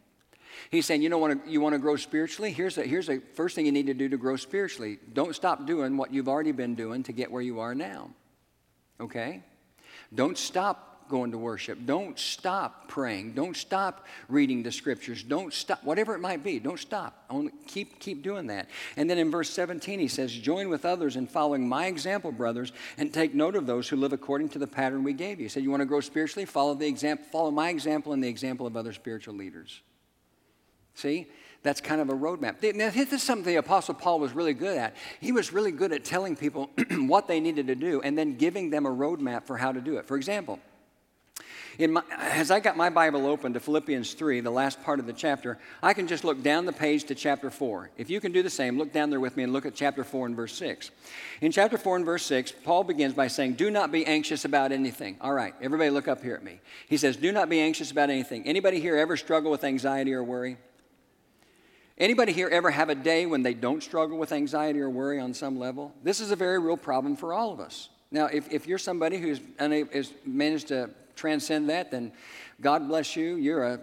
He's 0.69 0.85
saying, 0.85 1.01
you 1.01 1.09
know, 1.09 1.17
want 1.17 1.45
to, 1.45 1.51
you 1.51 1.61
want 1.61 1.73
to 1.73 1.79
grow 1.79 1.95
spiritually? 1.95 2.51
Here's 2.51 2.77
a, 2.77 2.83
here's 2.83 3.07
the 3.07 3.21
first 3.35 3.55
thing 3.55 3.65
you 3.65 3.71
need 3.71 3.87
to 3.87 3.93
do 3.93 4.09
to 4.09 4.17
grow 4.17 4.35
spiritually. 4.35 4.99
Don't 5.13 5.35
stop 5.35 5.65
doing 5.65 5.97
what 5.97 6.13
you've 6.13 6.27
already 6.27 6.51
been 6.51 6.75
doing 6.75 7.03
to 7.03 7.13
get 7.13 7.31
where 7.31 7.41
you 7.41 7.59
are 7.59 7.73
now. 7.73 8.09
Okay? 8.99 9.43
Don't 10.13 10.37
stop 10.37 10.87
going 11.09 11.31
to 11.31 11.37
worship. 11.37 11.79
Don't 11.85 12.17
stop 12.19 12.87
praying. 12.87 13.33
Don't 13.33 13.55
stop 13.55 14.05
reading 14.27 14.63
the 14.63 14.71
scriptures. 14.71 15.23
Don't 15.23 15.53
stop, 15.53 15.83
whatever 15.83 16.13
it 16.15 16.19
might 16.19 16.43
be, 16.43 16.59
don't 16.59 16.79
stop. 16.79 17.25
Only 17.29 17.51
keep, 17.65 17.99
keep 17.99 18.23
doing 18.23 18.47
that. 18.47 18.69
And 18.95 19.09
then 19.09 19.17
in 19.17 19.31
verse 19.31 19.49
17, 19.49 19.99
he 19.99 20.07
says, 20.07 20.31
Join 20.31 20.69
with 20.69 20.85
others 20.85 21.15
in 21.15 21.27
following 21.27 21.67
my 21.67 21.87
example, 21.87 22.31
brothers, 22.31 22.71
and 22.97 23.13
take 23.13 23.33
note 23.33 23.55
of 23.55 23.65
those 23.65 23.87
who 23.87 23.95
live 23.95 24.13
according 24.13 24.49
to 24.49 24.59
the 24.59 24.67
pattern 24.67 25.03
we 25.03 25.13
gave 25.13 25.39
you. 25.39 25.45
He 25.45 25.49
said, 25.49 25.63
You 25.63 25.71
want 25.71 25.81
to 25.81 25.85
grow 25.85 26.01
spiritually? 26.01 26.45
Follow 26.45 26.73
the 26.73 26.87
example, 26.87 27.25
follow 27.31 27.51
my 27.51 27.69
example 27.69 28.13
and 28.13 28.23
the 28.23 28.29
example 28.29 28.67
of 28.67 28.75
other 28.75 28.93
spiritual 28.93 29.35
leaders. 29.35 29.81
See? 30.97 31.27
That's 31.61 31.79
kind 31.79 32.01
of 32.01 32.09
a 32.09 32.13
roadmap. 32.13 32.75
Now, 32.75 32.89
this 32.89 33.13
is 33.13 33.21
something 33.21 33.45
the 33.45 33.59
Apostle 33.59 33.93
Paul 33.93 34.19
was 34.19 34.33
really 34.33 34.53
good 34.53 34.77
at. 34.77 34.95
He 35.19 35.31
was 35.31 35.53
really 35.53 35.71
good 35.71 35.91
at 35.91 36.03
telling 36.03 36.35
people 36.35 36.71
what 36.91 37.27
they 37.27 37.39
needed 37.39 37.67
to 37.67 37.75
do 37.75 38.01
and 38.01 38.17
then 38.17 38.35
giving 38.35 38.69
them 38.71 38.85
a 38.85 38.89
roadmap 38.89 39.43
for 39.43 39.57
how 39.57 39.71
to 39.71 39.81
do 39.81 39.97
it. 39.97 40.05
For 40.05 40.17
example, 40.17 40.59
my, 41.77 42.01
as 42.17 42.49
I 42.49 42.59
got 42.59 42.77
my 42.77 42.89
Bible 42.89 43.27
open 43.27 43.53
to 43.53 43.59
Philippians 43.59 44.13
3, 44.13 44.39
the 44.39 44.49
last 44.49 44.81
part 44.83 44.99
of 44.99 45.05
the 45.05 45.13
chapter, 45.13 45.59
I 45.83 45.93
can 45.93 46.07
just 46.07 46.23
look 46.23 46.41
down 46.41 46.65
the 46.65 46.73
page 46.73 47.03
to 47.05 47.15
chapter 47.15 47.51
4. 47.51 47.91
If 47.97 48.09
you 48.09 48.19
can 48.19 48.31
do 48.31 48.41
the 48.41 48.49
same, 48.49 48.79
look 48.79 48.91
down 48.91 49.11
there 49.11 49.19
with 49.19 49.37
me 49.37 49.43
and 49.43 49.53
look 49.53 49.67
at 49.67 49.75
chapter 49.75 50.03
4 50.03 50.25
and 50.25 50.35
verse 50.35 50.55
6. 50.55 50.89
In 51.41 51.51
chapter 51.51 51.77
4 51.77 51.97
and 51.97 52.05
verse 52.05 52.25
6, 52.25 52.53
Paul 52.63 52.83
begins 52.83 53.13
by 53.13 53.27
saying, 53.27 53.53
Do 53.53 53.69
not 53.69 53.91
be 53.91 54.03
anxious 54.07 54.45
about 54.45 54.71
anything. 54.71 55.17
All 55.21 55.33
right, 55.33 55.53
everybody 55.61 55.91
look 55.91 56.07
up 56.07 56.23
here 56.23 56.33
at 56.33 56.43
me. 56.43 56.59
He 56.87 56.97
says, 56.97 57.17
Do 57.17 57.31
not 57.31 57.49
be 57.49 57.59
anxious 57.59 57.91
about 57.91 58.09
anything. 58.09 58.47
Anybody 58.47 58.79
here 58.79 58.97
ever 58.97 59.15
struggle 59.15 59.51
with 59.51 59.63
anxiety 59.63 60.13
or 60.13 60.23
worry? 60.23 60.57
Anybody 61.99 62.31
here 62.31 62.47
ever 62.47 62.69
have 62.69 62.89
a 62.89 62.95
day 62.95 63.25
when 63.25 63.41
they 63.41 63.55
don't 63.55 63.81
struggle 63.81 64.19
with 64.19 64.31
anxiety 64.31 64.79
or 64.79 64.89
worry 64.89 65.19
on 65.19 65.33
some 65.33 65.57
level? 65.57 65.95
This 66.03 66.19
is 66.19 66.29
a 66.29 66.35
very 66.35 66.59
real 66.59 66.77
problem 66.77 67.15
for 67.15 67.33
all 67.33 67.51
of 67.51 67.59
us. 67.59 67.89
Now, 68.11 68.27
if, 68.27 68.51
if 68.51 68.67
you're 68.67 68.77
somebody 68.77 69.17
who's 69.17 69.41
unable, 69.57 69.91
has 69.91 70.13
managed 70.23 70.67
to 70.67 70.91
transcend 71.15 71.71
that, 71.71 71.89
then 71.89 72.11
God 72.61 72.87
bless 72.87 73.15
you. 73.15 73.35
You're 73.37 73.63
a, 73.63 73.79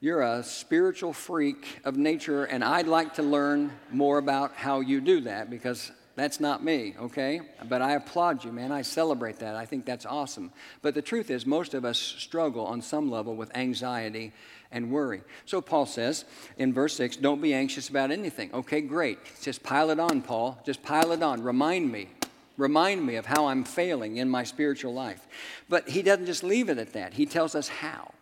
you're 0.00 0.22
a 0.22 0.42
spiritual 0.42 1.12
freak 1.12 1.80
of 1.84 1.98
nature, 1.98 2.44
and 2.44 2.64
I'd 2.64 2.86
like 2.86 3.14
to 3.14 3.22
learn 3.22 3.72
more 3.90 4.16
about 4.16 4.54
how 4.54 4.80
you 4.80 5.02
do 5.02 5.20
that 5.20 5.50
because 5.50 5.92
that's 6.16 6.40
not 6.40 6.64
me, 6.64 6.94
okay? 6.98 7.42
But 7.68 7.82
I 7.82 7.92
applaud 7.92 8.42
you, 8.42 8.52
man. 8.52 8.72
I 8.72 8.82
celebrate 8.82 9.38
that. 9.40 9.54
I 9.54 9.66
think 9.66 9.84
that's 9.84 10.06
awesome. 10.06 10.50
But 10.80 10.94
the 10.94 11.02
truth 11.02 11.30
is, 11.30 11.44
most 11.44 11.74
of 11.74 11.84
us 11.84 11.98
struggle 11.98 12.64
on 12.64 12.80
some 12.80 13.10
level 13.10 13.36
with 13.36 13.54
anxiety 13.54 14.32
and 14.72 14.90
worry. 14.90 15.22
So 15.46 15.60
Paul 15.60 15.86
says 15.86 16.24
in 16.56 16.72
verse 16.72 16.94
6 16.96 17.16
don't 17.16 17.42
be 17.42 17.54
anxious 17.54 17.88
about 17.88 18.10
anything. 18.10 18.50
Okay, 18.52 18.80
great. 18.80 19.18
Just 19.42 19.62
pile 19.62 19.90
it 19.90 20.00
on, 20.00 20.22
Paul. 20.22 20.60
Just 20.64 20.82
pile 20.82 21.12
it 21.12 21.22
on. 21.22 21.42
Remind 21.42 21.90
me. 21.90 22.08
Remind 22.56 23.06
me 23.06 23.16
of 23.16 23.26
how 23.26 23.46
I'm 23.46 23.64
failing 23.64 24.18
in 24.18 24.28
my 24.28 24.44
spiritual 24.44 24.92
life. 24.92 25.26
But 25.68 25.88
he 25.88 26.02
doesn't 26.02 26.26
just 26.26 26.44
leave 26.44 26.68
it 26.68 26.78
at 26.78 26.92
that, 26.92 27.14
he 27.14 27.26
tells 27.26 27.54
us 27.54 27.68
how. 27.68 28.12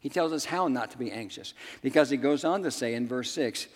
He 0.00 0.08
tells 0.08 0.32
us 0.32 0.44
how 0.44 0.68
not 0.68 0.92
to 0.92 0.98
be 0.98 1.10
anxious 1.10 1.54
because 1.82 2.08
he 2.08 2.16
goes 2.16 2.44
on 2.44 2.62
to 2.62 2.70
say 2.70 2.94
in 2.94 3.08
verse 3.08 3.32
6 3.32 3.66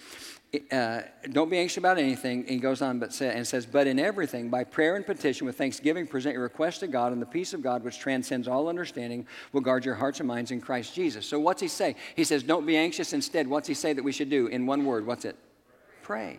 uh, 0.70 1.00
don't 1.30 1.48
be 1.48 1.56
anxious 1.56 1.78
about 1.78 1.96
anything. 1.96 2.46
He 2.46 2.58
goes 2.58 2.82
on 2.82 2.98
but 2.98 3.12
say, 3.14 3.34
and 3.34 3.46
says, 3.46 3.64
But 3.64 3.86
in 3.86 3.98
everything, 3.98 4.50
by 4.50 4.64
prayer 4.64 4.96
and 4.96 5.06
petition 5.06 5.46
with 5.46 5.56
thanksgiving, 5.56 6.06
present 6.06 6.34
your 6.34 6.42
request 6.42 6.80
to 6.80 6.88
God, 6.88 7.12
and 7.12 7.22
the 7.22 7.26
peace 7.26 7.54
of 7.54 7.62
God, 7.62 7.82
which 7.82 7.98
transcends 7.98 8.46
all 8.46 8.68
understanding, 8.68 9.26
will 9.52 9.62
guard 9.62 9.84
your 9.84 9.94
hearts 9.94 10.20
and 10.20 10.28
minds 10.28 10.50
in 10.50 10.60
Christ 10.60 10.94
Jesus. 10.94 11.24
So 11.24 11.40
what's 11.40 11.62
he 11.62 11.68
say? 11.68 11.96
He 12.16 12.24
says, 12.24 12.42
Don't 12.42 12.66
be 12.66 12.76
anxious. 12.76 13.14
Instead, 13.14 13.48
what's 13.48 13.66
he 13.66 13.74
say 13.74 13.94
that 13.94 14.02
we 14.02 14.12
should 14.12 14.28
do? 14.28 14.48
In 14.48 14.66
one 14.66 14.84
word, 14.84 15.06
what's 15.06 15.24
it? 15.24 15.36
Pray. 16.02 16.38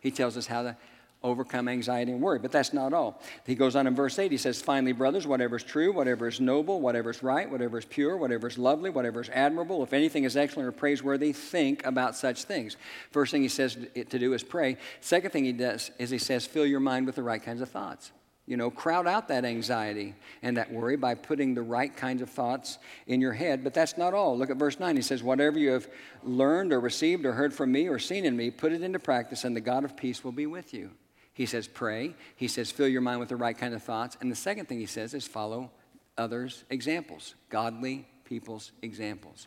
He 0.00 0.10
tells 0.10 0.36
us 0.38 0.46
how 0.46 0.62
to 0.62 0.76
overcome 1.22 1.68
anxiety 1.68 2.12
and 2.12 2.20
worry. 2.20 2.38
But 2.38 2.52
that's 2.52 2.72
not 2.72 2.92
all. 2.92 3.20
He 3.46 3.54
goes 3.54 3.76
on 3.76 3.86
in 3.86 3.94
verse 3.94 4.18
8, 4.18 4.30
he 4.30 4.38
says, 4.38 4.60
Finally, 4.60 4.92
brothers, 4.92 5.26
whatever 5.26 5.56
is 5.56 5.62
true, 5.62 5.92
whatever 5.92 6.28
is 6.28 6.40
noble, 6.40 6.80
whatever 6.80 7.10
is 7.10 7.22
right, 7.22 7.50
whatever 7.50 7.78
is 7.78 7.84
pure, 7.84 8.16
whatever 8.16 8.46
is 8.46 8.58
lovely, 8.58 8.90
whatever 8.90 9.20
is 9.20 9.28
admirable, 9.30 9.82
if 9.82 9.92
anything 9.92 10.24
is 10.24 10.36
excellent 10.36 10.68
or 10.68 10.72
praiseworthy, 10.72 11.32
think 11.32 11.84
about 11.86 12.16
such 12.16 12.44
things. 12.44 12.76
First 13.10 13.32
thing 13.32 13.42
he 13.42 13.48
says 13.48 13.76
to 13.94 14.18
do 14.18 14.32
is 14.32 14.42
pray. 14.42 14.76
Second 15.00 15.30
thing 15.30 15.44
he 15.44 15.52
does 15.52 15.90
is 15.98 16.10
he 16.10 16.18
says, 16.18 16.46
Fill 16.46 16.66
your 16.66 16.80
mind 16.80 17.06
with 17.06 17.16
the 17.16 17.22
right 17.22 17.42
kinds 17.42 17.60
of 17.60 17.68
thoughts. 17.68 18.12
You 18.44 18.56
know, 18.56 18.70
crowd 18.70 19.06
out 19.06 19.28
that 19.28 19.44
anxiety 19.44 20.14
and 20.42 20.56
that 20.56 20.72
worry 20.72 20.96
by 20.96 21.14
putting 21.14 21.54
the 21.54 21.62
right 21.62 21.94
kinds 21.96 22.22
of 22.22 22.28
thoughts 22.28 22.78
in 23.06 23.20
your 23.20 23.32
head. 23.32 23.62
But 23.62 23.72
that's 23.72 23.96
not 23.96 24.14
all. 24.14 24.36
Look 24.36 24.50
at 24.50 24.56
verse 24.56 24.80
9. 24.80 24.96
He 24.96 25.02
says, 25.02 25.22
Whatever 25.22 25.58
you 25.58 25.70
have 25.70 25.88
learned 26.24 26.72
or 26.72 26.80
received 26.80 27.24
or 27.24 27.32
heard 27.32 27.54
from 27.54 27.70
me 27.70 27.88
or 27.88 28.00
seen 28.00 28.24
in 28.24 28.36
me, 28.36 28.50
put 28.50 28.72
it 28.72 28.82
into 28.82 28.98
practice, 28.98 29.44
and 29.44 29.54
the 29.54 29.60
God 29.60 29.84
of 29.84 29.96
peace 29.96 30.24
will 30.24 30.32
be 30.32 30.46
with 30.46 30.74
you. 30.74 30.90
He 31.34 31.46
says, 31.46 31.66
pray. 31.66 32.14
He 32.36 32.48
says, 32.48 32.70
fill 32.70 32.88
your 32.88 33.00
mind 33.00 33.20
with 33.20 33.30
the 33.30 33.36
right 33.36 33.56
kind 33.56 33.74
of 33.74 33.82
thoughts. 33.82 34.16
And 34.20 34.30
the 34.30 34.36
second 34.36 34.66
thing 34.66 34.78
he 34.78 34.86
says 34.86 35.14
is 35.14 35.26
follow 35.26 35.70
others' 36.18 36.64
examples, 36.70 37.34
godly 37.48 38.06
people's 38.24 38.72
examples. 38.80 39.46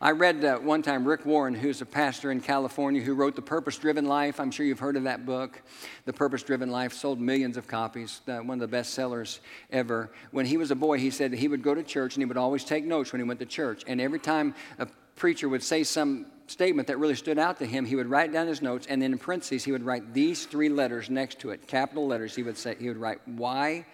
I 0.00 0.10
read 0.10 0.44
uh, 0.44 0.58
one 0.58 0.82
time 0.82 1.06
Rick 1.06 1.24
Warren, 1.26 1.54
who's 1.54 1.80
a 1.80 1.86
pastor 1.86 2.32
in 2.32 2.40
California, 2.40 3.00
who 3.00 3.14
wrote 3.14 3.36
The 3.36 3.42
Purpose 3.42 3.78
Driven 3.78 4.06
Life. 4.06 4.40
I'm 4.40 4.50
sure 4.50 4.66
you've 4.66 4.80
heard 4.80 4.96
of 4.96 5.04
that 5.04 5.24
book. 5.24 5.62
The 6.06 6.12
Purpose 6.12 6.42
Driven 6.42 6.70
Life 6.70 6.92
sold 6.92 7.20
millions 7.20 7.56
of 7.56 7.68
copies, 7.68 8.22
uh, 8.26 8.38
one 8.38 8.56
of 8.56 8.60
the 8.60 8.68
best 8.68 8.94
sellers 8.94 9.38
ever. 9.70 10.10
When 10.32 10.44
he 10.44 10.56
was 10.56 10.72
a 10.72 10.74
boy, 10.74 10.98
he 10.98 11.10
said 11.10 11.32
he 11.32 11.46
would 11.46 11.62
go 11.62 11.72
to 11.72 11.84
church 11.84 12.16
and 12.16 12.22
he 12.22 12.26
would 12.26 12.36
always 12.36 12.64
take 12.64 12.84
notes 12.84 13.12
when 13.12 13.20
he 13.20 13.28
went 13.28 13.38
to 13.38 13.46
church. 13.46 13.84
And 13.86 14.00
every 14.00 14.18
time 14.18 14.56
a 14.80 14.88
preacher 15.14 15.48
would 15.48 15.62
say 15.62 15.84
some 15.84 16.26
statement 16.46 16.88
that 16.88 16.98
really 16.98 17.14
stood 17.14 17.38
out 17.38 17.58
to 17.58 17.66
him, 17.66 17.84
he 17.84 17.96
would 17.96 18.08
write 18.08 18.32
down 18.32 18.46
his 18.46 18.62
notes, 18.62 18.86
and 18.88 19.00
then 19.00 19.12
in 19.12 19.18
parentheses, 19.18 19.64
he 19.64 19.72
would 19.72 19.84
write 19.84 20.14
these 20.14 20.46
three 20.46 20.68
letters 20.68 21.10
next 21.10 21.40
to 21.40 21.50
it, 21.50 21.66
capital 21.66 22.06
letters. 22.06 22.34
He 22.34 22.42
would 22.42 22.58
say, 22.58 22.76
he 22.78 22.88
would 22.88 22.96
write 22.98 23.26
Y 23.26 23.84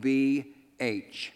B 0.00 0.54
H. 0.80 1.32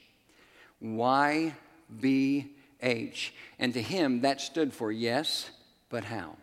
Y 0.80 1.54
B 2.00 2.54
H. 2.80 3.34
And 3.58 3.72
to 3.74 3.82
him, 3.82 4.22
that 4.22 4.40
stood 4.40 4.72
for 4.72 4.90
yes, 4.90 5.50
but 5.88 6.04
how? 6.04 6.36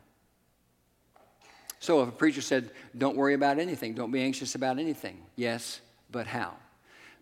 So 1.80 2.02
if 2.04 2.10
a 2.10 2.12
preacher 2.12 2.42
said, 2.42 2.72
Don't 2.98 3.16
worry 3.16 3.34
about 3.34 3.60
anything, 3.60 3.94
don't 3.94 4.12
be 4.12 4.22
anxious 4.22 4.56
about 4.56 4.80
anything, 4.80 5.18
yes, 5.36 5.82
but 6.12 6.28
how? 6.28 6.56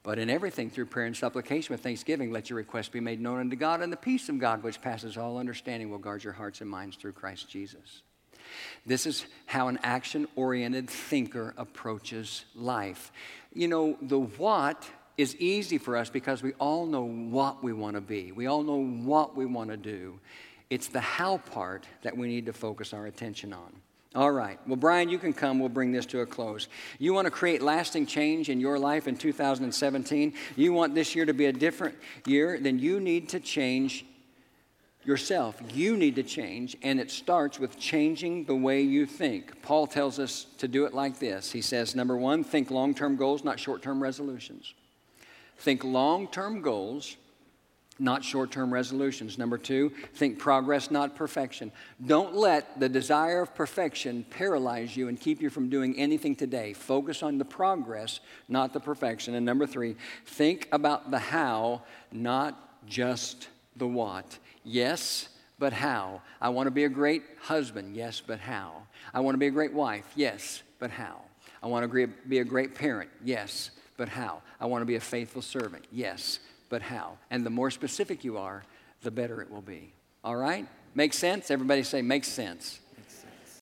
But 0.07 0.19
in 0.19 0.29
everything, 0.29 0.69
through 0.69 0.85
prayer 0.85 1.05
and 1.05 1.17
supplication 1.17 1.73
with 1.73 1.81
thanksgiving, 1.81 2.31
let 2.31 2.49
your 2.49 2.55
requests 2.55 2.87
be 2.87 3.01
made 3.01 3.19
known 3.19 3.41
unto 3.41 3.57
God, 3.57 3.81
and 3.81 3.91
the 3.91 3.97
peace 3.97 4.29
of 4.29 4.39
God, 4.39 4.63
which 4.63 4.81
passes 4.81 5.17
all 5.17 5.37
understanding, 5.37 5.89
will 5.89 5.97
guard 5.97 6.23
your 6.23 6.31
hearts 6.31 6.61
and 6.61 6.69
minds 6.69 6.95
through 6.95 7.11
Christ 7.11 7.49
Jesus. 7.49 8.03
This 8.85 9.05
is 9.05 9.25
how 9.47 9.67
an 9.67 9.77
action 9.83 10.25
oriented 10.37 10.89
thinker 10.89 11.53
approaches 11.57 12.45
life. 12.55 13.11
You 13.53 13.67
know, 13.67 13.97
the 14.01 14.17
what 14.17 14.87
is 15.17 15.35
easy 15.35 15.77
for 15.77 15.97
us 15.97 16.09
because 16.09 16.41
we 16.41 16.53
all 16.53 16.85
know 16.85 17.03
what 17.03 17.61
we 17.61 17.73
want 17.73 17.95
to 17.95 18.01
be, 18.01 18.31
we 18.31 18.45
all 18.45 18.63
know 18.63 18.81
what 18.81 19.35
we 19.35 19.45
want 19.45 19.71
to 19.71 19.77
do. 19.77 20.21
It's 20.69 20.87
the 20.87 21.01
how 21.01 21.39
part 21.39 21.85
that 22.03 22.15
we 22.15 22.29
need 22.29 22.45
to 22.45 22.53
focus 22.53 22.93
our 22.93 23.07
attention 23.07 23.51
on. 23.51 23.73
All 24.15 24.31
right. 24.31 24.59
Well, 24.65 24.77
Brian, 24.77 25.09
you 25.09 25.19
can 25.19 25.33
come. 25.33 25.59
We'll 25.59 25.69
bring 25.69 25.91
this 25.91 26.05
to 26.07 26.21
a 26.21 26.25
close. 26.25 26.69
You 26.97 27.13
want 27.13 27.25
to 27.25 27.31
create 27.31 27.61
lasting 27.61 28.05
change 28.05 28.49
in 28.49 28.59
your 28.59 28.79
life 28.79 29.07
in 29.07 29.15
2017? 29.17 30.33
You 30.55 30.73
want 30.73 30.95
this 30.95 31.13
year 31.15 31.25
to 31.25 31.33
be 31.33 31.45
a 31.45 31.53
different 31.53 31.95
year? 32.25 32.57
Then 32.59 32.79
you 32.79 32.99
need 32.99 33.29
to 33.29 33.39
change 33.39 34.05
yourself. 35.07 35.59
You 35.73 35.95
need 35.95 36.15
to 36.15 36.23
change, 36.23 36.75
and 36.83 36.99
it 36.99 37.09
starts 37.09 37.59
with 37.59 37.79
changing 37.79 38.45
the 38.45 38.55
way 38.55 38.81
you 38.81 39.05
think. 39.05 39.61
Paul 39.61 39.87
tells 39.87 40.19
us 40.19 40.47
to 40.57 40.67
do 40.67 40.85
it 40.85 40.93
like 40.93 41.19
this 41.19 41.51
He 41.51 41.61
says, 41.61 41.95
number 41.95 42.17
one, 42.17 42.43
think 42.43 42.69
long 42.69 42.93
term 42.93 43.15
goals, 43.15 43.43
not 43.43 43.59
short 43.59 43.81
term 43.81 44.03
resolutions. 44.03 44.73
Think 45.57 45.83
long 45.83 46.27
term 46.27 46.61
goals 46.61 47.17
not 47.99 48.23
short 48.23 48.51
term 48.51 48.73
resolutions. 48.73 49.37
Number 49.37 49.57
two, 49.57 49.91
think 50.15 50.39
progress, 50.39 50.91
not 50.91 51.15
perfection. 51.15 51.71
Don't 52.05 52.35
let 52.35 52.79
the 52.79 52.89
desire 52.89 53.41
of 53.41 53.55
perfection 53.55 54.25
paralyze 54.29 54.95
you 54.95 55.07
and 55.07 55.19
keep 55.19 55.41
you 55.41 55.49
from 55.49 55.69
doing 55.69 55.97
anything 55.97 56.35
today. 56.35 56.73
Focus 56.73 57.23
on 57.23 57.37
the 57.37 57.45
progress, 57.45 58.19
not 58.47 58.73
the 58.73 58.79
perfection. 58.79 59.35
And 59.35 59.45
number 59.45 59.65
three, 59.65 59.95
think 60.25 60.67
about 60.71 61.11
the 61.11 61.19
how, 61.19 61.81
not 62.11 62.85
just 62.87 63.49
the 63.75 63.87
what. 63.87 64.37
Yes, 64.63 65.29
but 65.59 65.73
how? 65.73 66.21
I 66.41 66.49
want 66.49 66.67
to 66.67 66.71
be 66.71 66.83
a 66.83 66.89
great 66.89 67.23
husband. 67.41 67.95
Yes, 67.95 68.21
but 68.25 68.39
how? 68.39 68.83
I 69.13 69.19
want 69.19 69.35
to 69.35 69.39
be 69.39 69.47
a 69.47 69.51
great 69.51 69.73
wife. 69.73 70.05
Yes, 70.15 70.61
but 70.79 70.91
how? 70.91 71.21
I 71.63 71.67
want 71.67 71.89
to 71.89 72.07
be 72.27 72.39
a 72.39 72.43
great 72.43 72.75
parent. 72.75 73.09
Yes, 73.23 73.71
but 73.97 74.07
how? 74.09 74.41
I 74.59 74.67
want 74.67 74.81
to 74.81 74.85
be 74.85 74.95
a 74.95 74.99
faithful 74.99 75.41
servant. 75.41 75.85
Yes, 75.91 76.39
but 76.69 76.81
how. 76.81 77.17
And 77.29 77.45
the 77.45 77.49
more 77.49 77.71
specific 77.71 78.23
you 78.23 78.37
are, 78.37 78.63
the 79.01 79.11
better 79.11 79.41
it 79.41 79.49
will 79.51 79.61
be. 79.61 79.93
All 80.23 80.35
right? 80.35 80.67
Makes 80.95 81.17
sense? 81.17 81.51
Everybody 81.51 81.83
say, 81.83 82.01
makes 82.01 82.27
sense. 82.27 82.79